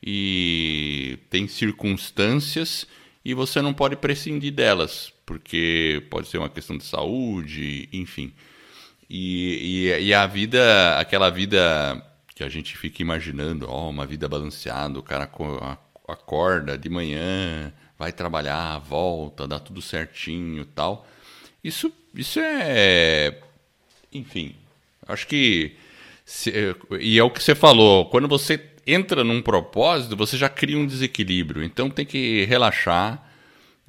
e 0.02 1.18
tem 1.30 1.48
circunstâncias 1.48 2.86
e 3.24 3.34
você 3.34 3.60
não 3.60 3.74
pode 3.74 3.96
prescindir 3.96 4.52
delas, 4.52 5.12
porque 5.26 6.06
pode 6.10 6.28
ser 6.28 6.38
uma 6.38 6.48
questão 6.48 6.78
de 6.78 6.84
saúde, 6.84 7.88
enfim. 7.92 8.32
E, 9.10 9.88
e, 9.98 10.04
e 10.04 10.14
a 10.14 10.26
vida, 10.26 10.96
aquela 10.98 11.28
vida 11.28 12.00
que 12.36 12.44
a 12.44 12.50
gente 12.50 12.76
fica 12.76 13.00
imaginando, 13.00 13.66
ó, 13.66 13.88
uma 13.88 14.04
vida 14.04 14.28
balanceada, 14.28 14.98
o 14.98 15.02
cara 15.02 15.26
acorda 16.06 16.76
de 16.76 16.90
manhã, 16.90 17.72
vai 17.98 18.12
trabalhar, 18.12 18.78
volta, 18.78 19.48
dá 19.48 19.58
tudo 19.58 19.80
certinho 19.80 20.66
tal. 20.66 21.08
Isso, 21.64 21.90
isso 22.14 22.38
é. 22.38 23.40
Enfim, 24.12 24.54
acho 25.08 25.26
que. 25.26 25.76
Se, 26.26 26.52
e 27.00 27.18
é 27.18 27.24
o 27.24 27.30
que 27.30 27.42
você 27.42 27.54
falou, 27.54 28.04
quando 28.10 28.28
você 28.28 28.62
entra 28.86 29.24
num 29.24 29.40
propósito, 29.40 30.14
você 30.14 30.36
já 30.36 30.50
cria 30.50 30.76
um 30.76 30.86
desequilíbrio. 30.86 31.62
Então 31.62 31.88
tem 31.88 32.04
que 32.04 32.44
relaxar, 32.44 33.25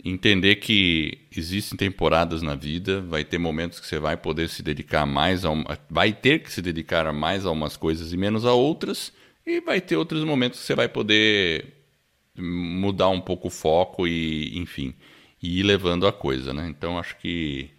entender 0.03 0.57
que 0.57 1.19
existem 1.35 1.77
temporadas 1.77 2.41
na 2.41 2.55
vida, 2.55 3.01
vai 3.01 3.23
ter 3.23 3.37
momentos 3.37 3.79
que 3.79 3.87
você 3.87 3.99
vai 3.99 4.15
poder 4.15 4.47
se 4.49 4.61
dedicar 4.61 5.05
mais 5.05 5.43
a 5.43 5.49
uma, 5.49 5.77
vai 5.89 6.13
ter 6.13 6.39
que 6.39 6.51
se 6.51 6.61
dedicar 6.61 7.11
mais 7.11 7.45
a 7.45 7.51
umas 7.51 7.75
coisas 7.75 8.13
e 8.13 8.17
menos 8.17 8.45
a 8.45 8.53
outras, 8.53 9.11
e 9.45 9.59
vai 9.61 9.81
ter 9.81 9.95
outros 9.95 10.23
momentos 10.23 10.59
que 10.59 10.65
você 10.65 10.75
vai 10.75 10.87
poder 10.87 11.73
mudar 12.37 13.09
um 13.09 13.21
pouco 13.21 13.47
o 13.47 13.51
foco 13.51 14.07
e, 14.07 14.57
enfim, 14.57 14.93
e 15.41 15.59
ir 15.59 15.63
levando 15.63 16.05
a 16.05 16.13
coisa, 16.13 16.53
né? 16.53 16.67
Então 16.69 16.99
acho 16.99 17.17
que 17.17 17.69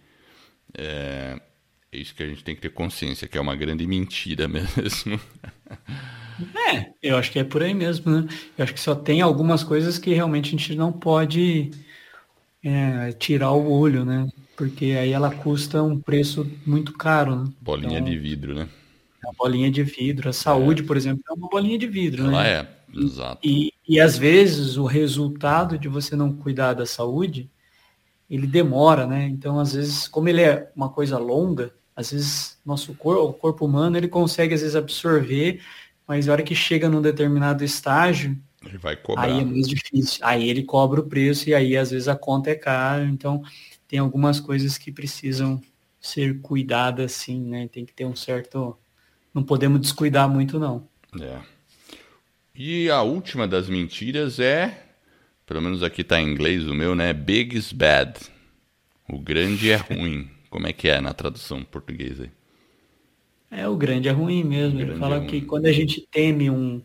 é, 0.77 1.39
é 1.91 1.97
isso 1.97 2.13
que 2.13 2.23
a 2.23 2.27
gente 2.27 2.43
tem 2.43 2.55
que 2.55 2.61
ter 2.61 2.69
consciência, 2.69 3.27
que 3.27 3.37
é 3.37 3.41
uma 3.41 3.55
grande 3.55 3.87
mentira 3.87 4.47
mesmo. 4.49 5.19
É, 6.73 6.91
eu 7.01 7.17
acho 7.17 7.31
que 7.31 7.39
é 7.39 7.43
por 7.43 7.63
aí 7.63 7.73
mesmo, 7.73 8.11
né? 8.11 8.27
Eu 8.57 8.63
acho 8.63 8.73
que 8.73 8.79
só 8.79 8.95
tem 8.95 9.21
algumas 9.21 9.63
coisas 9.63 9.97
que 9.97 10.13
realmente 10.13 10.47
a 10.47 10.51
gente 10.51 10.75
não 10.75 10.91
pode 10.91 11.71
é, 12.63 13.11
tirar 13.13 13.51
o 13.51 13.71
olho, 13.71 14.03
né? 14.03 14.27
Porque 14.55 14.85
aí 14.85 15.11
ela 15.11 15.33
custa 15.33 15.81
um 15.81 15.99
preço 15.99 16.49
muito 16.65 16.93
caro, 16.93 17.35
né? 17.35 17.51
Bolinha 17.61 17.99
então, 17.99 18.11
de 18.11 18.17
vidro, 18.17 18.53
né? 18.53 18.67
A 19.25 19.31
bolinha 19.37 19.71
de 19.71 19.83
vidro. 19.83 20.29
A 20.29 20.33
saúde, 20.33 20.83
é. 20.83 20.85
por 20.85 20.97
exemplo, 20.97 21.23
é 21.29 21.33
uma 21.33 21.47
bolinha 21.47 21.77
de 21.77 21.87
vidro, 21.87 22.23
ela 22.23 22.43
né? 22.43 22.49
é, 22.49 22.67
exato. 22.93 23.39
E, 23.43 23.73
e 23.87 23.99
às 23.99 24.17
vezes 24.17 24.77
o 24.77 24.85
resultado 24.85 25.77
de 25.77 25.87
você 25.87 26.15
não 26.15 26.33
cuidar 26.33 26.73
da 26.73 26.85
saúde, 26.85 27.49
ele 28.29 28.45
demora, 28.45 29.07
né? 29.07 29.27
Então, 29.27 29.59
às 29.59 29.73
vezes, 29.73 30.07
como 30.07 30.29
ele 30.29 30.41
é 30.41 30.71
uma 30.75 30.89
coisa 30.89 31.17
longa, 31.17 31.73
às 31.95 32.11
vezes 32.11 32.57
nosso 32.65 32.93
corpo, 32.93 33.23
o 33.23 33.33
corpo 33.33 33.65
humano, 33.65 33.97
ele 33.97 34.07
consegue 34.07 34.53
às 34.53 34.61
vezes 34.61 34.75
absorver, 34.75 35.61
mas 36.07 36.27
a 36.27 36.31
hora 36.31 36.43
que 36.43 36.55
chega 36.55 36.89
num 36.89 37.01
determinado 37.01 37.63
estágio, 37.63 38.37
ele 38.65 38.77
vai 38.77 38.95
cobrar. 38.95 39.23
Aí 39.23 39.39
é 39.39 39.45
mais 39.45 39.67
difícil. 39.67 40.19
Aí 40.25 40.49
ele 40.49 40.63
cobra 40.63 40.99
o 40.99 41.07
preço 41.07 41.49
e 41.49 41.53
aí 41.53 41.77
às 41.77 41.91
vezes 41.91 42.07
a 42.07 42.15
conta 42.15 42.49
é 42.49 42.55
cara. 42.55 43.05
Então 43.05 43.41
tem 43.87 43.99
algumas 43.99 44.39
coisas 44.39 44.77
que 44.77 44.91
precisam 44.91 45.61
ser 45.99 46.39
cuidadas 46.41 47.13
assim, 47.13 47.39
né? 47.41 47.67
Tem 47.67 47.85
que 47.85 47.93
ter 47.93 48.05
um 48.05 48.15
certo. 48.15 48.77
Não 49.33 49.43
podemos 49.43 49.79
descuidar 49.79 50.29
muito, 50.29 50.59
não. 50.59 50.87
É. 51.19 51.39
E 52.53 52.89
a 52.89 53.01
última 53.01 53.47
das 53.47 53.69
mentiras 53.69 54.39
é, 54.39 54.83
pelo 55.45 55.61
menos 55.61 55.81
aqui 55.81 56.03
tá 56.03 56.19
em 56.19 56.29
inglês 56.29 56.67
o 56.67 56.75
meu, 56.75 56.93
né? 56.93 57.13
Big 57.13 57.57
is 57.57 57.71
bad. 57.71 58.19
O 59.09 59.17
grande 59.17 59.71
é 59.71 59.77
ruim. 59.77 60.29
Como 60.49 60.67
é 60.67 60.73
que 60.73 60.89
é 60.89 60.99
na 60.99 61.13
tradução 61.13 61.63
portuguesa 61.63 62.23
aí? 62.23 62.31
É, 63.51 63.67
o 63.67 63.75
grande 63.75 64.07
é 64.07 64.11
ruim 64.11 64.43
mesmo. 64.43 64.79
Ele 64.79 64.95
fala 64.95 65.23
é 65.23 65.25
que 65.25 65.41
quando 65.41 65.65
a 65.65 65.71
gente 65.71 66.07
teme 66.11 66.49
um, 66.49 66.81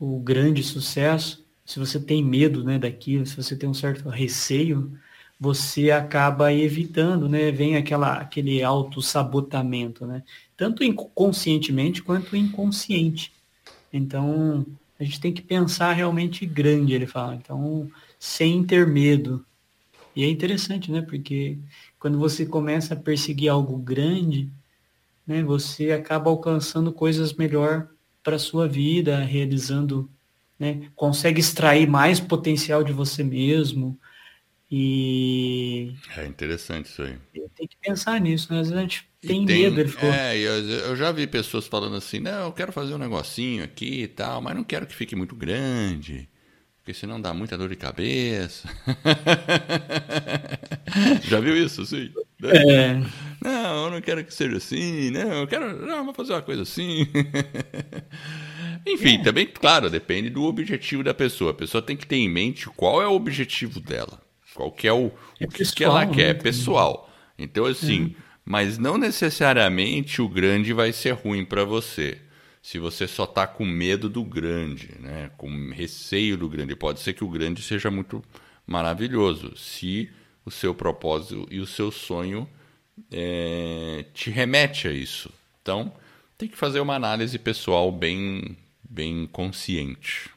o 0.00 0.18
grande 0.18 0.62
sucesso, 0.62 1.46
se 1.64 1.78
você 1.78 2.00
tem 2.00 2.24
medo 2.24 2.64
né, 2.64 2.78
daquilo, 2.78 3.26
se 3.26 3.36
você 3.36 3.54
tem 3.54 3.68
um 3.68 3.74
certo 3.74 4.08
receio, 4.08 4.98
você 5.38 5.90
acaba 5.90 6.52
evitando, 6.52 7.28
né? 7.28 7.50
Vem 7.50 7.76
aquela, 7.76 8.14
aquele 8.14 8.62
auto-sabotamento, 8.62 10.06
né? 10.06 10.22
Tanto 10.56 10.82
conscientemente 11.14 12.02
quanto 12.02 12.36
inconsciente. 12.36 13.32
Então, 13.92 14.66
a 14.98 15.04
gente 15.04 15.20
tem 15.20 15.32
que 15.32 15.42
pensar 15.42 15.92
realmente 15.92 16.44
grande, 16.44 16.94
ele 16.94 17.06
fala. 17.06 17.34
Então, 17.34 17.90
sem 18.18 18.64
ter 18.64 18.86
medo. 18.86 19.44
E 20.14 20.24
é 20.24 20.28
interessante, 20.28 20.90
né? 20.90 21.02
Porque 21.02 21.58
quando 21.98 22.18
você 22.18 22.44
começa 22.44 22.94
a 22.94 22.96
perseguir 22.96 23.50
algo 23.50 23.78
grande, 23.78 24.50
né, 25.26 25.42
você 25.42 25.92
acaba 25.92 26.30
alcançando 26.30 26.92
coisas 26.92 27.32
melhor 27.32 27.88
para 28.22 28.36
a 28.36 28.38
sua 28.38 28.68
vida, 28.68 29.18
realizando, 29.18 30.10
né, 30.58 30.88
consegue 30.94 31.40
extrair 31.40 31.88
mais 31.88 32.20
potencial 32.20 32.84
de 32.84 32.92
você 32.92 33.22
mesmo. 33.22 33.98
E. 34.70 35.94
É 36.16 36.26
interessante 36.26 36.86
isso 36.86 37.02
aí. 37.02 37.18
Tem 37.56 37.66
que 37.66 37.76
pensar 37.76 38.20
nisso, 38.20 38.52
né? 38.52 38.60
Às 38.60 38.68
vezes 38.68 38.78
a 38.78 38.82
gente 38.82 39.10
tem, 39.20 39.44
tem 39.44 39.62
medo, 39.62 39.80
ele 39.80 39.88
falou. 39.88 40.14
É, 40.14 40.38
eu, 40.38 40.68
eu 40.68 40.96
já 40.96 41.10
vi 41.10 41.26
pessoas 41.26 41.66
falando 41.66 41.96
assim, 41.96 42.20
não, 42.20 42.46
eu 42.46 42.52
quero 42.52 42.72
fazer 42.72 42.94
um 42.94 42.98
negocinho 42.98 43.64
aqui 43.64 44.02
e 44.02 44.08
tal, 44.08 44.40
mas 44.40 44.54
não 44.54 44.62
quero 44.62 44.86
que 44.86 44.94
fique 44.94 45.16
muito 45.16 45.34
grande, 45.34 46.28
porque 46.80 46.94
senão 46.94 47.20
dá 47.20 47.34
muita 47.34 47.58
dor 47.58 47.68
de 47.68 47.76
cabeça. 47.76 48.68
já 51.22 51.38
viu 51.38 51.56
isso, 51.56 51.84
sim? 51.84 52.10
É. 52.42 52.94
Não, 53.44 53.84
eu 53.84 53.90
não 53.90 54.00
quero 54.00 54.24
que 54.24 54.32
seja 54.32 54.56
assim, 54.56 55.10
não, 55.10 55.40
eu 55.40 55.46
quero, 55.46 55.86
não, 55.86 56.04
vou 56.04 56.14
fazer 56.14 56.32
uma 56.32 56.42
coisa 56.42 56.62
assim. 56.62 57.06
Enfim, 58.86 59.16
é. 59.16 59.22
também, 59.22 59.46
claro, 59.46 59.90
depende 59.90 60.30
do 60.30 60.44
objetivo 60.44 61.04
da 61.04 61.12
pessoa. 61.12 61.50
A 61.50 61.54
pessoa 61.54 61.82
tem 61.82 61.96
que 61.96 62.06
ter 62.06 62.16
em 62.16 62.28
mente 62.28 62.66
qual 62.70 63.02
é 63.02 63.06
o 63.06 63.12
objetivo 63.12 63.78
dela, 63.78 64.20
qual 64.54 64.72
que 64.72 64.88
é 64.88 64.92
o, 64.92 65.12
é 65.38 65.44
o 65.44 65.48
que, 65.48 65.58
pessoal, 65.58 65.76
que 65.76 65.84
ela 65.84 66.06
né? 66.06 66.14
quer, 66.14 66.30
é 66.30 66.34
pessoal. 66.34 67.10
Então, 67.38 67.66
assim, 67.66 68.14
é. 68.18 68.22
mas 68.44 68.78
não 68.78 68.96
necessariamente 68.96 70.22
o 70.22 70.28
grande 70.28 70.72
vai 70.72 70.92
ser 70.92 71.12
ruim 71.12 71.44
para 71.44 71.64
você. 71.64 72.18
Se 72.62 72.78
você 72.78 73.08
só 73.08 73.24
está 73.24 73.46
com 73.46 73.64
medo 73.64 74.08
do 74.08 74.22
grande, 74.22 74.90
né, 75.00 75.30
com 75.36 75.70
receio 75.70 76.36
do 76.36 76.48
grande, 76.48 76.76
pode 76.76 77.00
ser 77.00 77.14
que 77.14 77.24
o 77.24 77.28
grande 77.28 77.62
seja 77.62 77.90
muito 77.90 78.22
maravilhoso. 78.66 79.56
Se 79.56 80.10
o 80.44 80.50
seu 80.50 80.74
propósito 80.74 81.46
e 81.50 81.58
o 81.58 81.66
seu 81.66 81.90
sonho 81.90 82.48
é, 83.10 84.04
te 84.12 84.30
remete 84.30 84.88
a 84.88 84.92
isso. 84.92 85.30
Então, 85.62 85.92
tem 86.36 86.48
que 86.48 86.56
fazer 86.56 86.80
uma 86.80 86.94
análise 86.94 87.38
pessoal 87.38 87.90
bem, 87.90 88.56
bem 88.88 89.28
consciente. 89.30 90.30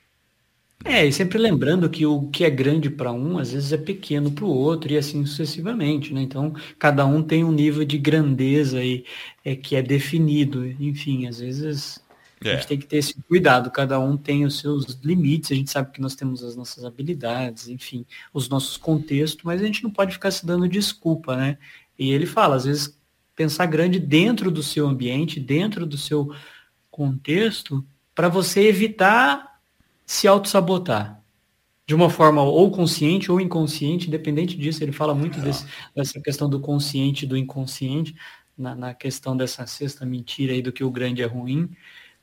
É, 0.85 1.05
e 1.05 1.13
sempre 1.13 1.37
lembrando 1.37 1.89
que 1.89 2.05
o 2.05 2.27
que 2.27 2.43
é 2.43 2.49
grande 2.49 2.89
para 2.89 3.11
um, 3.13 3.37
às 3.37 3.53
vezes 3.53 3.71
é 3.71 3.77
pequeno 3.77 4.31
para 4.31 4.43
o 4.43 4.49
outro, 4.49 4.91
e 4.91 4.97
assim 4.97 5.25
sucessivamente, 5.25 6.13
né? 6.13 6.21
Então, 6.21 6.53
cada 6.77 7.05
um 7.05 7.23
tem 7.23 7.41
um 7.41 7.53
nível 7.53 7.85
de 7.85 7.97
grandeza 7.97 8.79
aí, 8.79 9.05
é, 9.45 9.55
que 9.55 9.77
é 9.77 9.81
definido. 9.81 10.65
Enfim, 10.65 11.25
às 11.25 11.39
vezes 11.39 12.02
é. 12.47 12.53
A 12.53 12.55
gente 12.55 12.67
tem 12.67 12.77
que 12.77 12.85
ter 12.85 12.97
esse 12.97 13.15
cuidado, 13.23 13.71
cada 13.71 13.99
um 13.99 14.17
tem 14.17 14.45
os 14.45 14.59
seus 14.59 14.85
limites, 15.03 15.51
a 15.51 15.55
gente 15.55 15.71
sabe 15.71 15.91
que 15.91 16.01
nós 16.01 16.15
temos 16.15 16.43
as 16.43 16.55
nossas 16.55 16.83
habilidades, 16.85 17.67
enfim, 17.67 18.05
os 18.33 18.49
nossos 18.49 18.77
contextos, 18.77 19.43
mas 19.43 19.61
a 19.61 19.65
gente 19.65 19.83
não 19.83 19.91
pode 19.91 20.13
ficar 20.13 20.31
se 20.31 20.45
dando 20.45 20.67
desculpa, 20.67 21.35
né? 21.35 21.57
E 21.97 22.11
ele 22.11 22.25
fala, 22.25 22.55
às 22.55 22.65
vezes, 22.65 22.97
pensar 23.35 23.65
grande 23.65 23.99
dentro 23.99 24.51
do 24.51 24.63
seu 24.63 24.87
ambiente, 24.87 25.39
dentro 25.39 25.85
do 25.85 25.97
seu 25.97 26.33
contexto, 26.89 27.83
para 28.13 28.29
você 28.29 28.67
evitar 28.67 29.59
se 30.05 30.27
auto-sabotar. 30.27 31.21
De 31.85 31.93
uma 31.93 32.09
forma 32.09 32.41
ou 32.41 32.71
consciente 32.71 33.31
ou 33.31 33.41
inconsciente, 33.41 34.07
independente 34.07 34.55
disso, 34.55 34.83
ele 34.83 34.93
fala 34.93 35.13
muito 35.13 35.39
desse, 35.41 35.65
dessa 35.93 36.19
questão 36.21 36.49
do 36.49 36.59
consciente 36.59 37.25
e 37.25 37.27
do 37.27 37.35
inconsciente, 37.35 38.15
na, 38.57 38.73
na 38.75 38.93
questão 38.93 39.35
dessa 39.35 39.65
sexta 39.65 40.05
mentira 40.05 40.53
aí 40.53 40.61
do 40.61 40.71
que 40.71 40.83
o 40.83 40.91
grande 40.91 41.21
é 41.21 41.25
ruim. 41.25 41.69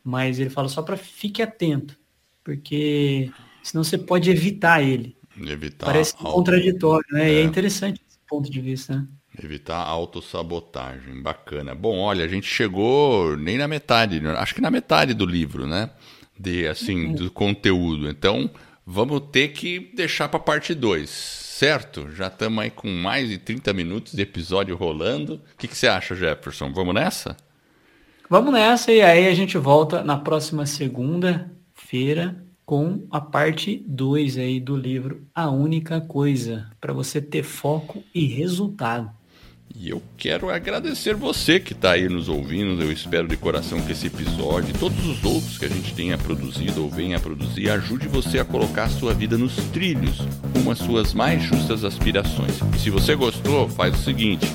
Mas 0.02 0.38
ele 0.38 0.50
fala 0.50 0.68
só 0.68 0.82
para 0.82 0.96
fique 0.96 1.42
atento, 1.42 1.96
porque 2.42 3.30
senão 3.62 3.84
você 3.84 3.98
pode 3.98 4.30
evitar 4.30 4.82
ele. 4.82 5.16
Evitar 5.38 5.86
Parece 5.86 6.14
auto... 6.18 6.34
contraditório, 6.34 7.06
né? 7.12 7.30
É. 7.30 7.34
E 7.34 7.36
é 7.38 7.42
interessante 7.42 8.00
esse 8.08 8.18
ponto 8.28 8.50
de 8.50 8.60
vista, 8.60 8.96
né? 8.96 9.06
Evitar 9.42 9.78
autossabotagem, 9.78 11.22
bacana. 11.22 11.74
Bom, 11.74 11.98
olha, 11.98 12.24
a 12.24 12.28
gente 12.28 12.46
chegou 12.46 13.36
nem 13.36 13.56
na 13.56 13.68
metade, 13.68 14.20
né? 14.20 14.32
acho 14.32 14.54
que 14.54 14.60
na 14.60 14.70
metade 14.70 15.14
do 15.14 15.24
livro, 15.24 15.66
né? 15.66 15.90
De 16.38 16.66
assim, 16.66 17.06
uhum. 17.06 17.12
do 17.14 17.30
conteúdo. 17.30 18.08
Então, 18.08 18.50
vamos 18.84 19.22
ter 19.30 19.48
que 19.48 19.92
deixar 19.94 20.28
para 20.28 20.40
parte 20.40 20.74
2, 20.74 21.08
certo? 21.08 22.10
Já 22.10 22.26
estamos 22.26 22.58
aí 22.62 22.70
com 22.70 22.88
mais 22.88 23.28
de 23.28 23.38
30 23.38 23.72
minutos 23.72 24.12
de 24.14 24.22
episódio 24.22 24.74
rolando. 24.74 25.34
O 25.34 25.56
que, 25.56 25.68
que 25.68 25.76
você 25.76 25.86
acha, 25.86 26.14
Jefferson? 26.14 26.72
Vamos 26.72 26.94
nessa? 26.94 27.36
Vamos 28.30 28.52
nessa 28.52 28.92
e 28.92 29.02
aí 29.02 29.26
a 29.26 29.34
gente 29.34 29.58
volta 29.58 30.04
na 30.04 30.16
próxima 30.16 30.64
segunda-feira 30.64 32.36
com 32.64 33.04
a 33.10 33.20
parte 33.20 33.84
2 33.88 34.38
aí 34.38 34.60
do 34.60 34.76
livro 34.76 35.26
A 35.34 35.50
Única 35.50 36.00
Coisa, 36.00 36.70
para 36.80 36.92
você 36.92 37.20
ter 37.20 37.42
foco 37.42 38.04
e 38.14 38.26
resultado. 38.26 39.10
E 39.74 39.88
eu 39.88 40.00
quero 40.16 40.48
agradecer 40.48 41.16
você 41.16 41.58
que 41.58 41.72
está 41.72 41.92
aí 41.92 42.08
nos 42.08 42.28
ouvindo. 42.28 42.80
Eu 42.80 42.92
espero 42.92 43.26
de 43.26 43.36
coração 43.36 43.82
que 43.82 43.90
esse 43.90 44.06
episódio 44.06 44.70
e 44.70 44.78
todos 44.78 45.04
os 45.04 45.24
outros 45.24 45.58
que 45.58 45.64
a 45.64 45.68
gente 45.68 45.92
tenha 45.92 46.16
produzido 46.16 46.84
ou 46.84 46.88
venha 46.88 47.16
a 47.16 47.20
produzir 47.20 47.68
ajude 47.68 48.06
você 48.06 48.38
a 48.38 48.44
colocar 48.44 48.84
a 48.84 48.90
sua 48.90 49.12
vida 49.12 49.36
nos 49.36 49.56
trilhos, 49.72 50.20
com 50.62 50.70
as 50.70 50.78
suas 50.78 51.12
mais 51.12 51.42
justas 51.42 51.84
aspirações. 51.84 52.60
E 52.76 52.78
se 52.78 52.90
você 52.90 53.16
gostou, 53.16 53.68
faz 53.68 53.92
o 53.98 54.04
seguinte: 54.04 54.46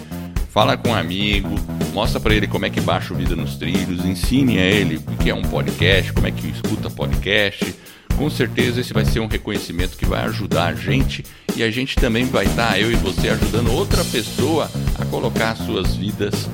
fala 0.55 0.77
com 0.77 0.91
um 0.91 0.95
amigo, 0.95 1.53
mostra 1.93 2.17
para 2.17 2.33
ele 2.33 2.47
como 2.47 2.65
é 2.65 2.69
que 2.69 2.79
baixa 2.79 3.13
o 3.13 3.17
Vida 3.17 3.35
nos 3.35 3.57
Trilhos, 3.57 4.05
ensine 4.05 4.57
a 4.57 4.63
ele 4.63 4.95
o 4.95 5.17
que 5.17 5.29
é 5.29 5.35
um 5.35 5.41
podcast, 5.41 6.13
como 6.13 6.27
é 6.27 6.31
que 6.31 6.47
escuta 6.47 6.89
podcast 6.89 7.75
com 8.15 8.29
certeza 8.29 8.79
esse 8.79 8.93
vai 8.93 9.03
ser 9.03 9.19
um 9.19 9.27
reconhecimento 9.27 9.97
que 9.97 10.05
vai 10.05 10.23
ajudar 10.23 10.67
a 10.67 10.73
gente 10.73 11.25
e 11.57 11.61
a 11.61 11.69
gente 11.69 11.97
também 11.97 12.23
vai 12.23 12.45
estar, 12.45 12.79
eu 12.79 12.89
e 12.89 12.95
você, 12.95 13.27
ajudando 13.27 13.69
outra 13.73 14.03
pessoa 14.05 14.71
a 14.97 15.03
colocar 15.07 15.57
suas 15.57 15.97
vidas 15.97 16.49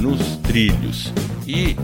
nos 0.00 0.36
trilhos. 0.38 1.12
E 1.46 1.76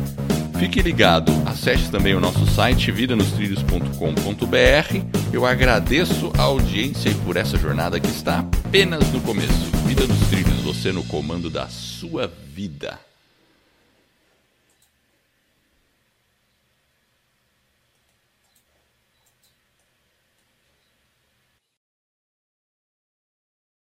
fique 0.63 0.81
ligado, 0.81 1.33
acesse 1.45 1.91
também 1.91 2.15
o 2.15 2.21
nosso 2.21 2.47
site 2.47 2.93
vidanostrilhos.com.br. 2.93 5.33
Eu 5.33 5.45
agradeço 5.45 6.31
a 6.39 6.43
audiência 6.43 7.13
por 7.25 7.37
essa 7.37 7.59
jornada 7.59 7.99
que 7.99 8.07
está 8.07 8.39
apenas 8.39 9.11
no 9.11 9.21
começo. 9.23 9.73
Vida 9.89 10.07
nos 10.07 10.21
Trilhos, 10.29 10.61
você 10.61 10.93
no 10.93 11.03
comando 11.03 11.51
da 11.51 11.67
sua 11.67 12.33
vida. 12.55 12.97